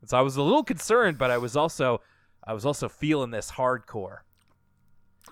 And 0.00 0.10
so 0.10 0.18
I 0.18 0.22
was 0.22 0.36
a 0.36 0.42
little 0.42 0.64
concerned, 0.64 1.18
but 1.18 1.30
I 1.30 1.38
was 1.38 1.56
also, 1.56 2.00
I 2.46 2.52
was 2.52 2.66
also 2.66 2.88
feeling 2.88 3.30
this 3.30 3.52
hardcore. 3.52 4.18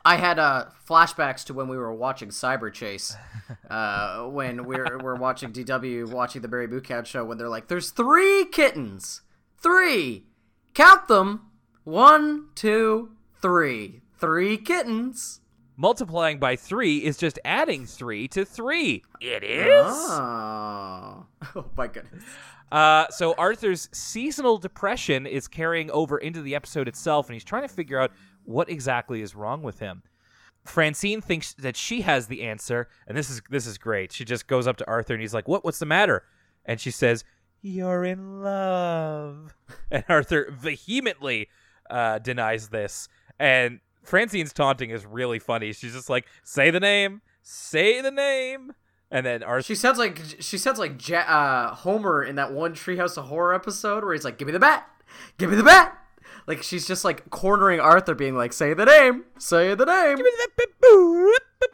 I 0.05 0.17
had 0.17 0.39
uh, 0.39 0.67
flashbacks 0.89 1.45
to 1.45 1.55
when 1.55 1.69
we 1.69 1.77
were 1.77 1.93
watching 1.93 2.31
Cyberchase, 2.31 3.17
uh, 3.71 4.25
when 4.25 4.65
we 4.65 4.77
we're, 4.77 4.99
we're 4.99 5.15
watching 5.17 5.53
DW, 5.53 6.11
watching 6.11 6.43
the 6.43 6.49
Mary 6.49 6.67
Moo 6.67 6.81
Cow 6.81 7.03
show, 7.03 7.25
when 7.25 7.39
they're 7.39 7.49
like, 7.49 7.69
"There's 7.69 7.91
three 7.91 8.47
kittens, 8.47 9.23
three, 9.59 10.27
count 10.75 11.09
them, 11.09 11.51
one, 11.85 12.49
two, 12.55 13.13
three, 13.41 14.03
three 14.19 14.57
kittens." 14.57 15.41
multiplying 15.77 16.39
by 16.39 16.55
three 16.55 16.99
is 16.99 17.17
just 17.17 17.39
adding 17.45 17.87
three 17.87 18.29
to 18.29 18.45
three. 18.45 19.03
It 19.21 19.43
is. 19.43 19.85
Oh, 19.85 21.27
oh 21.57 21.65
my 21.77 21.89
goodness. 21.89 22.23
Uh, 22.71 23.07
so 23.11 23.35
Arthur's 23.37 23.89
seasonal 23.93 24.57
depression 24.57 25.27
is 25.27 25.47
carrying 25.47 25.91
over 25.91 26.17
into 26.19 26.41
the 26.41 26.55
episode 26.55 26.89
itself, 26.89 27.29
and 27.29 27.35
he's 27.35 27.45
trying 27.45 27.63
to 27.63 27.69
figure 27.69 28.01
out 28.01 28.13
what 28.45 28.69
exactly 28.69 29.23
is 29.23 29.35
wrong 29.35 29.63
with 29.63 29.79
him. 29.79 30.03
Francine 30.65 31.21
thinks 31.21 31.55
that 31.55 31.77
she 31.77 32.03
has 32.03 32.29
the 32.29 32.43
answer, 32.43 32.89
and 33.07 33.17
this 33.17 33.29
is 33.31 33.43
this 33.51 33.67
is 33.67 33.79
great. 33.79 34.13
She 34.13 34.25
just 34.25 34.47
goes 34.47 34.67
up 34.67 34.77
to 34.79 34.87
Arthur 34.87 35.15
and 35.15 35.21
he's 35.21 35.35
like, 35.35 35.49
"What? 35.49 35.65
What's 35.65 35.79
the 35.79 35.87
matter?" 35.87 36.25
And 36.65 36.81
she 36.81 36.91
says, 36.91 37.25
"You're 37.61 38.05
in 38.05 38.43
love." 38.43 39.55
And 39.91 40.05
Arthur 40.09 40.51
vehemently 40.51 41.49
uh, 41.91 42.19
denies 42.19 42.69
this, 42.69 43.09
and 43.39 43.81
Francine's 44.03 44.53
taunting 44.53 44.91
is 44.91 45.05
really 45.05 45.39
funny. 45.39 45.73
She's 45.73 45.93
just 45.93 46.09
like, 46.09 46.27
"Say 46.45 46.71
the 46.71 46.81
name, 46.81 47.21
say 47.43 48.01
the 48.01 48.11
name," 48.11 48.73
and 49.11 49.27
then 49.27 49.43
Arthur. 49.43 49.65
She 49.65 49.75
sounds 49.75 49.99
like 49.99 50.21
she 50.39 50.57
sounds 50.59 50.79
like 50.79 50.99
uh, 51.11 51.75
Homer 51.75 52.23
in 52.23 52.37
that 52.37 52.53
one 52.53 52.75
Treehouse 52.75 53.19
of 53.19 53.27
Horror 53.27 53.55
episode 53.55 54.05
where 54.05 54.15
he's 54.15 54.25
like, 54.25 54.39
"Give 54.39 54.47
me 54.47 54.53
the 54.53 54.61
bat, 54.61 54.89
give 55.37 55.51
me 55.51 55.57
the 55.57 55.65
bat." 55.65 56.02
Like 56.47 56.63
she's 56.63 56.87
just 56.87 57.05
like 57.05 57.31
cornering 57.31 57.81
Arthur, 57.81 58.15
being 58.15 58.37
like, 58.37 58.53
"Say 58.53 58.75
the 58.75 58.85
name, 58.85 59.25
say 59.39 59.75
the 59.75 59.85
name." 59.85 60.19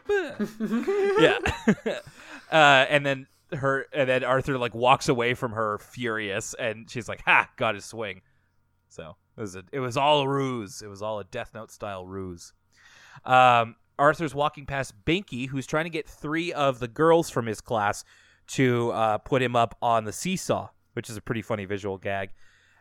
yeah. 1.19 1.39
uh, 2.53 2.87
and 2.89 3.05
then 3.05 3.27
her, 3.53 3.87
and 3.93 4.09
then 4.09 4.25
Arthur 4.25 4.59
like 4.59 4.75
walks 4.75 5.09
away 5.09 5.35
from 5.35 5.53
her 5.53 5.79
furious, 5.79 6.55
and 6.55 6.91
she's 6.91 7.09
like, 7.09 7.23
"Ha! 7.25 7.49
Got 7.57 7.75
his 7.75 7.85
swing." 7.85 8.21
So 8.89 9.17
it 9.37 9.41
was 9.41 9.57
a, 9.57 9.65
it 9.73 9.81
was 9.81 9.97
all 9.97 10.21
a 10.21 10.29
ruse. 10.29 10.83
It 10.83 10.89
was 10.89 11.03
all 11.03 11.21
a 11.21 11.25
Death 11.25 11.53
Note 11.55 11.71
style 11.71 12.07
ruse. 12.07 12.53
Um, 13.25 13.77
Arthur's 13.99 14.35
walking 14.35 14.67
past 14.67 14.95
Binky, 15.05 15.49
who's 15.49 15.67
trying 15.67 15.85
to 15.85 15.91
get 15.91 16.07
three 16.07 16.53
of 16.53 16.79
the 16.79 16.89
girls 16.89 17.31
from 17.31 17.47
his 17.47 17.61
class 17.61 18.05
to 18.49 18.91
uh, 18.93 19.19
put 19.19 19.43
him 19.43 19.57
up 19.57 19.77
on 19.83 20.05
the 20.05 20.13
seesaw, 20.13 20.69
which 20.93 21.11
is 21.11 21.17
a 21.17 21.21
pretty 21.21 21.43
funny 21.43 21.65
visual 21.65 21.99
gag. 21.99 22.31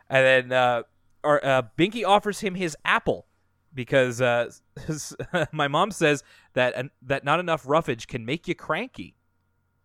And 0.08 0.50
then 0.50 0.52
uh, 0.52 0.82
or, 1.24 1.44
uh, 1.44 1.62
Binky 1.76 2.06
offers 2.06 2.40
him 2.40 2.54
his 2.54 2.76
apple 2.84 3.26
because 3.74 4.20
uh, 4.20 4.50
my 5.52 5.68
mom 5.68 5.90
says 5.90 6.22
that 6.54 6.86
that 7.02 7.24
not 7.24 7.40
enough 7.40 7.62
roughage 7.66 8.06
can 8.06 8.24
make 8.24 8.48
you 8.48 8.54
cranky, 8.54 9.14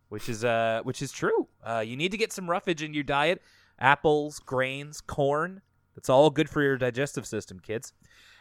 which 0.08 0.28
is 0.28 0.44
uh 0.44 0.80
which 0.84 1.02
is 1.02 1.12
true. 1.12 1.48
Uh, 1.64 1.84
you 1.86 1.96
need 1.96 2.10
to 2.10 2.16
get 2.16 2.32
some 2.32 2.48
roughage 2.50 2.82
in 2.82 2.94
your 2.94 3.04
diet. 3.04 3.42
Apples, 3.78 4.38
grains, 4.38 5.00
corn. 5.00 5.60
That's 5.94 6.08
all 6.08 6.30
good 6.30 6.48
for 6.48 6.62
your 6.62 6.76
digestive 6.76 7.26
system, 7.26 7.60
kids. 7.60 7.92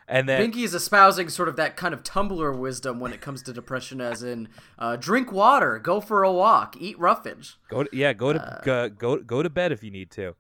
And 0.07 0.27
then 0.27 0.51
Binky 0.51 0.63
is 0.63 0.73
espousing 0.73 1.29
sort 1.29 1.47
of 1.47 1.55
that 1.55 1.77
kind 1.77 1.93
of 1.93 2.03
Tumblr 2.03 2.57
wisdom 2.57 2.99
when 2.99 3.13
it 3.13 3.21
comes 3.21 3.41
to 3.43 3.53
depression, 3.53 4.01
as 4.01 4.21
in 4.21 4.49
uh, 4.77 4.97
drink 4.97 5.31
water, 5.31 5.79
go 5.79 6.01
for 6.01 6.23
a 6.23 6.31
walk, 6.31 6.75
eat 6.79 6.99
roughage, 6.99 7.57
go 7.69 7.83
to, 7.83 7.89
yeah 7.95 8.11
go 8.11 8.33
to 8.33 8.61
go, 8.63 8.89
go 8.89 9.17
go 9.17 9.41
to 9.41 9.49
bed 9.49 9.71
if 9.71 9.83
you 9.83 9.91
need 9.91 10.11
to. 10.11 10.35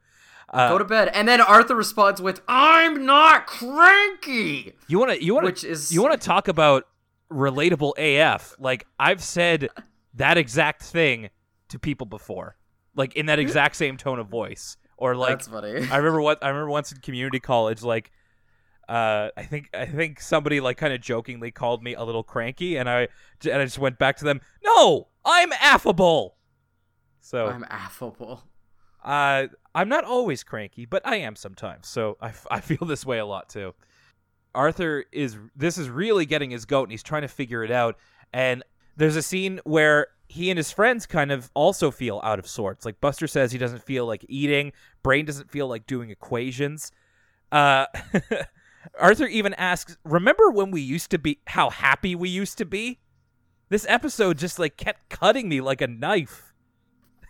Uh, 0.49 0.69
go 0.69 0.77
to 0.77 0.85
bed. 0.85 1.09
And 1.13 1.27
then 1.27 1.41
Arthur 1.41 1.75
responds 1.75 2.21
with, 2.21 2.41
"I'm 2.47 3.05
not 3.05 3.47
cranky." 3.47 4.73
You 4.87 4.99
want 4.99 5.11
to 5.11 5.23
you 5.23 5.33
want 5.33 5.45
Which 5.45 5.61
to 5.61 5.69
is- 5.69 5.91
you 5.93 6.01
want 6.01 6.19
to 6.19 6.25
talk 6.25 6.47
about 6.47 6.85
relatable 7.31 7.93
AF? 7.97 8.55
Like 8.59 8.85
I've 8.99 9.21
said 9.23 9.69
that 10.13 10.37
exact 10.37 10.83
thing 10.83 11.29
to 11.69 11.79
people 11.79 12.05
before, 12.05 12.55
like 12.95 13.15
in 13.15 13.25
that 13.27 13.39
exact 13.39 13.75
same 13.75 13.97
tone 13.97 14.19
of 14.19 14.27
voice, 14.27 14.77
or 14.97 15.15
like 15.15 15.29
That's 15.39 15.47
funny. 15.47 15.87
I 15.91 15.97
remember 15.97 16.21
what 16.21 16.43
I 16.43 16.49
remember 16.49 16.69
once 16.69 16.91
in 16.91 16.99
community 16.99 17.39
college, 17.39 17.81
like 17.81 18.11
uh, 18.87 19.29
I 19.37 19.43
think 19.43 19.69
I 19.73 19.85
think 19.85 20.19
somebody 20.19 20.59
like 20.59 20.77
kind 20.77 20.93
of 20.93 21.01
jokingly 21.01 21.49
called 21.51 21.81
me 21.81 21.93
a 21.95 22.03
little 22.03 22.23
cranky, 22.23 22.75
and 22.77 22.89
I 22.89 23.07
and 23.43 23.61
I 23.61 23.63
just 23.65 23.79
went 23.79 23.97
back 23.97 24.17
to 24.17 24.25
them. 24.25 24.41
No, 24.63 25.07
I'm 25.25 25.51
affable. 25.53 26.35
So 27.21 27.47
I'm 27.47 27.65
affable. 27.69 28.43
uh, 29.03 29.47
I'm 29.75 29.89
not 29.89 30.03
always 30.03 30.43
cranky, 30.43 30.85
but 30.85 31.05
I 31.05 31.17
am 31.17 31.35
sometimes. 31.35 31.87
So 31.87 32.17
I, 32.21 32.31
I 32.49 32.59
feel 32.59 32.85
this 32.87 33.05
way 33.05 33.19
a 33.19 33.25
lot 33.25 33.49
too. 33.49 33.73
Arthur 34.55 35.05
is 35.11 35.37
this 35.55 35.77
is 35.77 35.89
really 35.89 36.25
getting 36.25 36.51
his 36.51 36.65
goat, 36.65 36.83
and 36.83 36.91
he's 36.91 37.03
trying 37.03 37.23
to 37.23 37.27
figure 37.27 37.63
it 37.63 37.71
out. 37.71 37.97
And 38.31 38.63
there's 38.95 39.15
a 39.15 39.21
scene 39.21 39.59
where 39.63 40.07
he 40.27 40.49
and 40.49 40.57
his 40.57 40.71
friends 40.71 41.05
kind 41.05 41.31
of 41.31 41.49
also 41.53 41.91
feel 41.91 42.19
out 42.23 42.39
of 42.39 42.47
sorts. 42.47 42.85
Like 42.85 43.01
Buster 43.01 43.27
says 43.27 43.51
he 43.51 43.57
doesn't 43.57 43.83
feel 43.83 44.05
like 44.05 44.25
eating, 44.29 44.71
Brain 45.01 45.25
doesn't 45.25 45.51
feel 45.51 45.67
like 45.67 45.87
doing 45.87 46.09
equations. 46.09 46.91
Uh, 47.51 47.85
Arthur 48.99 49.25
even 49.25 49.53
asks, 49.55 49.97
"Remember 50.03 50.51
when 50.51 50.71
we 50.71 50.81
used 50.81 51.09
to 51.11 51.17
be 51.17 51.39
how 51.47 51.69
happy 51.69 52.15
we 52.15 52.29
used 52.29 52.57
to 52.59 52.65
be?" 52.65 52.99
This 53.69 53.85
episode 53.89 54.37
just 54.37 54.59
like 54.59 54.77
kept 54.77 55.09
cutting 55.09 55.49
me 55.49 55.61
like 55.61 55.81
a 55.81 55.87
knife. 55.87 56.52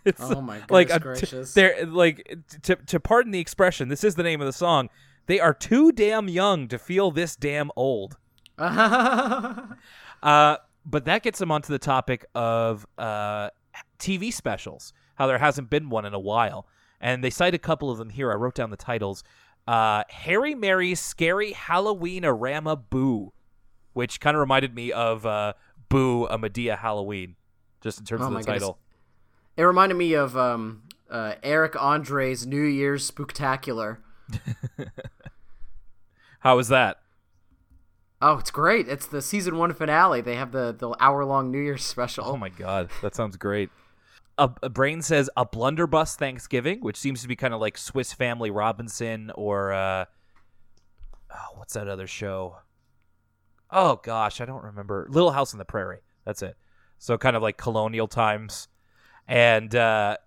It's 0.05 0.19
Oh 0.21 0.41
my 0.41 0.61
like 0.69 0.89
goodness 0.89 0.91
a- 0.91 0.99
t- 0.99 1.03
gracious. 1.03 1.53
they're 1.53 1.85
like 1.85 2.37
to 2.63 2.75
to 2.75 2.99
pardon 2.99 3.31
the 3.31 3.39
expression. 3.39 3.87
This 3.89 4.03
is 4.03 4.15
the 4.15 4.23
name 4.23 4.41
of 4.41 4.45
the 4.47 4.53
song. 4.53 4.89
They 5.27 5.39
are 5.39 5.53
too 5.53 5.91
damn 5.93 6.27
young 6.27 6.67
to 6.67 6.77
feel 6.77 7.11
this 7.11 7.35
damn 7.35 7.71
old. 7.75 8.17
Uh, 10.21 10.55
but 10.85 11.05
that 11.05 11.21
gets 11.23 11.39
them 11.39 11.51
onto 11.51 11.71
the 11.73 11.79
topic 11.79 12.25
of 12.33 12.85
uh, 12.97 13.49
TV 13.99 14.31
specials, 14.31 14.93
how 15.15 15.27
there 15.27 15.37
hasn't 15.37 15.69
been 15.69 15.89
one 15.89 16.05
in 16.05 16.13
a 16.13 16.19
while. 16.19 16.65
And 17.01 17.21
they 17.23 17.29
cite 17.29 17.53
a 17.53 17.57
couple 17.59 17.91
of 17.91 17.97
them 17.97 18.09
here. 18.09 18.31
I 18.31 18.35
wrote 18.35 18.55
down 18.55 18.69
the 18.69 18.77
titles 18.77 19.23
uh, 19.67 20.03
Harry 20.09 20.55
Mary's 20.55 20.99
Scary 21.01 21.51
Halloween 21.53 22.23
Arama 22.23 22.81
Boo, 22.89 23.33
which 23.93 24.19
kind 24.21 24.35
of 24.35 24.39
reminded 24.39 24.73
me 24.75 24.91
of 24.93 25.25
uh, 25.25 25.53
Boo, 25.89 26.25
a 26.27 26.37
Madea 26.37 26.77
Halloween, 26.77 27.35
just 27.81 27.99
in 27.99 28.05
terms 28.05 28.21
Oh 28.21 28.25
of 28.27 28.31
the 28.31 28.37
goodness. 28.39 28.55
title. 28.61 28.79
It 29.57 29.63
reminded 29.63 29.95
me 29.95 30.13
of 30.13 30.35
um, 30.37 30.83
uh, 31.09 31.35
Eric 31.43 31.81
Andre's 31.81 32.45
New 32.45 32.63
Year's 32.63 33.09
Spooktacular. 33.09 33.97
How 36.39 36.57
was 36.57 36.67
that? 36.69 36.97
Oh, 38.21 38.37
it's 38.37 38.51
great! 38.51 38.87
It's 38.87 39.05
the 39.05 39.21
season 39.21 39.57
one 39.57 39.73
finale. 39.73 40.21
They 40.21 40.35
have 40.35 40.53
the 40.53 40.73
the 40.77 40.95
hour 40.99 41.25
long 41.25 41.51
New 41.51 41.59
Year's 41.59 41.85
special. 41.85 42.25
Oh 42.25 42.37
my 42.37 42.49
god, 42.49 42.89
that 43.01 43.15
sounds 43.15 43.35
great. 43.35 43.69
A, 44.37 44.49
a 44.63 44.69
brain 44.69 45.01
says 45.01 45.29
a 45.35 45.45
blunderbuss 45.45 46.15
Thanksgiving, 46.15 46.79
which 46.79 46.97
seems 46.97 47.21
to 47.21 47.27
be 47.27 47.35
kind 47.35 47.53
of 47.53 47.59
like 47.59 47.77
Swiss 47.77 48.13
Family 48.13 48.49
Robinson 48.49 49.31
or 49.35 49.73
uh, 49.73 50.05
oh, 51.31 51.47
what's 51.55 51.73
that 51.73 51.87
other 51.87 52.07
show? 52.07 52.57
Oh 53.69 53.99
gosh, 54.03 54.39
I 54.39 54.45
don't 54.45 54.63
remember. 54.63 55.07
Little 55.09 55.31
House 55.31 55.53
on 55.53 55.57
the 55.57 55.65
Prairie. 55.65 56.01
That's 56.25 56.41
it. 56.41 56.55
So 56.99 57.17
kind 57.17 57.35
of 57.35 57.41
like 57.41 57.57
colonial 57.57 58.07
times, 58.07 58.69
and 59.27 59.75
uh, 59.75 60.17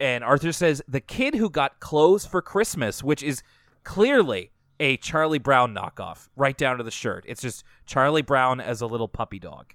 and 0.00 0.24
Arthur 0.24 0.52
says 0.52 0.82
the 0.88 1.00
kid 1.00 1.34
who 1.34 1.50
got 1.50 1.80
clothes 1.80 2.26
for 2.26 2.42
Christmas, 2.42 3.02
which 3.02 3.22
is 3.22 3.42
clearly 3.84 4.50
a 4.80 4.96
Charlie 4.96 5.38
Brown 5.38 5.74
knockoff, 5.74 6.28
right 6.36 6.56
down 6.56 6.78
to 6.78 6.84
the 6.84 6.90
shirt. 6.90 7.24
It's 7.28 7.42
just 7.42 7.64
Charlie 7.86 8.22
Brown 8.22 8.60
as 8.60 8.80
a 8.80 8.86
little 8.86 9.08
puppy 9.08 9.38
dog. 9.38 9.72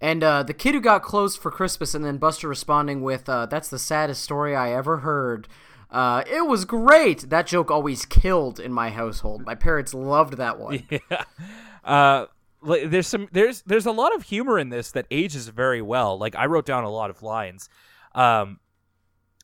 And 0.00 0.22
uh, 0.22 0.42
the 0.42 0.52
kid 0.52 0.74
who 0.74 0.80
got 0.80 1.02
clothes 1.02 1.36
for 1.36 1.50
Christmas, 1.50 1.94
and 1.94 2.04
then 2.04 2.18
Buster 2.18 2.48
responding 2.48 3.02
with, 3.02 3.28
uh, 3.28 3.46
"That's 3.46 3.68
the 3.68 3.78
saddest 3.78 4.22
story 4.22 4.54
I 4.54 4.72
ever 4.72 4.98
heard." 4.98 5.48
Uh, 5.90 6.22
it 6.26 6.46
was 6.46 6.64
great. 6.64 7.30
That 7.30 7.46
joke 7.46 7.70
always 7.70 8.04
killed 8.04 8.60
in 8.60 8.72
my 8.72 8.90
household. 8.90 9.46
My 9.46 9.54
parents 9.54 9.94
loved 9.94 10.34
that 10.34 10.58
one. 10.58 10.82
yeah. 10.90 12.26
Uh, 12.66 12.70
li- 12.70 12.86
there's 12.86 13.06
some 13.06 13.28
there's 13.32 13.62
there's 13.62 13.86
a 13.86 13.92
lot 13.92 14.14
of 14.14 14.22
humor 14.22 14.58
in 14.58 14.68
this 14.68 14.90
that 14.92 15.06
ages 15.10 15.48
very 15.48 15.82
well. 15.82 16.18
Like 16.18 16.34
I 16.36 16.46
wrote 16.46 16.66
down 16.66 16.84
a 16.84 16.90
lot 16.90 17.10
of 17.10 17.22
lines. 17.22 17.68
Um, 18.14 18.60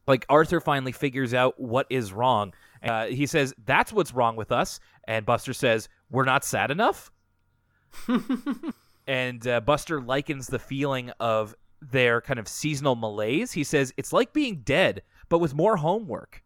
like 0.07 0.27
Arthur 0.29 0.61
finally 0.61 0.93
figures 0.93 1.33
out 1.33 1.61
what 1.61 1.87
is 1.91 2.12
wrong. 2.12 2.53
Uh, 2.83 3.07
he 3.07 3.27
says, 3.27 3.55
"That's 3.64 3.93
what's 3.93 4.12
wrong 4.12 4.37
with 4.37 4.51
us," 4.51 4.81
and 5.07 5.25
Buster 5.25 5.53
says, 5.53 5.89
"We're 6.11 6.25
not 6.25 6.45
sad 6.45 6.70
enough." 6.70 7.12
and 9.07 9.47
uh, 9.47 9.61
Buster 9.61 10.01
likens 10.01 10.47
the 10.49 10.59
feeling 10.59 11.11
of 11.20 11.55
their 11.81 12.20
kind 12.20 12.39
of 12.39 12.49
seasonal 12.49 12.97
malaise. 12.97 13.53
He 13.53 13.64
says, 13.64 13.93
"It's 13.97 14.12
like 14.12 14.33
being 14.33 14.62
dead, 14.64 15.03
but 15.29 15.39
with 15.39 15.55
more 15.55 15.77
homework." 15.77 16.43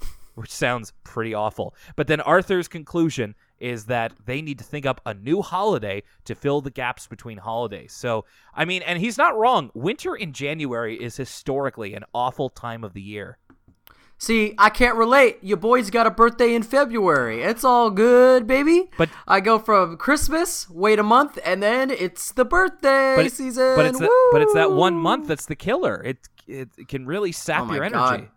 which 0.34 0.50
sounds 0.50 0.92
pretty 1.04 1.34
awful. 1.34 1.74
But 1.96 2.06
then 2.06 2.20
Arthur's 2.20 2.68
conclusion 2.68 3.34
is 3.60 3.84
that 3.86 4.12
they 4.24 4.40
need 4.42 4.58
to 4.58 4.64
think 4.64 4.86
up 4.86 5.00
a 5.06 5.14
new 5.14 5.42
holiday 5.42 6.02
to 6.24 6.34
fill 6.34 6.60
the 6.60 6.70
gaps 6.70 7.06
between 7.06 7.38
holidays. 7.38 7.92
So, 7.92 8.24
I 8.54 8.64
mean, 8.64 8.82
and 8.82 8.98
he's 8.98 9.18
not 9.18 9.36
wrong. 9.38 9.70
Winter 9.74 10.14
in 10.16 10.32
January 10.32 10.96
is 11.00 11.16
historically 11.16 11.94
an 11.94 12.04
awful 12.14 12.48
time 12.50 12.82
of 12.82 12.94
the 12.94 13.02
year. 13.02 13.36
See, 14.18 14.54
I 14.58 14.68
can't 14.68 14.96
relate. 14.96 15.38
Your 15.40 15.56
boy's 15.56 15.88
got 15.88 16.06
a 16.06 16.10
birthday 16.10 16.54
in 16.54 16.62
February. 16.62 17.42
It's 17.42 17.64
all 17.64 17.90
good, 17.90 18.46
baby. 18.46 18.90
But- 18.98 19.08
I 19.26 19.40
go 19.40 19.58
from 19.58 19.96
Christmas, 19.96 20.68
wait 20.68 20.98
a 20.98 21.02
month, 21.02 21.38
and 21.42 21.62
then 21.62 21.90
it's 21.90 22.30
the 22.32 22.44
birthday 22.44 23.14
But 23.16 23.24
it- 23.26 23.32
season. 23.32 23.76
but 23.76 23.86
it's 23.86 23.98
that, 23.98 24.28
but 24.32 24.42
it's 24.42 24.52
that 24.52 24.72
one 24.72 24.94
month 24.96 25.26
that's 25.26 25.46
the 25.46 25.56
killer. 25.56 26.02
It 26.04 26.18
it, 26.46 26.68
it 26.76 26.88
can 26.88 27.06
really 27.06 27.32
sap 27.32 27.68
Oh 27.68 27.72
your 27.74 27.84
energy. 27.84 27.94
God. 27.94 28.28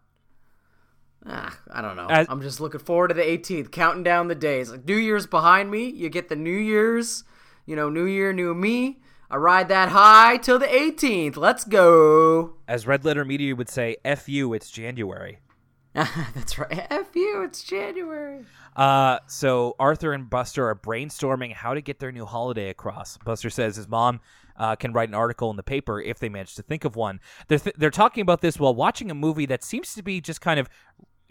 Ah, 1.25 1.57
I 1.71 1.81
don't 1.81 1.95
know. 1.95 2.07
As- 2.09 2.27
I'm 2.29 2.41
just 2.41 2.59
looking 2.59 2.81
forward 2.81 3.09
to 3.09 3.13
the 3.13 3.23
18th, 3.23 3.71
counting 3.71 4.03
down 4.03 4.27
the 4.27 4.35
days. 4.35 4.71
Like 4.71 4.85
New 4.85 4.97
Year's 4.97 5.25
behind 5.25 5.71
me. 5.71 5.89
You 5.89 6.09
get 6.09 6.29
the 6.29 6.35
New 6.35 6.51
Year's, 6.51 7.23
you 7.65 7.75
know, 7.75 7.89
New 7.89 8.05
Year, 8.05 8.33
new 8.33 8.53
me. 8.53 8.99
I 9.31 9.37
ride 9.37 9.69
that 9.69 9.89
high 9.89 10.37
till 10.37 10.59
the 10.59 10.67
18th. 10.67 11.37
Let's 11.37 11.63
go. 11.63 12.55
As 12.67 12.85
Red 12.85 13.03
Letter 13.05 13.25
Media 13.25 13.55
would 13.55 13.69
say, 13.69 13.97
"F 14.05 14.29
you, 14.29 14.53
it's 14.53 14.69
January." 14.69 15.39
That's 15.93 16.57
right. 16.59 16.87
F 16.89 17.15
you. 17.15 17.43
It's 17.43 17.63
January. 17.63 18.45
Uh, 18.75 19.19
so 19.27 19.75
Arthur 19.79 20.13
and 20.13 20.29
Buster 20.29 20.67
are 20.67 20.75
brainstorming 20.75 21.53
how 21.53 21.73
to 21.73 21.81
get 21.81 21.99
their 21.99 22.11
new 22.11 22.25
holiday 22.25 22.69
across. 22.69 23.17
Buster 23.17 23.49
says 23.49 23.75
his 23.75 23.87
mom 23.87 24.19
uh, 24.57 24.75
can 24.75 24.91
write 24.93 25.09
an 25.09 25.15
article 25.15 25.51
in 25.51 25.57
the 25.57 25.63
paper 25.63 26.01
if 26.01 26.19
they 26.19 26.29
manage 26.29 26.55
to 26.55 26.63
think 26.63 26.83
of 26.83 26.95
one. 26.95 27.19
They're 27.47 27.59
th- 27.59 27.75
they're 27.77 27.91
talking 27.91 28.21
about 28.21 28.41
this 28.41 28.59
while 28.59 28.73
watching 28.75 29.09
a 29.11 29.15
movie 29.15 29.45
that 29.47 29.63
seems 29.63 29.93
to 29.95 30.03
be 30.03 30.19
just 30.21 30.41
kind 30.41 30.59
of 30.59 30.67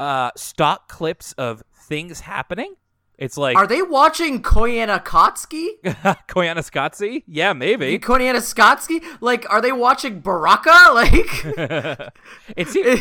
uh, 0.03 0.31
stock 0.37 0.89
clips 0.89 1.33
of 1.35 1.63
things 1.75 2.21
happening. 2.21 2.75
It's 3.19 3.37
like 3.37 3.57
Are 3.57 3.69
they 3.69 3.83
watching 3.83 4.43
Koyaanisqatsi? 4.43 5.81
Koyaanisqatsi? 6.29 7.23
Yeah, 7.29 7.53
maybe. 7.53 7.99
Koyaanisqatsi? 8.01 9.01
Like, 9.21 9.49
are 9.49 9.61
they 9.61 9.71
watching 9.73 10.21
Baraka? 10.21 10.71
Like, 10.93 12.13
it 12.57 12.69
seems 12.69 13.01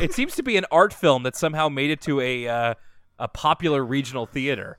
it 0.00 0.12
seems 0.12 0.34
to 0.34 0.42
be 0.42 0.56
an 0.56 0.64
art 0.72 0.92
film 0.92 1.22
that 1.22 1.36
somehow 1.36 1.68
made 1.68 1.90
it 1.90 2.00
to 2.02 2.20
a 2.20 2.48
uh, 2.48 2.74
a 3.18 3.28
popular 3.28 3.84
regional 3.84 4.26
theater. 4.26 4.78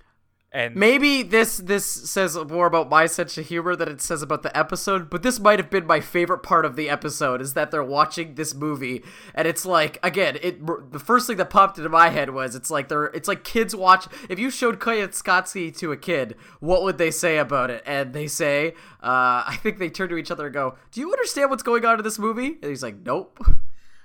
And 0.58 0.76
maybe 0.76 1.22
this 1.22 1.58
this 1.58 1.86
says 1.86 2.36
more 2.36 2.66
about 2.66 2.90
my 2.90 3.06
sense 3.06 3.38
of 3.38 3.46
humor 3.46 3.76
than 3.76 3.90
it 3.90 4.02
says 4.02 4.24
about 4.24 4.42
the 4.42 4.58
episode. 4.58 5.08
But 5.08 5.22
this 5.22 5.40
might 5.40 5.60
have 5.60 5.70
been 5.70 5.86
my 5.86 6.00
favorite 6.00 6.40
part 6.40 6.66
of 6.66 6.76
the 6.76 6.90
episode 6.90 7.42
is 7.42 7.54
that 7.54 7.70
they're 7.70 7.84
watching 7.84 8.34
this 8.34 8.56
movie, 8.56 9.04
and 9.36 9.48
it's 9.48 9.68
like 9.68 10.00
again, 10.02 10.40
it 10.42 10.66
the 10.92 10.98
first 10.98 11.28
thing 11.28 11.38
that 11.38 11.52
popped 11.52 11.78
into 11.78 11.92
my 11.92 12.10
head 12.10 12.32
was 12.32 12.56
it's 12.56 12.72
like 12.72 12.88
they're 12.88 13.06
it's 13.06 13.28
like 13.28 13.44
kids 13.44 13.76
watch. 13.76 14.08
If 14.30 14.40
you 14.40 14.50
showed 14.50 14.80
Koyaanisqatsi 14.80 15.78
to 15.78 15.92
a 15.92 15.98
kid, 15.98 16.36
what 16.60 16.82
would 16.82 16.98
they 16.98 17.12
say 17.12 17.38
about 17.38 17.70
it? 17.70 17.84
And 17.86 18.14
they 18.14 18.26
say, 18.26 18.70
uh, 19.04 19.46
I 19.46 19.60
think 19.62 19.78
they 19.78 19.92
turn 19.92 20.10
to 20.10 20.18
each 20.18 20.32
other 20.32 20.48
and 20.48 20.56
go, 20.56 20.76
"Do 20.92 21.02
you 21.02 21.14
understand 21.14 21.52
what's 21.52 21.62
going 21.62 21.86
on 21.86 22.00
in 22.00 22.04
this 22.04 22.18
movie?" 22.18 22.58
And 22.64 22.72
he's 22.72 22.82
like, 22.82 22.96
"Nope." 23.06 23.40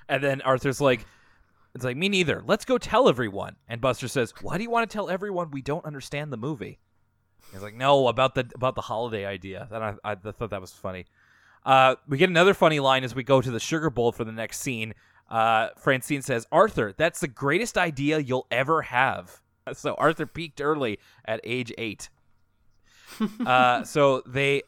And 0.06 0.22
then 0.22 0.42
Arthur's 0.42 0.82
like, 0.82 1.06
it's 1.74 1.84
like, 1.84 1.96
me 1.96 2.08
neither. 2.08 2.42
Let's 2.44 2.64
go 2.64 2.78
tell 2.78 3.08
everyone. 3.08 3.56
And 3.68 3.80
Buster 3.80 4.08
says, 4.08 4.34
why 4.42 4.58
do 4.58 4.62
you 4.62 4.70
want 4.70 4.88
to 4.88 4.92
tell 4.92 5.08
everyone 5.08 5.50
we 5.50 5.62
don't 5.62 5.84
understand 5.84 6.32
the 6.32 6.36
movie? 6.36 6.78
He's 7.52 7.62
like, 7.62 7.74
no, 7.74 8.08
about 8.08 8.34
the 8.34 8.50
about 8.54 8.74
the 8.74 8.82
holiday 8.82 9.26
idea. 9.26 9.68
And 9.70 9.84
I, 9.84 9.94
I 10.04 10.14
thought 10.14 10.50
that 10.50 10.60
was 10.60 10.72
funny. 10.72 11.06
Uh, 11.64 11.96
we 12.08 12.18
get 12.18 12.30
another 12.30 12.54
funny 12.54 12.80
line 12.80 13.04
as 13.04 13.14
we 13.14 13.22
go 13.22 13.40
to 13.40 13.50
the 13.50 13.60
sugar 13.60 13.90
bowl 13.90 14.12
for 14.12 14.24
the 14.24 14.32
next 14.32 14.60
scene. 14.60 14.94
Uh, 15.30 15.68
Francine 15.78 16.22
says, 16.22 16.46
Arthur, 16.52 16.92
that's 16.96 17.20
the 17.20 17.28
greatest 17.28 17.78
idea 17.78 18.18
you'll 18.18 18.46
ever 18.50 18.82
have. 18.82 19.40
So 19.74 19.94
Arthur 19.94 20.26
peaked 20.26 20.60
early 20.60 20.98
at 21.24 21.40
age 21.44 21.72
eight. 21.78 22.10
uh, 23.46 23.84
so 23.84 24.20
they 24.26 24.62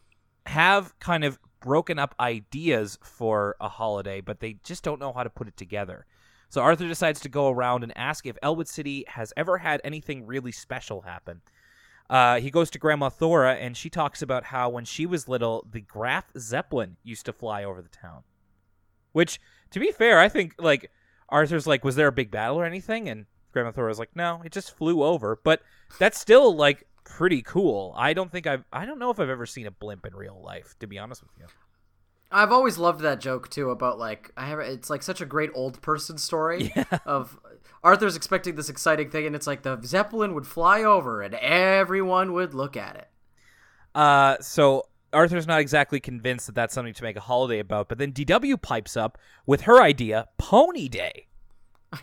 have 0.47 0.97
kind 1.01 1.25
of 1.25 1.41
broken 1.59 1.99
up 1.99 2.15
ideas 2.21 2.97
for 3.03 3.57
a 3.61 3.69
holiday, 3.69 4.21
but 4.21 4.39
they 4.39 4.59
just 4.63 4.85
don't 4.85 5.01
know 5.01 5.13
how 5.13 5.25
to 5.25 5.31
put 5.31 5.49
it 5.49 5.57
together. 5.57 6.07
So 6.55 6.63
Arthur 6.63 6.87
decides 6.87 7.19
to 7.23 7.29
go 7.29 7.51
around 7.51 7.83
and 7.83 7.93
ask 7.99 8.27
if 8.27 8.39
Elwood 8.41 8.69
City 8.69 9.05
has 9.09 9.33
ever 9.37 9.59
had 9.59 9.81
anything 9.83 10.25
really 10.25 10.53
special 10.53 11.01
happen. 11.01 11.41
Uh, 12.09 12.39
he 12.39 12.49
goes 12.49 12.71
to 12.71 12.79
Grandma 12.79 13.09
Thora, 13.09 13.55
and 13.55 13.77
she 13.77 13.91
talks 13.91 14.23
about 14.23 14.45
how 14.45 14.69
when 14.69 14.85
she 14.85 15.05
was 15.05 15.27
little, 15.27 15.67
the 15.69 15.81
Graf 15.81 16.27
Zeppelin 16.39 16.97
used 17.03 17.27
to 17.27 17.33
fly 17.33 17.65
over 17.65 17.83
the 17.83 17.89
town. 17.89 18.23
Which, 19.11 19.41
to 19.73 19.81
be 19.81 19.91
fair, 19.91 20.21
I 20.21 20.29
think 20.29 20.55
like 20.57 20.93
Arthur's 21.29 21.67
like, 21.67 21.83
was 21.83 21.97
there 21.97 22.07
a 22.07 22.13
big 22.13 22.31
battle 22.31 22.61
or 22.61 22.65
anything? 22.65 23.09
And 23.09 23.27
Grandma 23.53 23.73
Thora's 23.73 23.99
like, 23.99 24.15
no, 24.15 24.41
it 24.45 24.53
just 24.53 24.77
flew 24.77 25.03
over. 25.03 25.41
But 25.43 25.61
that's 25.99 26.21
still 26.21 26.55
like 26.55 26.87
pretty 27.03 27.43
cool. 27.43 27.93
I 27.97 28.13
don't 28.13 28.31
think 28.31 28.47
I've, 28.47 28.63
I 28.73 28.87
don't 28.87 29.01
know 29.01 29.11
if 29.11 29.19
I've 29.19 29.29
ever 29.29 29.47
seen 29.47 29.67
a 29.67 29.73
blimp 29.73 30.07
in 30.07 30.15
real 30.15 30.41
life, 30.41 30.77
to 30.79 30.87
be 30.87 31.01
honest 31.01 31.21
with 31.21 31.33
you. 31.37 31.47
I've 32.35 32.51
always 32.51 32.79
loved 32.79 33.01
that 33.03 33.21
joke 33.21 33.49
too 33.49 33.71
about 33.71 33.99
like 33.99 34.33
I 34.37 34.47
have 34.47 34.59
it's 34.59 34.91
like 34.91 35.05
such 35.05 35.21
a 35.21 35.27
great 35.27 35.51
old 35.55 35.81
person 35.81 36.19
story 36.19 36.73
of 37.07 37.39
Arthur's 37.85 38.17
expecting 38.17 38.57
this 38.57 38.69
exciting 38.69 39.09
thing 39.09 39.25
and 39.25 39.37
it's 39.37 39.47
like 39.47 39.63
the 39.63 39.81
zeppelin 39.85 40.35
would 40.35 40.47
fly 40.47 40.83
over 40.83 41.23
and 41.23 41.35
everyone 41.37 42.33
would 42.33 42.53
look 42.53 42.77
at 42.77 42.97
it. 42.97 43.09
Uh, 43.95 44.37
so 44.41 44.83
Arthur's 45.13 45.47
not 45.47 45.61
exactly 45.61 46.01
convinced 46.01 46.47
that 46.47 46.57
that's 46.57 46.75
something 46.75 46.93
to 46.95 47.03
make 47.05 47.17
a 47.17 47.21
holiday 47.21 47.61
about, 47.61 47.89
but 47.89 47.99
then 47.99 48.13
DW 48.13 48.61
pipes 48.61 48.97
up 48.97 49.17
with 49.47 49.63
her 49.63 49.81
idea, 49.81 50.27
Pony 50.37 50.89
Day. 50.89 51.29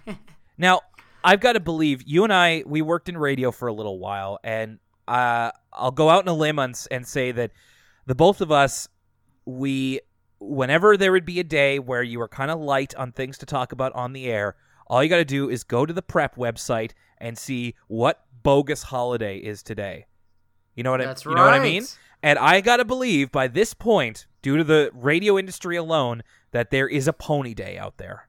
now, 0.57 0.79
I've 1.23 1.41
got 1.41 1.53
to 1.53 1.59
believe 1.59 2.03
you 2.05 2.23
and 2.23 2.32
I 2.32 2.63
we 2.65 2.82
worked 2.82 3.09
in 3.09 3.17
radio 3.17 3.51
for 3.51 3.67
a 3.67 3.73
little 3.73 3.99
while, 3.99 4.39
and 4.45 4.79
uh, 5.09 5.51
I'll 5.73 5.91
go 5.91 6.09
out 6.09 6.23
on 6.23 6.27
a 6.29 6.38
limb 6.38 6.57
and, 6.57 6.73
and 6.89 7.05
say 7.05 7.34
that 7.34 7.51
the 8.05 8.15
both 8.15 8.39
of 8.39 8.51
us 8.51 8.88
we 9.45 9.99
whenever 10.41 10.97
there 10.97 11.11
would 11.11 11.25
be 11.25 11.39
a 11.39 11.43
day 11.43 11.77
where 11.77 12.01
you 12.01 12.19
were 12.19 12.27
kind 12.27 12.49
of 12.49 12.59
light 12.59 12.95
on 12.95 13.11
things 13.11 13.37
to 13.37 13.45
talk 13.45 13.71
about 13.71 13.93
on 13.93 14.13
the 14.13 14.25
air, 14.25 14.55
all 14.87 15.03
you 15.03 15.09
got 15.09 15.17
to 15.17 15.25
do 15.25 15.49
is 15.49 15.63
go 15.63 15.85
to 15.85 15.93
the 15.93 16.01
prep 16.01 16.35
website 16.35 16.91
and 17.19 17.37
see 17.37 17.75
what 17.87 18.25
bogus 18.43 18.83
holiday 18.83 19.37
is 19.37 19.61
today. 19.61 20.07
You 20.75 20.83
know 20.83 20.91
what 20.91 21.01
That's 21.01 21.25
I 21.25 21.29
you 21.29 21.35
know 21.35 21.43
what 21.43 21.53
I 21.53 21.59
right. 21.59 21.63
mean? 21.63 21.85
And 22.23 22.39
I 22.39 22.61
got 22.61 22.77
to 22.77 22.85
believe 22.85 23.31
by 23.31 23.47
this 23.47 23.73
point, 23.73 24.25
due 24.41 24.57
to 24.57 24.63
the 24.63 24.89
radio 24.93 25.37
industry 25.37 25.75
alone, 25.75 26.23
that 26.51 26.71
there 26.71 26.87
is 26.87 27.07
a 27.07 27.13
pony 27.13 27.53
day 27.53 27.77
out 27.77 27.97
there. 27.97 28.27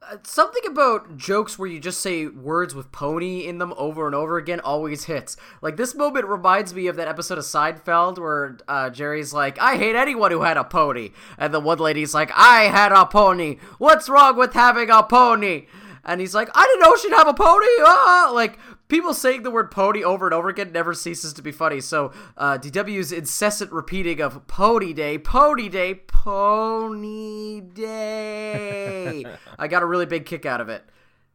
Uh, 0.00 0.16
Something 0.22 0.62
about 0.66 1.16
jokes 1.16 1.58
where 1.58 1.68
you 1.68 1.80
just 1.80 2.00
say 2.00 2.26
words 2.26 2.74
with 2.74 2.92
pony 2.92 3.46
in 3.46 3.58
them 3.58 3.74
over 3.76 4.06
and 4.06 4.14
over 4.14 4.36
again 4.36 4.60
always 4.60 5.04
hits. 5.04 5.36
Like 5.60 5.76
this 5.76 5.94
moment 5.94 6.26
reminds 6.26 6.72
me 6.72 6.86
of 6.86 6.96
that 6.96 7.08
episode 7.08 7.38
of 7.38 7.44
Seinfeld 7.44 8.18
where 8.18 8.58
uh, 8.68 8.90
Jerry's 8.90 9.32
like, 9.32 9.58
"I 9.60 9.76
hate 9.76 9.96
anyone 9.96 10.30
who 10.30 10.42
had 10.42 10.56
a 10.56 10.64
pony," 10.64 11.10
and 11.36 11.52
the 11.52 11.60
one 11.60 11.78
lady's 11.78 12.14
like, 12.14 12.30
"I 12.34 12.64
had 12.64 12.92
a 12.92 13.06
pony. 13.06 13.56
What's 13.78 14.08
wrong 14.08 14.36
with 14.36 14.52
having 14.52 14.88
a 14.88 15.02
pony?" 15.02 15.66
And 16.04 16.20
he's 16.20 16.34
like, 16.34 16.48
"I 16.54 16.64
didn't 16.64 16.80
know 16.82 16.96
she'd 16.96 17.12
have 17.16 17.28
a 17.28 17.34
pony." 17.34 17.66
Ah! 17.80 18.30
Like 18.32 18.58
people 18.88 19.14
saying 19.14 19.42
the 19.42 19.50
word 19.50 19.70
pony 19.70 20.02
over 20.02 20.26
and 20.26 20.34
over 20.34 20.48
again 20.48 20.72
never 20.72 20.94
ceases 20.94 21.32
to 21.34 21.42
be 21.42 21.52
funny. 21.52 21.80
So 21.80 22.12
uh, 22.36 22.58
DW's 22.58 23.12
incessant 23.12 23.70
repeating 23.70 24.20
of 24.20 24.46
"pony 24.46 24.92
day, 24.92 25.18
pony 25.18 25.68
day, 25.68 25.94
pony 25.94 27.60
day," 27.74 29.24
I 29.58 29.68
got 29.68 29.82
a 29.82 29.86
really 29.86 30.06
big 30.06 30.26
kick 30.26 30.46
out 30.46 30.60
of 30.60 30.68
it. 30.68 30.82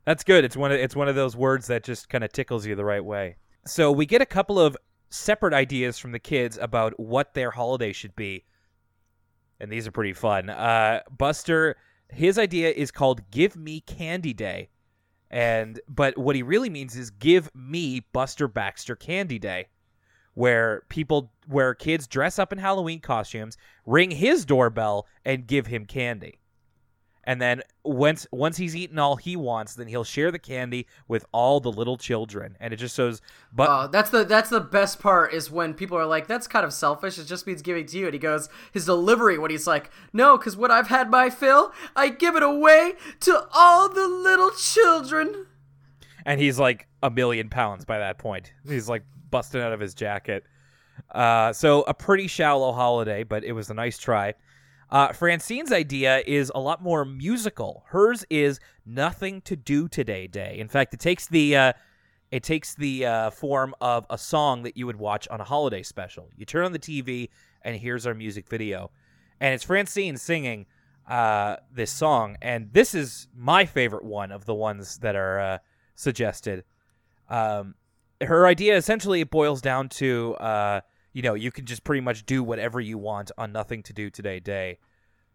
That's 0.06 0.24
good. 0.24 0.44
It's 0.44 0.58
one 0.58 0.72
of 0.72 0.80
it's 0.80 0.96
one 0.96 1.08
of 1.08 1.16
those 1.16 1.36
words 1.36 1.68
that 1.68 1.84
just 1.84 2.10
kind 2.10 2.24
of 2.24 2.32
tickles 2.32 2.66
you 2.66 2.76
the 2.76 2.86
right 2.86 3.04
way. 3.04 3.38
So 3.66 3.92
we 3.92 4.06
get 4.06 4.22
a 4.22 4.26
couple 4.26 4.60
of 4.60 4.76
separate 5.10 5.54
ideas 5.54 5.98
from 5.98 6.12
the 6.12 6.20
kids 6.20 6.58
about 6.60 7.00
what 7.00 7.34
their 7.34 7.52
holiday 7.52 7.94
should 7.94 8.16
be, 8.16 8.44
and 9.60 9.72
these 9.72 9.88
are 9.88 9.92
pretty 9.92 10.14
fun. 10.14 10.50
Uh, 10.50 11.02
Buster, 11.16 11.78
his 12.10 12.38
idea 12.38 12.72
is 12.72 12.92
called 12.92 13.30
"Give 13.32 13.56
Me 13.56 13.80
Candy 13.80 14.34
Day," 14.34 14.70
and 15.34 15.80
but 15.90 16.16
what 16.16 16.36
he 16.36 16.44
really 16.44 16.70
means 16.70 16.96
is 16.96 17.10
"Give 17.10 17.50
me 17.56 18.06
Buster 18.14 18.48
Baxter 18.48 18.96
Candy 18.96 19.40
Day." 19.40 19.68
Where 20.36 20.84
people, 20.90 21.32
where 21.48 21.76
kids 21.76 22.08
dress 22.08 22.40
up 22.40 22.52
in 22.52 22.58
Halloween 22.58 23.00
costumes, 23.00 23.56
ring 23.86 24.10
his 24.12 24.46
doorbell, 24.46 25.08
and 25.26 25.46
give 25.46 25.68
him 25.68 25.86
candy 25.86 26.40
and 27.26 27.42
then 27.42 27.62
once 27.84 28.28
once 28.32 28.58
he's 28.58 28.76
eaten 28.76 29.00
all 29.00 29.16
he 29.16 29.36
wants, 29.36 29.76
then 29.76 29.88
he'll 29.88 30.04
share 30.04 30.32
the 30.32 30.40
candy 30.40 30.88
with 31.08 31.26
all 31.32 31.60
the 31.60 31.72
little 31.72 31.98
children, 31.98 32.58
and 32.60 32.74
it 32.74 32.78
just 32.78 32.96
shows. 32.96 33.22
But 33.52 33.70
Uh, 33.70 33.88
that's 33.88 34.10
the 34.10 34.24
that's 34.24 34.50
the 34.50 34.60
best 34.60 35.00
part 35.00 35.34
is 35.34 35.50
when 35.50 35.74
people 35.74 35.98
are 35.98 36.06
like, 36.06 36.28
"That's 36.28 36.48
kind 36.48 36.66
of 36.66 36.74
selfish. 36.74 37.18
It 37.18 37.26
just 37.26 37.48
means 37.48 37.62
giving 37.62 37.86
to 37.86 37.98
you." 37.98 38.06
And 38.06 38.14
he 38.14 38.20
goes, 38.20 38.50
his 38.72 38.86
delivery 38.86 39.38
when 39.38 39.52
he's 39.52 39.68
like, 39.68 39.90
"No, 40.12 40.38
because 40.38 40.58
when 40.58 40.72
I've 40.72 40.88
had 40.88 41.10
my 41.10 41.30
fill, 41.30 41.74
I 41.96 42.10
give 42.10 42.36
it 42.36 42.44
away 42.44 42.94
to 43.22 43.48
all 43.54 43.90
the 43.90 44.08
little 44.08 44.52
children." 44.52 45.48
and 46.26 46.40
he's 46.40 46.58
like 46.58 46.88
a 47.02 47.10
million 47.10 47.50
pounds 47.50 47.84
by 47.84 48.00
that 48.00 48.18
point. 48.18 48.54
He's 48.66 48.88
like 48.88 49.04
busting 49.30 49.62
out 49.62 49.74
of 49.74 49.80
his 49.82 49.94
jacket. 49.94 50.46
Uh, 51.12 51.52
so 51.52 51.82
a 51.82 51.94
pretty 51.94 52.28
shallow 52.28 52.72
holiday, 52.72 53.24
but 53.24 53.44
it 53.44 53.52
was 53.52 53.70
a 53.70 53.74
nice 53.74 53.98
try. 53.98 54.34
Uh, 54.94 55.12
Francine's 55.12 55.72
idea 55.72 56.22
is 56.28 56.52
a 56.54 56.60
lot 56.60 56.84
more 56.84 57.04
musical. 57.04 57.84
Hers 57.88 58.24
is 58.30 58.60
nothing 58.86 59.42
to 59.42 59.56
do 59.56 59.88
today 59.88 60.28
day. 60.28 60.60
In 60.60 60.68
fact, 60.68 60.94
it 60.94 61.00
takes 61.00 61.26
the 61.28 61.56
uh, 61.56 61.74
it 62.30 62.44
takes 62.44 62.76
the 62.76 63.08
uh, 63.08 63.30
form 63.32 63.74
of 63.82 64.06
a 64.12 64.20
song 64.20 64.62
that 64.62 64.78
you 64.78 64.86
would 64.86 64.98
watch 64.98 65.28
on 65.30 65.42
a 65.42 65.44
holiday 65.44 65.82
special. 65.82 66.30
You 66.38 66.46
turn 66.46 66.64
on 66.64 66.74
the 66.74 66.80
TV, 66.80 67.30
and 67.64 67.76
here's 67.76 68.06
our 68.06 68.14
music 68.14 68.48
video, 68.48 68.92
and 69.40 69.56
it's 69.56 69.64
Francine 69.64 70.16
singing 70.16 70.68
uh, 71.08 71.56
this 71.74 71.90
song, 71.90 72.38
and 72.40 72.72
this 72.72 72.94
is 72.94 73.28
my 73.36 73.66
favorite 73.66 74.06
one 74.06 74.32
of 74.32 74.46
the 74.46 74.54
ones 74.54 75.00
that 75.00 75.16
are 75.16 75.40
uh, 75.40 75.58
suggested. 75.96 76.66
Um, 77.30 77.74
her 78.22 78.46
idea 78.46 78.78
essentially 78.78 79.24
boils 79.24 79.60
down 79.60 79.90
to 79.90 80.36
uh, 80.36 80.82
you 81.14 81.22
know 81.22 81.36
you 81.36 81.52
can 81.52 81.66
just 81.66 81.84
pretty 81.84 82.02
much 82.02 82.26
do 82.26 82.44
whatever 82.44 82.82
you 82.82 82.98
want 82.98 83.32
on 83.38 83.52
nothing 83.52 83.84
to 83.84 83.94
do 83.94 84.10
today 84.10 84.40
day. 84.40 84.80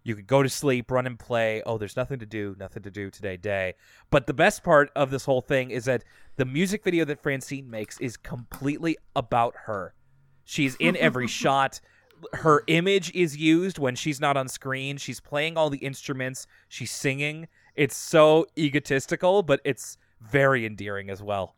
You 0.04 0.14
could 0.14 0.26
go 0.26 0.42
to 0.42 0.48
sleep 0.48 0.90
run 0.90 1.06
and 1.06 1.18
play. 1.18 1.62
Oh 1.64 1.78
there's 1.78 1.96
nothing 1.96 2.18
to 2.18 2.26
do 2.26 2.56
nothing 2.58 2.82
to 2.82 2.90
do 2.90 3.10
today 3.10 3.36
day. 3.36 3.74
But 4.10 4.26
the 4.26 4.34
best 4.34 4.62
part 4.62 4.90
of 4.94 5.10
this 5.10 5.24
whole 5.24 5.40
thing 5.40 5.70
is 5.70 5.84
that 5.86 6.04
the 6.36 6.44
music 6.44 6.84
video 6.84 7.04
that 7.06 7.22
francine 7.22 7.70
makes 7.70 7.98
is 8.00 8.16
completely 8.16 8.96
about 9.16 9.54
her. 9.66 9.94
She's 10.44 10.76
in 10.76 10.96
every 10.96 11.26
shot. 11.42 11.80
Her 12.32 12.64
image 12.66 13.14
is 13.14 13.36
used 13.36 13.78
when 13.78 13.94
she's 13.94 14.20
not 14.20 14.36
on 14.36 14.48
screen. 14.48 14.96
She's 14.96 15.20
playing 15.20 15.56
all 15.56 15.70
the 15.70 15.78
instruments. 15.78 16.48
She's 16.68 16.90
singing. 16.90 17.46
It's 17.76 17.96
so 17.96 18.46
egotistical 18.58 19.42
but 19.42 19.60
it's 19.64 19.98
very 20.20 20.66
endearing 20.66 21.10
as 21.10 21.22
well 21.22 21.54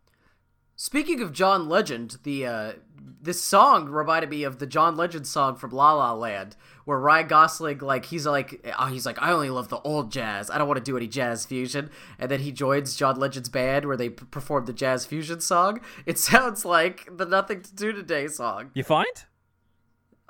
Speaking 0.82 1.20
of 1.20 1.34
John 1.34 1.68
Legend, 1.68 2.16
the 2.22 2.46
uh, 2.46 2.72
this 3.20 3.38
song 3.42 3.90
reminded 3.90 4.30
me 4.30 4.44
of 4.44 4.60
the 4.60 4.66
John 4.66 4.96
Legend 4.96 5.26
song 5.26 5.56
from 5.56 5.72
La 5.72 5.92
La 5.92 6.14
Land, 6.14 6.56
where 6.86 6.98
Ryan 6.98 7.26
Gosling 7.28 7.80
like 7.80 8.06
he's 8.06 8.24
like 8.24 8.66
uh, 8.78 8.86
he's 8.86 9.04
like 9.04 9.20
I 9.20 9.30
only 9.30 9.50
love 9.50 9.68
the 9.68 9.78
old 9.80 10.10
jazz. 10.10 10.48
I 10.48 10.56
don't 10.56 10.66
want 10.66 10.78
to 10.78 10.82
do 10.82 10.96
any 10.96 11.06
jazz 11.06 11.44
fusion, 11.44 11.90
and 12.18 12.30
then 12.30 12.40
he 12.40 12.50
joins 12.50 12.96
John 12.96 13.16
Legend's 13.20 13.50
band 13.50 13.84
where 13.84 13.96
they 13.98 14.08
p- 14.08 14.24
perform 14.30 14.64
the 14.64 14.72
jazz 14.72 15.04
fusion 15.04 15.42
song. 15.42 15.82
It 16.06 16.18
sounds 16.30 16.64
like 16.64 17.14
the 17.14 17.26
Nothing 17.26 17.60
to 17.60 17.74
Do 17.74 17.92
Today 17.92 18.26
song. 18.28 18.70
you 18.72 18.82
find 18.82 19.26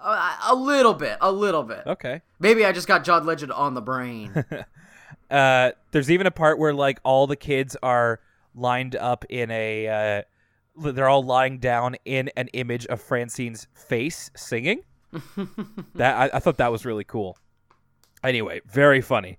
Uh, 0.00 0.36
a 0.48 0.54
little 0.56 0.94
bit, 0.94 1.16
a 1.20 1.30
little 1.30 1.62
bit. 1.62 1.84
okay 1.86 2.22
Maybe 2.40 2.64
I 2.64 2.72
just 2.72 2.88
got 2.88 3.04
John 3.04 3.24
Legend 3.24 3.52
on 3.52 3.74
the 3.74 3.82
brain. 3.82 4.44
uh, 5.30 5.70
there's 5.92 6.10
even 6.10 6.26
a 6.26 6.32
part 6.32 6.58
where 6.58 6.74
like 6.74 6.98
all 7.04 7.28
the 7.28 7.36
kids 7.36 7.76
are 7.84 8.18
lined 8.52 8.96
up 8.96 9.24
in 9.28 9.48
a 9.52 9.86
uh, 10.18 10.22
they're 10.80 11.08
all 11.08 11.22
lying 11.22 11.58
down 11.58 11.96
in 12.04 12.30
an 12.36 12.48
image 12.48 12.86
of 12.86 13.00
francine's 13.00 13.66
face 13.74 14.30
singing. 14.36 14.82
That 15.94 16.16
I, 16.16 16.36
I 16.36 16.40
thought 16.40 16.58
that 16.58 16.70
was 16.70 16.84
really 16.84 17.04
cool. 17.04 17.36
Anyway 18.22 18.60
very 18.66 19.00
funny. 19.00 19.38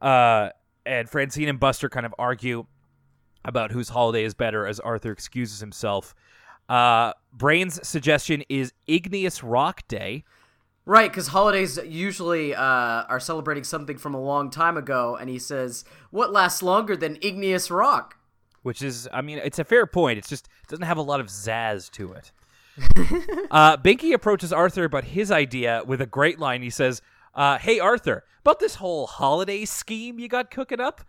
Uh, 0.00 0.50
and 0.84 1.08
francine 1.08 1.48
and 1.48 1.58
buster 1.58 1.88
kind 1.88 2.06
of 2.06 2.14
argue 2.18 2.66
about 3.44 3.72
whose 3.72 3.88
holiday 3.88 4.24
is 4.24 4.34
better 4.34 4.66
as 4.66 4.78
arthur 4.80 5.12
excuses 5.12 5.60
himself. 5.60 6.14
Uh, 6.68 7.12
brain's 7.32 7.86
suggestion 7.86 8.42
is 8.48 8.72
igneous 8.86 9.42
rock 9.42 9.86
day. 9.88 10.24
Right, 10.84 11.10
because 11.10 11.28
holidays 11.28 11.78
usually 11.84 12.54
uh, 12.54 12.60
are 12.62 13.18
celebrating 13.18 13.64
something 13.64 13.98
from 13.98 14.14
a 14.14 14.20
long 14.20 14.50
time 14.50 14.76
ago, 14.76 15.16
and 15.16 15.28
he 15.28 15.38
says, 15.38 15.84
"What 16.10 16.32
lasts 16.32 16.62
longer 16.62 16.96
than 16.96 17.18
igneous 17.20 17.72
rock?" 17.72 18.18
Which 18.66 18.82
is 18.82 19.08
i 19.12 19.20
mean 19.20 19.38
it's 19.38 19.60
a 19.60 19.64
fair 19.64 19.86
point. 19.86 20.18
It's 20.18 20.28
just 20.28 20.48
it 20.64 20.68
doesn't 20.68 20.86
have 20.86 20.96
a 20.96 21.02
lot 21.02 21.20
of 21.20 21.28
zazz 21.28 21.88
to 21.92 22.14
it. 22.14 22.32
Uh, 23.48 23.76
binky 23.76 24.12
approaches 24.12 24.52
arthur 24.52 24.82
about 24.82 25.04
his 25.04 25.30
idea 25.30 25.82
with 25.86 26.00
a 26.00 26.06
great 26.06 26.40
line. 26.40 26.62
He 26.62 26.70
says 26.70 27.00
uh, 27.32 27.58
hey 27.58 27.78
arthur 27.78 28.24
about 28.40 28.58
this 28.58 28.74
whole 28.74 29.06
holiday 29.06 29.64
scheme 29.66 30.18
you 30.18 30.26
got 30.26 30.50
cooking 30.50 30.80
up? 30.80 31.00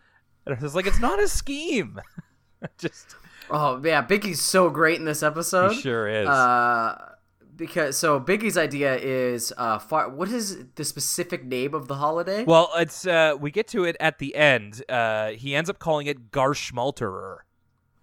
And 0.46 0.54
arthur's 0.54 0.76
like 0.76 0.86
it's 0.86 1.00
not 1.00 1.20
a 1.20 1.28
scheme. 1.28 2.00
Just 2.78 3.16
Oh 3.50 3.82
yeah, 3.84 4.06
Binky's 4.06 4.40
so 4.40 4.70
great 4.70 5.00
in 5.00 5.06
this 5.06 5.24
episode. 5.24 5.72
he 5.72 5.82
sure 5.82 6.08
is. 6.08 6.28
Uh, 6.28 7.16
because 7.56 7.98
so 7.98 8.20
Binky's 8.20 8.56
idea 8.56 8.98
is 8.98 9.52
uh, 9.58 9.80
far. 9.80 10.10
What 10.10 10.30
is 10.30 10.64
the 10.76 10.86
specific 10.86 11.44
name 11.44 11.74
of 11.74 11.88
the 11.88 11.96
holiday? 11.96 12.44
well 12.44 12.70
it's 12.78 13.08
uh, 13.08 13.34
we 13.40 13.50
get 13.50 13.68
to 13.70 13.84
it 13.84 13.98
at 14.00 14.20
the 14.20 14.36
end. 14.36 14.84
Uh, 14.88 15.30
he 15.30 15.56
ends 15.56 15.72
up 15.72 15.80
calling 15.80 16.06
it 16.06 16.30
garschmalterer 16.30 17.38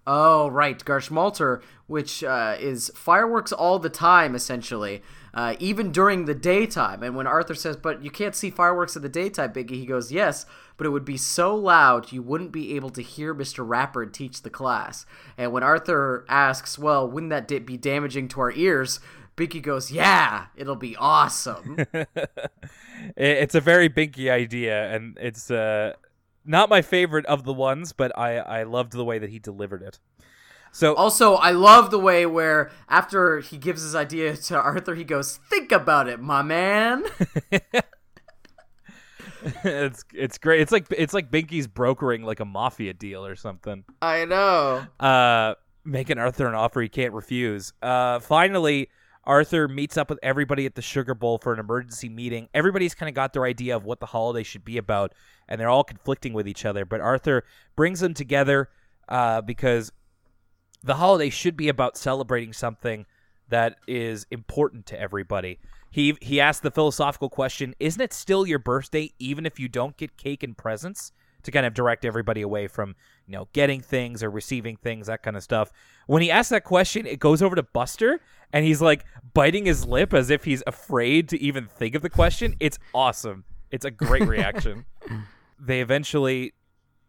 Oh, 0.07 0.49
right, 0.49 0.79
Garschmalter, 0.85 1.63
which 1.87 2.23
uh, 2.23 2.57
is 2.59 2.91
fireworks 2.95 3.53
all 3.53 3.79
the 3.79 3.89
time, 3.89 4.35
essentially, 4.35 5.03
uh, 5.33 5.55
even 5.59 5.93
during 5.93 6.27
the 6.27 6.35
daytime. 6.35 7.03
And 7.03 7.17
when 7.17 7.27
Arthur 7.27 7.55
says, 7.55 7.77
"But 7.77 8.03
you 8.03 8.11
can't 8.11 8.35
see 8.35 8.51
fireworks 8.51 8.97
in 8.97 9.03
the 9.03 9.09
daytime," 9.09 9.53
Binky, 9.53 9.71
he 9.71 9.87
goes, 9.87 10.13
"Yes, 10.13 10.45
but 10.77 10.87
it 10.87 10.91
would 10.91 11.07
be 11.07 11.17
so 11.17 11.57
loud 11.57 12.13
you 12.13 12.23
wouldn't 12.23 12.53
be 12.53 12.77
able 12.77 12.91
to 12.91 13.03
hear 13.03 13.33
Mister 13.33 13.65
Ratburn 13.65 14.13
teach 14.13 14.43
the 14.43 14.51
class." 14.51 15.07
And 15.39 15.53
when 15.53 15.63
Arthur 15.63 16.27
asks, 16.29 16.79
"Well, 16.79 17.09
wouldn't 17.11 17.31
that 17.31 17.67
be 17.67 17.77
damaging 17.79 18.29
to 18.29 18.41
our 18.41 18.53
ears?" 18.53 19.01
Binky 19.39 19.63
goes, 19.63 19.91
"Yeah, 19.91 20.47
it'll 20.55 20.77
be 20.77 20.97
awesome." 20.97 21.79
It's 23.17 23.55
a 23.55 23.61
very 23.61 23.89
binky 23.91 24.31
idea 24.31 24.95
and 24.95 25.19
it's 25.21 25.51
uh, 25.51 25.93
not 26.45 26.69
my 26.69 26.83
favorite 26.83 27.27
of 27.27 27.45
the 27.45 27.53
ones 27.53 27.93
but 27.93 28.17
I, 28.19 28.39
I 28.39 28.63
loved 28.65 28.93
the 28.93 29.05
way 29.05 29.19
that 29.19 29.31
he 29.31 29.39
delivered 29.39 29.83
it 29.83 29.99
So 30.73 30.95
Also, 30.97 31.35
I 31.35 31.53
love 31.53 31.91
the 31.93 32.01
way 32.01 32.27
where 32.27 32.71
after 32.89 33.39
he 33.39 33.59
gives 33.59 33.83
his 33.83 33.95
idea 33.95 34.37
to 34.37 34.57
Arthur, 34.57 34.97
he 34.97 35.05
goes, 35.05 35.37
"Think 35.49 35.71
about 35.71 36.09
it, 36.09 36.19
my 36.21 36.43
man." 36.43 37.05
it's 39.65 40.05
it's 40.13 40.39
great. 40.39 40.61
It's 40.61 40.73
like 40.73 40.87
it's 40.91 41.15
like 41.15 41.31
Binky's 41.31 41.67
brokering 41.67 42.23
like 42.23 42.41
a 42.41 42.45
mafia 42.45 42.93
deal 42.93 43.25
or 43.25 43.37
something. 43.37 43.85
I 44.01 44.25
know. 44.25 44.87
Uh, 44.99 45.55
making 45.85 46.19
Arthur 46.19 46.49
an 46.49 46.55
offer 46.55 46.81
he 46.81 46.89
can't 46.89 47.13
refuse. 47.13 47.73
Uh, 47.83 48.19
finally, 48.19 48.89
Arthur 49.27 49.69
meets 49.69 49.97
up 49.97 50.11
with 50.11 50.19
everybody 50.23 50.67
at 50.67 50.75
the 50.75 50.83
Sugar 50.83 51.15
Bowl 51.15 51.39
for 51.39 51.53
an 51.53 51.61
emergency 51.61 52.09
meeting. 52.09 52.49
Everybody's 52.55 52.95
kind 52.95 53.09
of 53.09 53.15
got 53.15 53.33
their 53.33 53.45
idea 53.45 53.77
of 53.77 53.85
what 53.85 54.01
the 54.01 54.07
holiday 54.07 54.43
should 54.43 54.65
be 54.65 54.79
about, 54.79 55.13
and 55.49 55.61
they're 55.61 55.69
all 55.69 55.85
conflicting 55.85 56.33
with 56.33 56.47
each 56.47 56.65
other. 56.65 56.85
But 56.85 57.01
Arthur 57.01 57.45
brings 57.77 58.01
them 58.01 58.15
together 58.15 58.69
uh, 59.09 59.41
because 59.41 59.93
the 60.83 60.95
holiday 60.95 61.31
should 61.31 61.57
be 61.57 61.69
about 61.69 61.97
celebrating 61.97 62.53
something 62.53 63.07
that 63.49 63.77
is 63.87 64.27
important 64.31 64.87
to 64.87 65.01
everybody. 65.01 65.59
He 65.91 66.17
he 66.21 66.41
asked 66.41 66.63
the 66.63 66.71
philosophical 66.71 67.29
question, 67.29 67.75
isn't 67.79 68.01
it 68.01 68.13
still 68.13 68.47
your 68.47 68.59
birthday 68.59 69.13
even 69.19 69.47
if 69.47 69.61
you 69.61 69.69
don't 69.69 69.97
get 69.97 70.17
cake 70.17 70.43
and 70.43 70.57
presents? 70.57 71.13
To 71.45 71.51
kind 71.51 71.67
of 71.67 71.75
direct 71.75 72.07
everybody 72.07 72.41
away 72.41 72.69
from, 72.69 72.97
you 73.27 73.33
know, 73.33 73.49
getting 73.53 73.83
things 73.83 74.23
or 74.23 74.31
receiving 74.31 74.77
things, 74.77 75.09
that 75.09 75.23
kind 75.23 75.37
of 75.37 75.43
stuff. 75.43 75.71
When 76.07 76.23
he 76.23 76.31
asks 76.31 76.49
that 76.49 76.65
question, 76.65 77.07
it 77.07 77.19
goes 77.19 77.43
over 77.43 77.55
to 77.55 77.63
Buster 77.63 78.23
and 78.55 78.65
he's 78.65 78.81
like 78.81 79.05
biting 79.35 79.67
his 79.67 79.85
lip 79.85 80.15
as 80.15 80.31
if 80.31 80.45
he's 80.45 80.63
afraid 80.65 81.29
to 81.31 81.43
even 81.43 81.67
think 81.67 81.97
of 81.97 82.03
the 82.03 82.09
question. 82.09 82.55
It's 82.61 82.79
awesome. 82.95 83.43
It's 83.73 83.85
a 83.85 83.91
great 83.91 84.29
reaction. 84.29 84.85
they 85.59 85.81
eventually 85.81 86.55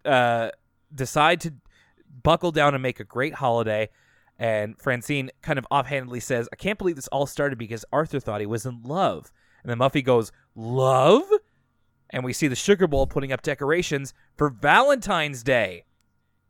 uh, 0.04 0.50
decide 0.93 1.39
to 1.41 1.54
buckle 2.24 2.52
down 2.52 2.74
and 2.74 2.82
make 2.82 3.00
a 3.00 3.04
great 3.04 3.36
holiday. 3.36 3.89
And 4.39 4.76
Francine 4.82 5.30
kind 5.43 5.60
of 5.60 5.68
offhandedly 5.70 6.20
says, 6.20 6.50
I 6.52 6.56
can't 6.56 6.80
believe 6.80 6.96
this 6.96 7.08
all 7.10 7.28
started 7.28 7.60
because 7.60 7.86
Arthur 7.93 8.20
thought 8.20 8.41
he 8.41 8.48
was 8.48 8.66
in 8.66 8.82
love. 8.82 9.32
And 9.62 9.70
then 9.70 9.78
Muffy 9.78 10.04
goes, 10.04 10.32
Love? 10.56 11.26
And 12.10 12.24
we 12.24 12.34
see 12.34 12.48
the 12.48 12.56
Sugar 12.56 12.88
Bowl 12.88 13.06
putting 13.06 13.32
up 13.32 13.43
decorations 13.43 14.16
for 14.36 14.50
Valentine's 14.50 15.43
Day 15.43 15.84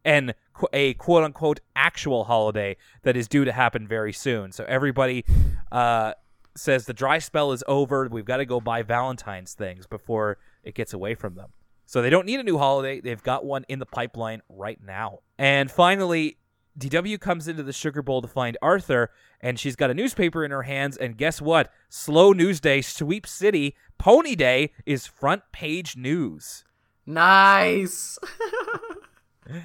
and 0.06 0.36
a 0.72 0.94
quote 0.94 1.24
unquote 1.24 1.60
actual 1.76 2.24
holiday 2.24 2.78
that 3.02 3.18
is 3.18 3.28
due 3.28 3.44
to 3.44 3.52
happen 3.52 3.88
very 3.88 4.14
soon. 4.14 4.52
So 4.52 4.64
everybody 4.66 5.26
uh, 5.72 6.14
says 6.56 6.86
the 6.86 6.94
dry 6.94 7.20
spell 7.20 7.52
is 7.52 7.64
over. 7.68 8.08
We've 8.10 8.24
got 8.24 8.38
to 8.38 8.46
go 8.46 8.62
buy 8.62 8.84
Valentine's 8.84 9.54
things 9.54 9.88
before 9.88 10.38
it 10.64 10.76
gets 10.76 10.94
away 10.94 11.16
from 11.16 11.36
them. 11.36 11.50
So 11.88 12.02
they 12.02 12.10
don't 12.10 12.26
need 12.26 12.40
a 12.40 12.44
new 12.44 12.58
holiday. 12.58 13.02
They've 13.02 13.22
got 13.22 13.44
one 13.44 13.66
in 13.68 13.80
the 13.80 13.86
pipeline 13.86 14.42
right 14.50 14.80
now. 14.84 15.20
And 15.38 15.70
finally, 15.70 16.38
DW 16.80 17.20
comes 17.20 17.48
into 17.48 17.64
the 17.64 17.74
Sugar 17.74 18.02
Bowl 18.02 18.22
to 18.22 18.28
find 18.28 18.58
Arthur, 18.62 19.12
and 19.40 19.60
she's 19.60 19.76
got 19.76 19.92
a 19.92 19.94
newspaper 19.94 20.44
in 20.44 20.52
her 20.52 20.64
hands. 20.64 20.98
And 20.98 21.16
guess 21.16 21.42
what? 21.42 21.72
Slow 21.90 22.32
News 22.32 22.60
Day, 22.60 22.82
Sweep 22.82 23.28
City, 23.28 23.76
Pony 23.98 24.36
Day 24.36 24.72
is 24.86 25.06
front 25.06 25.44
page 25.52 25.96
news. 25.96 26.64
Nice. 27.06 28.18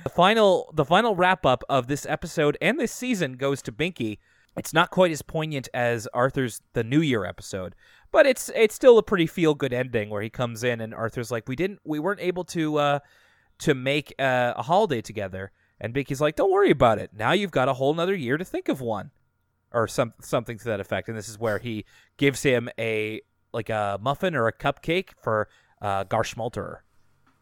The 0.05 0.11
final, 0.11 0.70
the 0.74 0.85
final 0.85 1.14
wrap 1.14 1.47
up 1.47 1.64
of 1.68 1.87
this 1.87 2.07
episode 2.07 2.57
and 2.61 2.78
this 2.78 2.93
season 2.93 3.35
goes 3.35 3.62
to 3.62 3.72
Binky. 3.72 4.18
It's 4.57 4.74
not 4.74 4.91
quite 4.91 5.12
as 5.12 5.22
poignant 5.22 5.68
as 5.72 6.07
Arthur's 6.12 6.61
the 6.72 6.85
New 6.85 7.01
Year 7.01 7.24
episode, 7.24 7.74
but 8.12 8.26
it's 8.26 8.51
it's 8.55 8.74
still 8.74 8.99
a 8.99 9.03
pretty 9.03 9.26
feel 9.26 9.55
good 9.55 9.72
ending 9.72 10.11
where 10.11 10.22
he 10.22 10.28
comes 10.28 10.64
in 10.64 10.81
and 10.81 10.93
Arthur's 10.93 11.31
like, 11.31 11.49
we 11.49 11.57
didn't, 11.57 11.81
we 11.85 11.99
weren't 11.99 12.20
able 12.20 12.45
to 12.45 12.76
uh, 12.76 12.99
to 13.61 13.74
make 13.74 14.12
uh, 14.18 14.55
a 14.57 14.62
holiday 14.62 15.01
together, 15.01 15.53
and 15.81 15.95
Binky's 15.95 16.20
like, 16.20 16.37
don't 16.37 16.51
worry 16.51 16.70
about 16.70 16.99
it. 16.99 17.11
Now 17.14 17.33
you've 17.33 17.53
got 17.53 17.68
a 17.68 17.74
whole 17.74 17.93
another 17.93 18.14
year 18.14 18.37
to 18.37 18.45
think 18.45 18.68
of 18.68 18.81
one, 18.81 19.12
or 19.72 19.87
some 19.87 20.12
something 20.20 20.59
to 20.59 20.64
that 20.64 20.81
effect. 20.81 21.09
And 21.09 21.16
this 21.16 21.28
is 21.28 21.39
where 21.39 21.59
he 21.59 21.85
gives 22.16 22.43
him 22.43 22.68
a 22.78 23.20
like 23.53 23.70
a 23.70 23.99
muffin 24.01 24.35
or 24.35 24.47
a 24.49 24.53
cupcake 24.53 25.11
for 25.22 25.49
uh, 25.81 26.05
Garschmalterer 26.05 26.78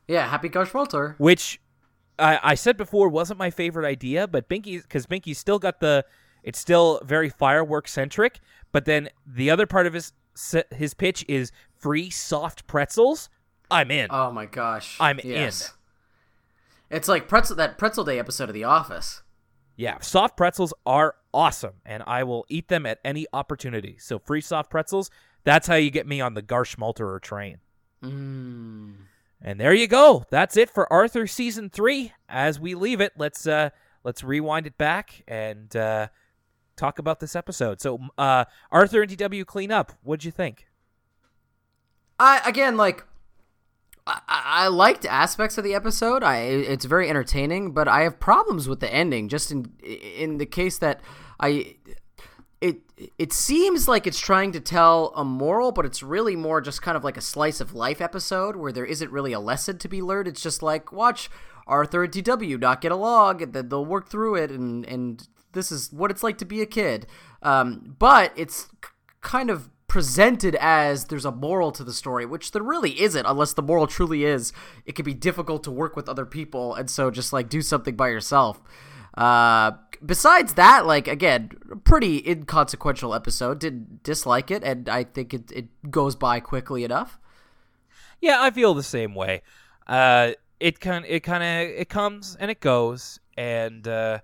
yeah, 0.08 0.26
happy 0.26 0.48
Gosh 0.48 0.74
Walter. 0.74 1.14
which 1.18 1.60
I, 2.18 2.40
I 2.42 2.54
said 2.54 2.76
before 2.76 3.08
wasn't 3.08 3.38
my 3.38 3.50
favorite 3.50 3.86
idea, 3.86 4.26
but 4.26 4.48
Binky 4.48 4.82
because 4.82 5.06
Binky's 5.06 5.38
still 5.38 5.58
got 5.58 5.80
the 5.80 6.04
it's 6.42 6.58
still 6.58 7.00
very 7.04 7.28
firework 7.28 7.88
centric, 7.88 8.40
but 8.72 8.84
then 8.84 9.08
the 9.26 9.50
other 9.50 9.66
part 9.66 9.86
of 9.86 9.92
his 9.94 10.12
his 10.70 10.94
pitch 10.94 11.24
is 11.28 11.52
free 11.76 12.10
soft 12.10 12.66
pretzels. 12.66 13.28
I'm 13.70 13.90
in. 13.90 14.08
Oh 14.10 14.30
my 14.30 14.46
gosh. 14.46 14.96
I'm 15.00 15.20
yes. 15.22 15.72
It's 16.90 17.08
like 17.08 17.28
pretzel 17.28 17.56
that 17.56 17.76
Pretzel 17.76 18.04
Day 18.04 18.18
episode 18.18 18.48
of 18.48 18.54
The 18.54 18.64
Office. 18.64 19.22
yeah, 19.76 19.98
soft 20.00 20.36
pretzels 20.36 20.72
are 20.86 21.16
awesome, 21.34 21.74
and 21.84 22.02
I 22.06 22.24
will 22.24 22.46
eat 22.48 22.68
them 22.68 22.86
at 22.86 22.98
any 23.04 23.26
opportunity. 23.32 23.96
So 23.98 24.18
free 24.18 24.40
soft 24.40 24.70
pretzels. 24.70 25.10
That's 25.44 25.66
how 25.66 25.74
you 25.74 25.90
get 25.90 26.06
me 26.06 26.20
on 26.20 26.34
the 26.34 26.42
Garschmalterer 26.42 27.20
train. 27.20 27.58
Mm. 28.02 28.94
And 29.40 29.60
there 29.60 29.74
you 29.74 29.86
go. 29.86 30.24
That's 30.30 30.56
it 30.56 30.68
for 30.68 30.92
Arthur 30.92 31.26
season 31.26 31.70
three. 31.70 32.12
As 32.28 32.58
we 32.58 32.74
leave 32.74 33.00
it, 33.00 33.12
let's 33.16 33.46
uh 33.46 33.70
let's 34.04 34.24
rewind 34.24 34.66
it 34.66 34.76
back 34.76 35.22
and 35.28 35.74
uh 35.76 36.08
talk 36.76 36.98
about 36.98 37.20
this 37.20 37.36
episode. 37.36 37.80
So 37.80 38.00
uh 38.16 38.44
Arthur 38.70 39.02
and 39.02 39.10
DW 39.10 39.46
clean 39.46 39.70
up. 39.70 39.92
What'd 40.02 40.24
you 40.24 40.32
think? 40.32 40.66
I 42.18 42.40
again 42.44 42.76
like 42.76 43.04
I, 44.06 44.20
I 44.28 44.68
liked 44.68 45.04
aspects 45.06 45.56
of 45.58 45.64
the 45.64 45.74
episode. 45.74 46.22
I 46.24 46.38
it's 46.38 46.84
very 46.84 47.08
entertaining, 47.08 47.72
but 47.72 47.86
I 47.86 48.02
have 48.02 48.18
problems 48.18 48.68
with 48.68 48.80
the 48.80 48.92
ending. 48.92 49.28
Just 49.28 49.52
in 49.52 49.72
in 49.82 50.38
the 50.38 50.46
case 50.46 50.78
that 50.78 51.00
I 51.38 51.76
it 53.18 53.32
seems 53.32 53.86
like 53.86 54.06
it's 54.06 54.18
trying 54.18 54.52
to 54.52 54.60
tell 54.60 55.12
a 55.14 55.24
moral, 55.24 55.72
but 55.72 55.84
it's 55.84 56.02
really 56.02 56.36
more 56.36 56.60
just 56.60 56.82
kind 56.82 56.96
of 56.96 57.04
like 57.04 57.16
a 57.16 57.22
slice 57.22 57.60
of 57.60 57.74
life 57.74 58.00
episode 58.00 58.56
where 58.56 58.72
there 58.72 58.84
isn't 58.84 59.12
really 59.12 59.32
a 59.32 59.40
lesson 59.40 59.78
to 59.78 59.88
be 59.88 60.02
learned. 60.02 60.28
It's 60.28 60.42
just 60.42 60.62
like 60.62 60.92
watch 60.92 61.30
Arthur 61.66 62.04
and 62.04 62.12
DW 62.12 62.58
not 62.60 62.80
get 62.80 62.92
along, 62.92 63.42
and 63.42 63.52
then 63.52 63.68
they'll 63.68 63.84
work 63.84 64.08
through 64.08 64.36
it, 64.36 64.50
and 64.50 64.84
and 64.86 65.26
this 65.52 65.70
is 65.70 65.92
what 65.92 66.10
it's 66.10 66.22
like 66.22 66.38
to 66.38 66.44
be 66.44 66.60
a 66.60 66.66
kid. 66.66 67.06
Um, 67.42 67.94
but 67.98 68.32
it's 68.36 68.68
k- 68.82 68.88
kind 69.20 69.50
of 69.50 69.70
presented 69.86 70.54
as 70.56 71.06
there's 71.06 71.24
a 71.24 71.32
moral 71.32 71.72
to 71.72 71.82
the 71.82 71.92
story, 71.92 72.26
which 72.26 72.52
there 72.52 72.62
really 72.62 73.00
isn't, 73.00 73.24
unless 73.26 73.54
the 73.54 73.62
moral 73.62 73.86
truly 73.86 74.24
is 74.24 74.52
it 74.84 74.94
can 74.94 75.04
be 75.04 75.14
difficult 75.14 75.64
to 75.64 75.70
work 75.70 75.96
with 75.96 76.08
other 76.08 76.26
people, 76.26 76.74
and 76.74 76.90
so 76.90 77.10
just 77.10 77.32
like 77.32 77.48
do 77.48 77.62
something 77.62 77.96
by 77.96 78.08
yourself. 78.08 78.60
Uh, 79.16 79.72
besides 80.04 80.54
that, 80.54 80.86
like 80.86 81.08
again, 81.08 81.50
pretty 81.84 82.22
inconsequential 82.28 83.14
episode. 83.14 83.58
Didn't 83.58 84.02
dislike 84.02 84.50
it, 84.50 84.62
and 84.62 84.88
I 84.88 85.04
think 85.04 85.34
it 85.34 85.50
it 85.52 85.90
goes 85.90 86.14
by 86.16 86.40
quickly 86.40 86.84
enough. 86.84 87.18
Yeah, 88.20 88.38
I 88.40 88.50
feel 88.50 88.74
the 88.74 88.82
same 88.82 89.14
way. 89.14 89.42
Uh 89.86 90.32
it 90.60 90.80
kind 90.80 91.04
it 91.06 91.20
kind 91.20 91.42
of 91.42 91.74
it 91.80 91.88
comes 91.88 92.36
and 92.38 92.50
it 92.50 92.60
goes 92.60 93.20
and 93.36 93.86
uh 93.86 94.18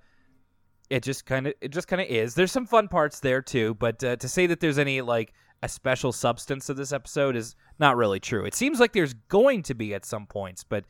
it 0.91 1.03
just 1.03 1.26
kind 1.26 1.47
of 1.47 1.55
it 1.61 1.70
just 1.70 1.89
kind 1.89 2.03
of 2.03 2.09
is. 2.09 2.35
There's 2.35 2.53
some 2.53 2.66
fun 2.66 2.89
parts 2.89 3.20
there 3.20 3.41
too, 3.43 3.74
but 3.74 4.03
uh, 4.05 4.16
to 4.16 4.28
say 4.28 4.47
that 4.47 4.61
there's 4.61 4.78
any 4.78 5.01
like 5.01 5.32
a 5.62 5.68
special 5.68 6.12
substance 6.12 6.66
to 6.66 6.74
this 6.74 6.93
episode 6.93 7.37
is 7.37 7.57
not 7.78 7.97
really 7.97 8.20
true. 8.20 8.45
It 8.45 8.55
seems 8.55 8.80
like 8.80 8.93
there's 8.93 9.14
going 9.14 9.62
to 9.62 9.74
be 9.74 9.95
at 9.95 10.05
some 10.05 10.26
points, 10.26 10.62
but 10.62 10.85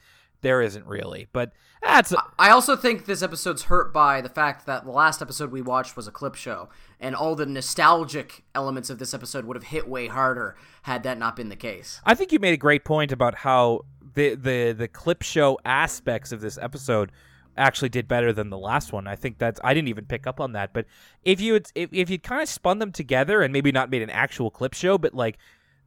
there 0.45 0.63
isn't 0.63 0.87
really. 0.87 1.27
But 1.33 1.53
that's 1.83 2.15
I 2.39 2.51
also 2.51 2.77
think 2.77 3.07
this 3.07 3.23
episode's 3.23 3.65
hurt 3.65 3.93
by 3.93 4.21
the 4.21 4.29
fact 4.29 4.67
that 4.67 4.85
the 4.85 4.93
last 4.93 5.21
episode 5.21 5.51
we 5.51 5.61
watched 5.61 5.97
was 5.97 6.07
a 6.07 6.13
clip 6.13 6.37
show, 6.37 6.69
and 7.01 7.17
all 7.17 7.35
the 7.35 7.47
nostalgic 7.47 8.45
elements 8.55 8.91
of 8.91 9.01
this 9.01 9.13
episode 9.13 9.45
would 9.45 9.57
have 9.57 9.65
hit 9.65 9.89
way 9.89 10.07
harder 10.07 10.57
had 10.83 11.03
that 11.03 11.19
not 11.19 11.35
been 11.35 11.49
the 11.49 11.57
case. 11.57 12.01
I 12.05 12.15
think 12.15 12.31
you 12.31 12.39
made 12.39 12.55
a 12.55 12.59
great 12.59 12.85
point 12.85 13.11
about 13.11 13.35
how 13.35 13.81
the 14.15 14.35
the 14.37 14.73
the 14.73 14.89
clip 14.89 15.23
show 15.23 15.59
aspects 15.65 16.31
of 16.31 16.41
this 16.41 16.59
episode 16.59 17.11
actually 17.57 17.89
did 17.89 18.09
better 18.09 18.33
than 18.33 18.51
the 18.51 18.59
last 18.59 18.93
one. 18.93 19.07
I 19.07 19.17
think 19.17 19.39
that's 19.39 19.61
I 19.65 19.75
didn't 19.75 19.89
even 19.89 20.07
pick 20.07 20.27
up 20.27 20.41
on 20.41 20.53
that, 20.53 20.73
but 20.73 20.87
if 21.25 21.41
you 21.41 21.55
had, 21.55 21.67
if 21.75 21.91
if 21.93 22.11
you 22.11 22.19
kind 22.19 22.43
of 22.43 22.49
spun 22.49 22.79
them 22.79 22.93
together 22.93 23.43
and 23.43 23.53
maybe 23.53 23.73
not 23.73 23.91
made 23.91 24.03
an 24.03 24.11
actual 24.11 24.51
clip 24.51 24.75
show, 24.75 24.99
but 24.99 25.15
like 25.15 25.39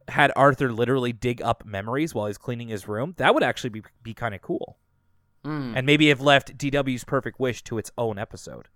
had 0.08 0.32
Arthur 0.36 0.72
literally 0.72 1.12
dig 1.12 1.42
up 1.42 1.64
memories 1.64 2.14
while 2.14 2.26
he's 2.26 2.38
cleaning 2.38 2.68
his 2.68 2.88
room, 2.88 3.14
that 3.18 3.34
would 3.34 3.42
actually 3.42 3.70
be 3.70 3.82
be 4.02 4.14
kind 4.14 4.34
of 4.34 4.42
cool. 4.42 4.76
And 5.76 5.86
maybe 5.86 6.08
have 6.08 6.20
left 6.20 6.58
DW's 6.58 7.04
Perfect 7.04 7.38
Wish 7.38 7.62
to 7.64 7.78
its 7.78 7.90
own 7.96 8.18
episode. 8.18 8.68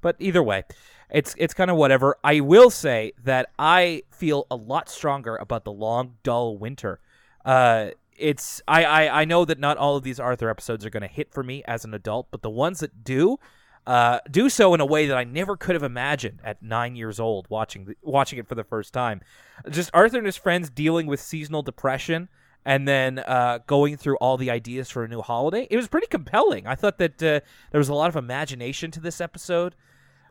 But 0.00 0.16
either 0.18 0.42
way, 0.42 0.64
it's 1.10 1.34
it's 1.38 1.54
kind 1.54 1.70
of 1.70 1.76
whatever. 1.76 2.16
I 2.24 2.40
will 2.40 2.70
say 2.70 3.12
that 3.22 3.50
I 3.58 4.02
feel 4.10 4.46
a 4.50 4.56
lot 4.56 4.88
stronger 4.88 5.36
about 5.36 5.64
the 5.64 5.72
long, 5.72 6.14
dull 6.22 6.56
winter. 6.56 7.00
Uh, 7.44 7.90
it's 8.16 8.62
I, 8.66 8.84
I 8.84 9.20
I 9.22 9.24
know 9.24 9.44
that 9.44 9.58
not 9.58 9.76
all 9.76 9.96
of 9.96 10.02
these 10.02 10.20
Arthur 10.20 10.48
episodes 10.48 10.84
are 10.86 10.90
going 10.90 11.02
to 11.02 11.08
hit 11.08 11.32
for 11.32 11.42
me 11.42 11.62
as 11.66 11.84
an 11.84 11.94
adult, 11.94 12.28
but 12.30 12.42
the 12.42 12.50
ones 12.50 12.80
that 12.80 13.04
do, 13.04 13.38
uh, 13.86 14.18
do 14.30 14.48
so 14.48 14.74
in 14.74 14.80
a 14.80 14.86
way 14.86 15.06
that 15.06 15.16
I 15.16 15.24
never 15.24 15.56
could 15.56 15.74
have 15.74 15.82
imagined 15.82 16.40
at 16.44 16.62
nine 16.62 16.96
years 16.96 17.18
old 17.18 17.46
watching 17.48 17.86
the, 17.86 17.96
watching 18.02 18.38
it 18.38 18.46
for 18.46 18.54
the 18.54 18.64
first 18.64 18.92
time. 18.92 19.20
Just 19.68 19.90
Arthur 19.94 20.18
and 20.18 20.26
his 20.26 20.36
friends 20.36 20.70
dealing 20.70 21.06
with 21.06 21.20
seasonal 21.20 21.62
depression 21.62 22.28
and 22.64 22.86
then 22.86 23.20
uh, 23.20 23.58
going 23.66 23.96
through 23.96 24.16
all 24.16 24.36
the 24.36 24.50
ideas 24.50 24.90
for 24.90 25.04
a 25.04 25.08
new 25.08 25.22
holiday. 25.22 25.66
It 25.70 25.76
was 25.76 25.88
pretty 25.88 26.06
compelling. 26.08 26.66
I 26.66 26.74
thought 26.74 26.98
that 26.98 27.22
uh, 27.22 27.40
there 27.70 27.78
was 27.78 27.88
a 27.88 27.94
lot 27.94 28.08
of 28.08 28.16
imagination 28.16 28.90
to 28.92 29.00
this 29.00 29.20
episode. 29.20 29.74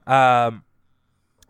Um, 0.05 0.63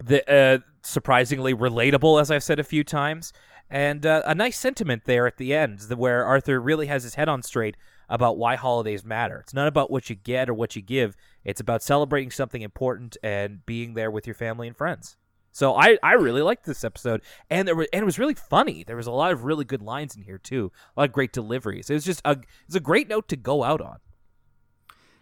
the 0.01 0.29
uh, 0.31 0.59
surprisingly 0.81 1.53
relatable, 1.53 2.21
as 2.21 2.31
I've 2.31 2.43
said 2.43 2.59
a 2.59 2.63
few 2.63 2.85
times, 2.85 3.33
and 3.69 4.05
uh, 4.05 4.21
a 4.25 4.33
nice 4.33 4.57
sentiment 4.57 5.03
there 5.05 5.27
at 5.27 5.37
the 5.37 5.53
end, 5.53 5.81
where 5.95 6.25
Arthur 6.25 6.61
really 6.61 6.87
has 6.87 7.03
his 7.03 7.15
head 7.15 7.27
on 7.27 7.43
straight 7.43 7.75
about 8.09 8.37
why 8.37 8.55
holidays 8.55 9.03
matter. 9.03 9.39
It's 9.39 9.53
not 9.53 9.67
about 9.67 9.91
what 9.91 10.09
you 10.09 10.15
get 10.15 10.49
or 10.49 10.53
what 10.53 10.75
you 10.75 10.81
give. 10.81 11.15
It's 11.43 11.61
about 11.61 11.83
celebrating 11.83 12.31
something 12.31 12.61
important 12.61 13.17
and 13.23 13.65
being 13.65 13.93
there 13.93 14.11
with 14.11 14.27
your 14.27 14.33
family 14.33 14.67
and 14.67 14.75
friends. 14.75 15.17
So 15.51 15.75
I, 15.75 15.97
I 16.03 16.13
really 16.13 16.41
liked 16.41 16.65
this 16.65 16.83
episode, 16.83 17.21
and 17.49 17.67
there 17.67 17.75
were 17.75 17.87
and 17.91 18.03
it 18.03 18.05
was 18.05 18.19
really 18.19 18.35
funny. 18.35 18.83
There 18.83 18.95
was 18.95 19.07
a 19.07 19.11
lot 19.11 19.31
of 19.31 19.43
really 19.43 19.65
good 19.65 19.81
lines 19.81 20.15
in 20.15 20.21
here 20.23 20.37
too, 20.37 20.71
a 20.95 21.01
lot 21.01 21.09
of 21.09 21.13
great 21.13 21.33
deliveries. 21.33 21.89
It 21.89 21.95
was 21.95 22.05
just 22.05 22.21
a 22.23 22.37
it's 22.65 22.75
a 22.75 22.79
great 22.79 23.07
note 23.07 23.27
to 23.29 23.35
go 23.35 23.63
out 23.63 23.81
on. 23.81 23.97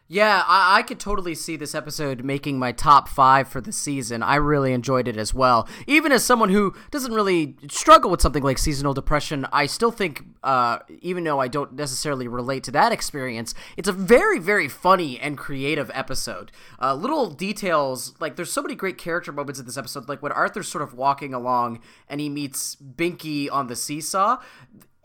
Yeah, 0.10 0.43
I, 0.47 0.78
I 0.78 0.82
could 0.84 1.01
totally 1.01 1.36
see 1.36 1.58
this 1.58 1.76
episode 1.76 2.24
making 2.24 2.58
my 2.58 2.72
top 2.72 3.10
five 3.10 3.49
for 3.49 3.60
the 3.60 3.74
season. 3.74 4.24
I 4.24 4.36
really 4.36 4.72
enjoyed 4.72 5.05
it 5.05 5.18
as 5.18 5.34
well. 5.34 5.68
Even 5.86 6.14
as 6.14 6.24
someone 6.24 6.49
who 6.49 6.74
doesn't 6.91 7.14
really 7.14 7.58
struggle 7.70 8.10
with 8.10 8.22
something 8.22 8.41
like 8.43 8.58
seasonal 8.58 8.93
depression, 8.93 9.45
I 9.51 9.66
still 9.66 9.91
think, 9.91 10.24
uh, 10.43 10.80
even 11.01 11.26
though 11.26 11.41
I 11.41 11.49
don't 11.49 11.74
necessarily 11.74 12.26
relate 12.28 12.64
to 12.66 12.72
that 12.72 12.93
experience, 12.93 13.53
it's 13.76 13.89
a 13.89 13.93
very, 13.93 14.39
very 14.39 14.70
funny 14.70 15.20
and 15.20 15.38
creative 15.38 15.91
episode. 15.93 16.53
Uh, 16.82 16.93
little 16.93 17.30
details, 17.30 18.14
like 18.22 18.38
there's 18.38 18.51
so 18.51 18.62
many 18.62 18.76
great 18.76 18.97
character 18.97 19.34
moments 19.34 19.60
in 19.60 19.66
this 19.66 19.78
episode, 19.78 20.08
like 20.08 20.24
when 20.24 20.32
Arthur's 20.32 20.70
sort 20.70 20.84
of 20.84 20.93
walking 20.93 21.34
along 21.34 21.82
and 22.08 22.22
he 22.22 22.30
meets 22.30 22.78
Binky 22.78 23.51
on 23.51 23.68
the 23.68 23.76
seesaw 23.76 24.38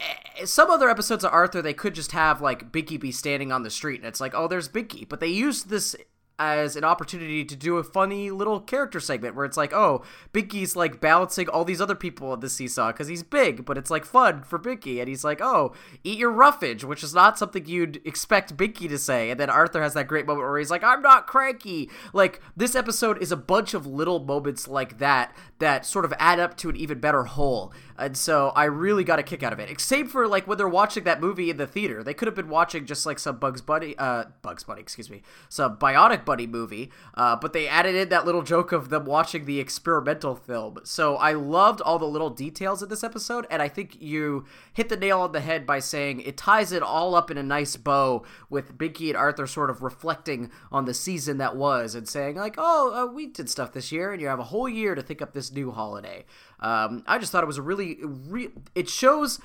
Eh, 0.02 0.44
some 0.44 0.70
other 0.70 0.88
episodes 0.88 1.24
of 1.24 1.32
Arthur, 1.32 1.62
they 1.62 1.74
could 1.74 1.94
just 1.94 2.12
have 2.12 2.40
like 2.40 2.72
Binky 2.72 2.98
be 2.98 3.12
standing 3.12 3.52
on 3.52 3.62
the 3.62 3.70
street, 3.70 4.00
and 4.00 4.08
it's 4.08 4.20
like, 4.20 4.34
oh, 4.34 4.48
there's 4.48 4.68
Binky. 4.68 5.08
But 5.08 5.20
they 5.20 5.28
used 5.28 5.68
this 5.68 5.94
as 6.38 6.74
an 6.74 6.82
opportunity 6.82 7.44
to 7.44 7.54
do 7.54 7.76
a 7.76 7.84
funny 7.84 8.30
little 8.30 8.58
character 8.58 8.98
segment 8.98 9.36
where 9.36 9.44
it's 9.44 9.56
like, 9.56 9.72
oh, 9.72 10.02
Binky's 10.32 10.74
like 10.74 11.00
balancing 11.00 11.48
all 11.48 11.64
these 11.64 11.80
other 11.80 11.94
people 11.94 12.32
on 12.32 12.40
the 12.40 12.48
seesaw 12.48 12.90
because 12.90 13.06
he's 13.06 13.22
big, 13.22 13.64
but 13.64 13.78
it's 13.78 13.90
like 13.90 14.04
fun 14.04 14.42
for 14.42 14.58
Binky, 14.58 14.98
and 14.98 15.08
he's 15.08 15.22
like, 15.22 15.40
oh, 15.40 15.72
eat 16.02 16.18
your 16.18 16.32
roughage, 16.32 16.82
which 16.84 17.04
is 17.04 17.14
not 17.14 17.38
something 17.38 17.66
you'd 17.66 18.04
expect 18.04 18.56
Binky 18.56 18.88
to 18.88 18.98
say. 18.98 19.30
And 19.30 19.38
then 19.38 19.50
Arthur 19.50 19.82
has 19.82 19.94
that 19.94 20.08
great 20.08 20.26
moment 20.26 20.48
where 20.48 20.58
he's 20.58 20.70
like, 20.70 20.82
I'm 20.82 21.02
not 21.02 21.28
cranky. 21.28 21.88
Like 22.12 22.40
this 22.56 22.74
episode 22.74 23.22
is 23.22 23.30
a 23.30 23.36
bunch 23.36 23.72
of 23.74 23.86
little 23.86 24.18
moments 24.18 24.66
like 24.66 24.98
that 24.98 25.36
that 25.60 25.86
sort 25.86 26.04
of 26.04 26.12
add 26.18 26.40
up 26.40 26.56
to 26.56 26.70
an 26.70 26.76
even 26.76 26.98
better 26.98 27.24
whole. 27.24 27.72
And 28.02 28.16
so 28.16 28.48
I 28.56 28.64
really 28.64 29.04
got 29.04 29.20
a 29.20 29.22
kick 29.22 29.44
out 29.44 29.52
of 29.52 29.60
it. 29.60 29.70
Except 29.70 30.08
for 30.08 30.26
like 30.26 30.48
when 30.48 30.58
they're 30.58 30.68
watching 30.68 31.04
that 31.04 31.20
movie 31.20 31.50
in 31.50 31.56
the 31.56 31.68
theater, 31.68 32.02
they 32.02 32.14
could 32.14 32.26
have 32.26 32.34
been 32.34 32.48
watching 32.48 32.84
just 32.84 33.06
like 33.06 33.20
some 33.20 33.36
Bugs 33.36 33.60
Bunny, 33.60 33.94
uh, 33.96 34.24
Bugs 34.42 34.64
Bunny, 34.64 34.80
excuse 34.80 35.08
me, 35.08 35.22
some 35.48 35.76
Bionic 35.76 36.24
Bunny 36.24 36.48
movie. 36.48 36.90
Uh, 37.14 37.36
but 37.36 37.52
they 37.52 37.68
added 37.68 37.94
in 37.94 38.08
that 38.08 38.26
little 38.26 38.42
joke 38.42 38.72
of 38.72 38.88
them 38.88 39.04
watching 39.04 39.44
the 39.44 39.60
experimental 39.60 40.34
film. 40.34 40.78
So 40.82 41.14
I 41.16 41.34
loved 41.34 41.80
all 41.80 42.00
the 42.00 42.04
little 42.04 42.30
details 42.30 42.82
of 42.82 42.88
this 42.88 43.04
episode, 43.04 43.46
and 43.48 43.62
I 43.62 43.68
think 43.68 44.02
you 44.02 44.46
hit 44.72 44.88
the 44.88 44.96
nail 44.96 45.20
on 45.20 45.30
the 45.30 45.40
head 45.40 45.64
by 45.64 45.78
saying 45.78 46.22
it 46.22 46.36
ties 46.36 46.72
it 46.72 46.82
all 46.82 47.14
up 47.14 47.30
in 47.30 47.38
a 47.38 47.42
nice 47.42 47.76
bow 47.76 48.24
with 48.50 48.76
Binky 48.76 49.10
and 49.10 49.16
Arthur 49.16 49.46
sort 49.46 49.70
of 49.70 49.80
reflecting 49.80 50.50
on 50.72 50.86
the 50.86 50.94
season 50.94 51.38
that 51.38 51.54
was 51.54 51.94
and 51.94 52.08
saying 52.08 52.34
like, 52.34 52.56
oh, 52.58 52.92
uh, 52.94 53.12
we 53.12 53.28
did 53.28 53.48
stuff 53.48 53.72
this 53.72 53.92
year, 53.92 54.12
and 54.12 54.20
you 54.20 54.26
have 54.26 54.40
a 54.40 54.44
whole 54.44 54.68
year 54.68 54.96
to 54.96 55.02
think 55.02 55.22
up 55.22 55.34
this 55.34 55.52
new 55.52 55.70
holiday. 55.70 56.24
Um, 56.58 57.02
I 57.08 57.18
just 57.18 57.32
thought 57.32 57.42
it 57.42 57.48
was 57.48 57.58
a 57.58 57.62
really, 57.62 57.91
re- 58.02 58.50
it 58.74 58.88
shows 58.88 59.40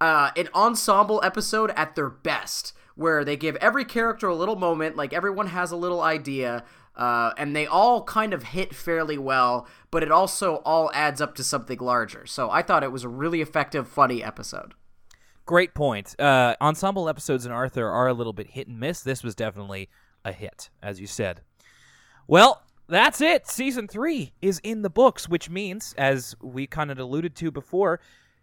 uh, 0.00 0.30
an 0.36 0.48
ensemble 0.54 1.20
episode 1.22 1.70
at 1.76 1.94
their 1.94 2.08
best, 2.10 2.72
where 2.94 3.24
they 3.24 3.36
give 3.36 3.56
every 3.56 3.84
character 3.84 4.28
a 4.28 4.34
little 4.34 4.56
moment, 4.56 4.96
like 4.96 5.12
everyone 5.12 5.48
has 5.48 5.70
a 5.70 5.76
little 5.76 6.00
idea, 6.00 6.64
uh, 6.96 7.32
and 7.38 7.56
they 7.56 7.66
all 7.66 8.02
kind 8.04 8.34
of 8.34 8.42
hit 8.42 8.74
fairly 8.74 9.16
well, 9.16 9.66
but 9.90 10.02
it 10.02 10.10
also 10.10 10.56
all 10.66 10.90
adds 10.92 11.20
up 11.20 11.34
to 11.34 11.44
something 11.44 11.78
larger. 11.78 12.26
So 12.26 12.50
I 12.50 12.62
thought 12.62 12.82
it 12.82 12.92
was 12.92 13.04
a 13.04 13.08
really 13.08 13.40
effective, 13.40 13.88
funny 13.88 14.22
episode. 14.22 14.74
Great 15.46 15.74
point. 15.74 16.14
Uh, 16.20 16.54
ensemble 16.60 17.08
episodes 17.08 17.46
in 17.46 17.52
Arthur 17.52 17.88
are 17.88 18.06
a 18.06 18.14
little 18.14 18.32
bit 18.32 18.48
hit 18.48 18.68
and 18.68 18.78
miss. 18.78 19.00
This 19.00 19.22
was 19.22 19.34
definitely 19.34 19.88
a 20.24 20.32
hit, 20.32 20.70
as 20.82 21.00
you 21.00 21.06
said. 21.06 21.40
Well, 22.28 22.62
that's 22.90 23.20
it. 23.20 23.46
Season 23.46 23.86
three 23.86 24.32
is 24.42 24.60
in 24.64 24.82
the 24.82 24.90
books, 24.90 25.28
which 25.28 25.48
means, 25.48 25.94
as 25.96 26.34
we 26.42 26.66
kind 26.66 26.90
of 26.90 26.98
alluded 26.98 27.36
to 27.36 27.50
before, 27.50 28.00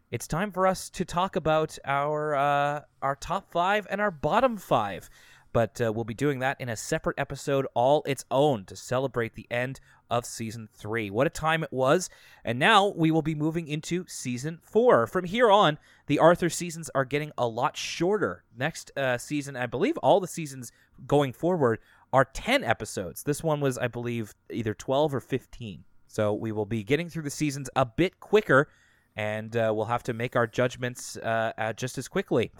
it's 0.09 0.27
time 0.27 0.51
for 0.51 0.65
us 0.65 0.89
to 0.91 1.03
talk 1.03 1.35
about 1.35 1.77
our 1.83 2.33
uh, 2.35 2.81
our 3.01 3.15
top 3.15 3.51
five 3.51 3.85
and 3.89 3.99
our 3.99 4.11
bottom 4.11 4.57
five. 4.57 5.09
But 5.53 5.81
uh, 5.81 5.91
we'll 5.91 6.05
be 6.05 6.13
doing 6.13 6.39
that 6.39 6.59
in 6.61 6.69
a 6.69 6.75
separate 6.75 7.17
episode, 7.17 7.67
all 7.73 8.03
its 8.05 8.25
own, 8.29 8.65
to 8.65 8.75
celebrate 8.75 9.35
the 9.35 9.47
end 9.49 9.79
of 10.09 10.25
season 10.25 10.69
three. 10.71 11.09
What 11.09 11.27
a 11.27 11.31
time 11.31 11.63
it 11.63 11.73
was! 11.73 12.09
And 12.45 12.59
now 12.59 12.93
we 12.95 13.11
will 13.11 13.21
be 13.21 13.35
moving 13.35 13.67
into 13.67 14.05
season 14.07 14.59
four. 14.61 15.07
From 15.07 15.25
here 15.25 15.51
on, 15.51 15.77
the 16.05 16.19
Arthur 16.19 16.49
seasons 16.49 16.89
are 16.95 17.05
getting 17.05 17.31
a 17.37 17.47
lot 17.47 17.75
shorter. 17.75 18.43
Next 18.57 18.91
uh, 18.95 19.17
season, 19.17 19.57
I 19.57 19.65
believe, 19.65 19.97
all 19.97 20.19
the 20.19 20.27
seasons 20.27 20.71
going 21.05 21.33
forward 21.33 21.79
are 22.13 22.25
10 22.25 22.63
episodes. 22.63 23.23
This 23.23 23.43
one 23.43 23.59
was, 23.59 23.77
I 23.77 23.87
believe, 23.87 24.33
either 24.51 24.73
12 24.73 25.15
or 25.15 25.19
15. 25.19 25.83
So 26.07 26.33
we 26.33 26.51
will 26.51 26.65
be 26.65 26.83
getting 26.83 27.09
through 27.09 27.23
the 27.23 27.29
seasons 27.29 27.69
a 27.75 27.85
bit 27.85 28.19
quicker, 28.19 28.69
and 29.15 29.55
uh, 29.55 29.71
we'll 29.75 29.85
have 29.85 30.03
to 30.03 30.13
make 30.13 30.35
our 30.35 30.47
judgments 30.47 31.17
uh, 31.17 31.51
uh, 31.57 31.73
just 31.73 31.97
as 31.97 32.07
quickly. 32.07 32.51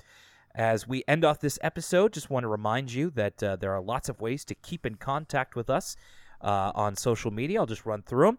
As 0.54 0.88
we 0.88 1.04
end 1.08 1.24
off 1.24 1.40
this 1.40 1.60
episode, 1.62 2.14
just 2.14 2.30
want 2.30 2.44
to 2.44 2.48
remind 2.48 2.92
you 2.92 3.10
that 3.12 3.42
uh, 3.42 3.56
there 3.56 3.72
are 3.74 3.82
lots 3.82 4.10
of 4.10 4.20
ways 4.20 4.44
to 4.46 4.56
keep 4.56 4.86
in 4.86 4.96
contact 4.96 5.56
with 5.56 5.70
us 5.70 5.96
uh, 6.42 6.72
on 6.74 6.96
social 6.96 7.32
media. 7.32 7.60
I'll 7.60 7.68
just 7.68 7.86
run 7.86 8.02
through 8.02 8.28
them. 8.28 8.38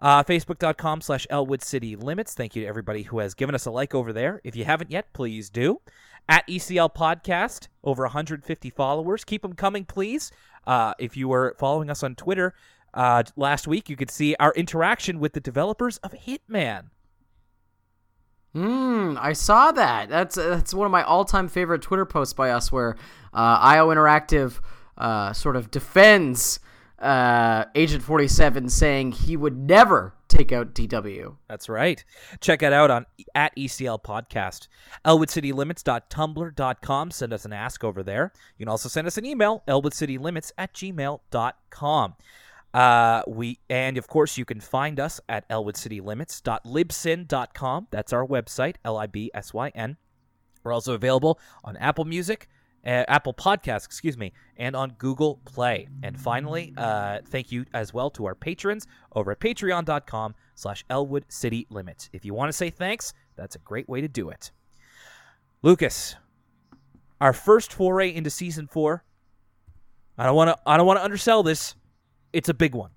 Uh, 0.00 0.24
Facebook.com 0.24 1.00
slash 1.00 1.28
Elwood 1.30 1.62
City 1.62 1.94
Limits. 1.94 2.34
Thank 2.34 2.56
you 2.56 2.62
to 2.62 2.68
everybody 2.68 3.02
who 3.02 3.20
has 3.20 3.34
given 3.34 3.54
us 3.54 3.66
a 3.66 3.70
like 3.70 3.94
over 3.94 4.12
there. 4.12 4.40
If 4.42 4.56
you 4.56 4.64
haven't 4.64 4.90
yet, 4.90 5.12
please 5.12 5.48
do. 5.48 5.80
At 6.28 6.46
ECL 6.46 6.94
Podcast, 6.94 7.68
over 7.84 8.04
150 8.04 8.70
followers. 8.70 9.24
Keep 9.24 9.42
them 9.42 9.54
coming, 9.54 9.84
please. 9.84 10.30
Uh, 10.66 10.94
if 10.98 11.16
you 11.16 11.28
were 11.28 11.54
following 11.58 11.90
us 11.90 12.02
on 12.02 12.14
Twitter 12.14 12.54
uh, 12.94 13.22
last 13.36 13.66
week, 13.66 13.88
you 13.88 13.96
could 13.96 14.10
see 14.10 14.36
our 14.38 14.52
interaction 14.52 15.18
with 15.18 15.32
the 15.32 15.40
developers 15.40 15.98
of 15.98 16.12
Hitman. 16.12 16.84
Hmm, 18.54 19.16
I 19.18 19.32
saw 19.32 19.72
that. 19.72 20.10
That's 20.10 20.34
that's 20.34 20.74
one 20.74 20.84
of 20.84 20.92
my 20.92 21.02
all-time 21.02 21.48
favorite 21.48 21.80
Twitter 21.80 22.04
posts 22.04 22.34
by 22.34 22.50
us, 22.50 22.70
where 22.70 22.96
uh, 23.32 23.58
IO 23.60 23.88
Interactive 23.88 24.60
uh, 24.98 25.32
sort 25.32 25.56
of 25.56 25.70
defends 25.70 26.60
uh, 26.98 27.64
Agent 27.74 28.02
Forty 28.02 28.28
Seven, 28.28 28.68
saying 28.68 29.12
he 29.12 29.38
would 29.38 29.56
never 29.56 30.14
take 30.32 30.52
out 30.52 30.74
DW. 30.74 31.36
That's 31.48 31.68
right. 31.68 32.04
Check 32.40 32.62
it 32.62 32.72
out 32.72 32.90
on 32.90 33.04
at 33.34 33.54
ECL 33.56 34.02
Podcast. 34.02 34.68
ElwoodCityLimits.tumblr.com. 35.04 37.10
Send 37.10 37.32
us 37.32 37.44
an 37.44 37.52
ask 37.52 37.82
over 37.84 38.02
there. 38.02 38.32
You 38.56 38.64
can 38.64 38.70
also 38.70 38.88
send 38.88 39.06
us 39.06 39.18
an 39.18 39.26
email, 39.26 39.62
ElwoodCityLimits 39.68 40.52
at 40.58 40.74
gmail.com. 40.74 42.14
Uh, 42.74 43.22
we 43.26 43.58
and 43.68 43.98
of 43.98 44.08
course 44.08 44.38
you 44.38 44.46
can 44.46 44.58
find 44.58 44.98
us 44.98 45.20
at 45.28 45.46
elwoodcitylimits.libsyn.com. 45.50 47.88
That's 47.90 48.14
our 48.14 48.26
website, 48.26 48.76
L 48.84 48.96
I 48.96 49.06
B 49.06 49.30
S 49.34 49.52
Y 49.52 49.70
N. 49.74 49.98
We're 50.64 50.72
also 50.72 50.94
available 50.94 51.38
on 51.64 51.76
Apple 51.76 52.06
Music, 52.06 52.48
uh, 52.84 53.04
Apple 53.08 53.34
Podcasts, 53.34 53.84
excuse 53.84 54.18
me, 54.18 54.32
and 54.56 54.74
on 54.74 54.90
Google 54.98 55.40
Play. 55.44 55.88
And 56.02 56.18
finally, 56.18 56.72
uh, 56.76 57.18
thank 57.26 57.52
you 57.52 57.64
as 57.74 57.94
well 57.94 58.10
to 58.10 58.26
our 58.26 58.34
patrons 58.34 58.86
over 59.14 59.32
at 59.32 59.40
patreon.com 59.40 60.34
slash 60.54 60.84
Elwood 60.90 61.24
City 61.28 61.66
Limits. 61.70 62.10
If 62.12 62.24
you 62.24 62.34
want 62.34 62.48
to 62.48 62.52
say 62.52 62.70
thanks, 62.70 63.14
that's 63.36 63.56
a 63.56 63.60
great 63.60 63.88
way 63.88 64.00
to 64.00 64.08
do 64.08 64.30
it. 64.30 64.50
Lucas, 65.62 66.16
our 67.20 67.32
first 67.32 67.72
foray 67.72 68.12
into 68.12 68.30
season 68.30 68.66
four. 68.66 69.04
I 70.18 70.26
don't 70.26 70.36
want 70.36 70.48
to. 70.48 70.58
I 70.66 70.76
don't 70.76 70.86
want 70.86 70.98
to 70.98 71.04
undersell 71.04 71.42
this. 71.42 71.74
It's 72.32 72.48
a 72.48 72.54
big 72.54 72.74
one. 72.74 72.90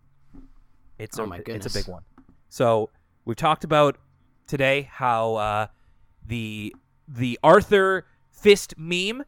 It's 0.97 1.19
Oh 1.19 1.23
a. 1.23 1.27
my 1.27 1.41
It's 1.45 1.65
a 1.65 1.79
big 1.79 1.88
one. 1.88 2.03
So 2.49 2.89
we've 3.25 3.38
talked 3.38 3.63
about 3.63 3.97
today 4.47 4.89
how 4.91 5.36
uh, 5.36 5.67
the 6.25 6.75
the 7.07 7.39
Arthur 7.43 8.05
fist 8.31 8.73
meme 8.77 9.23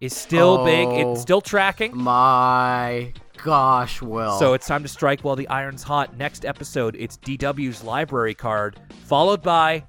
is 0.00 0.14
still 0.14 0.64
big. 0.64 0.86
Oh. 0.88 1.12
It's 1.12 1.22
still 1.22 1.40
tracking. 1.40 1.96
My 1.96 3.12
gosh, 3.42 4.02
Will. 4.02 4.38
So 4.38 4.52
it's 4.54 4.66
time 4.66 4.82
to 4.82 4.88
strike 4.88 5.20
while 5.22 5.36
the 5.36 5.48
iron's 5.48 5.82
hot. 5.82 6.16
Next 6.16 6.44
episode, 6.44 6.96
it's 6.98 7.16
DW's 7.18 7.82
library 7.84 8.34
card, 8.34 8.78
followed 9.04 9.42
by 9.42 9.84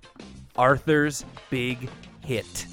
Arthur's 0.56 1.26
big 1.50 1.90
hit. 2.24 2.68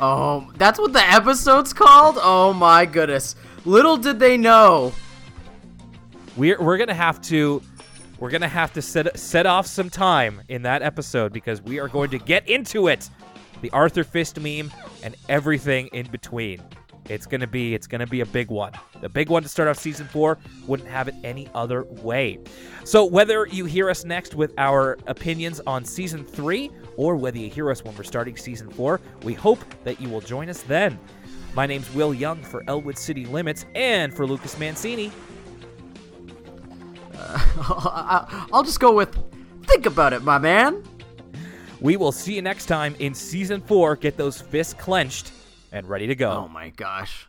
oh, 0.00 0.50
that's 0.56 0.78
what 0.78 0.92
the 0.92 1.04
episode's 1.12 1.72
called. 1.72 2.18
Oh 2.20 2.52
my 2.52 2.86
goodness. 2.86 3.36
Little 3.64 3.96
did 3.96 4.18
they 4.18 4.36
know. 4.36 4.92
We're 6.36 6.60
we're 6.60 6.76
gonna 6.76 6.94
have 6.94 7.20
to 7.22 7.62
we're 8.18 8.30
gonna 8.30 8.48
have 8.48 8.72
to 8.74 8.82
set 8.82 9.18
set 9.18 9.46
off 9.46 9.66
some 9.66 9.88
time 9.90 10.42
in 10.48 10.62
that 10.62 10.82
episode 10.82 11.32
because 11.32 11.62
we 11.62 11.78
are 11.80 11.88
going 11.88 12.10
to 12.10 12.18
get 12.18 12.48
into 12.48 12.88
it. 12.88 13.08
The 13.66 13.76
Arthur 13.76 14.04
Fist 14.04 14.38
meme, 14.38 14.70
and 15.02 15.16
everything 15.28 15.88
in 15.88 16.06
between. 16.12 16.62
It's 17.08 17.26
gonna 17.26 17.48
be 17.48 17.74
it's 17.74 17.88
gonna 17.88 18.06
be 18.06 18.20
a 18.20 18.26
big 18.26 18.48
one. 18.48 18.72
The 19.00 19.08
big 19.08 19.28
one 19.28 19.42
to 19.42 19.48
start 19.48 19.68
off 19.68 19.76
season 19.76 20.06
four. 20.06 20.38
Wouldn't 20.68 20.88
have 20.88 21.08
it 21.08 21.16
any 21.24 21.48
other 21.52 21.82
way. 21.84 22.38
So 22.84 23.04
whether 23.04 23.46
you 23.46 23.64
hear 23.64 23.90
us 23.90 24.04
next 24.04 24.36
with 24.36 24.52
our 24.56 24.98
opinions 25.08 25.60
on 25.66 25.84
season 25.84 26.24
three, 26.24 26.70
or 26.96 27.16
whether 27.16 27.38
you 27.38 27.50
hear 27.50 27.68
us 27.70 27.82
when 27.82 27.96
we're 27.96 28.04
starting 28.04 28.36
season 28.36 28.70
four, 28.70 29.00
we 29.24 29.34
hope 29.34 29.64
that 29.82 30.00
you 30.00 30.08
will 30.08 30.20
join 30.20 30.48
us 30.48 30.62
then. 30.62 30.96
My 31.54 31.66
name's 31.66 31.92
Will 31.92 32.14
Young 32.14 32.40
for 32.42 32.62
Elwood 32.68 32.98
City 32.98 33.26
Limits 33.26 33.66
and 33.74 34.14
for 34.14 34.28
Lucas 34.28 34.56
Mancini. 34.60 35.10
I'll 38.52 38.62
just 38.62 38.78
go 38.78 38.92
with 38.92 39.16
think 39.64 39.86
about 39.86 40.12
it, 40.12 40.22
my 40.22 40.38
man. 40.38 40.84
We 41.80 41.96
will 41.96 42.12
see 42.12 42.34
you 42.34 42.42
next 42.42 42.66
time 42.66 42.94
in 42.98 43.14
season 43.14 43.60
four. 43.60 43.96
Get 43.96 44.16
those 44.16 44.40
fists 44.40 44.74
clenched 44.74 45.32
and 45.72 45.88
ready 45.88 46.06
to 46.06 46.14
go. 46.14 46.30
Oh 46.30 46.48
my 46.48 46.70
gosh. 46.70 47.25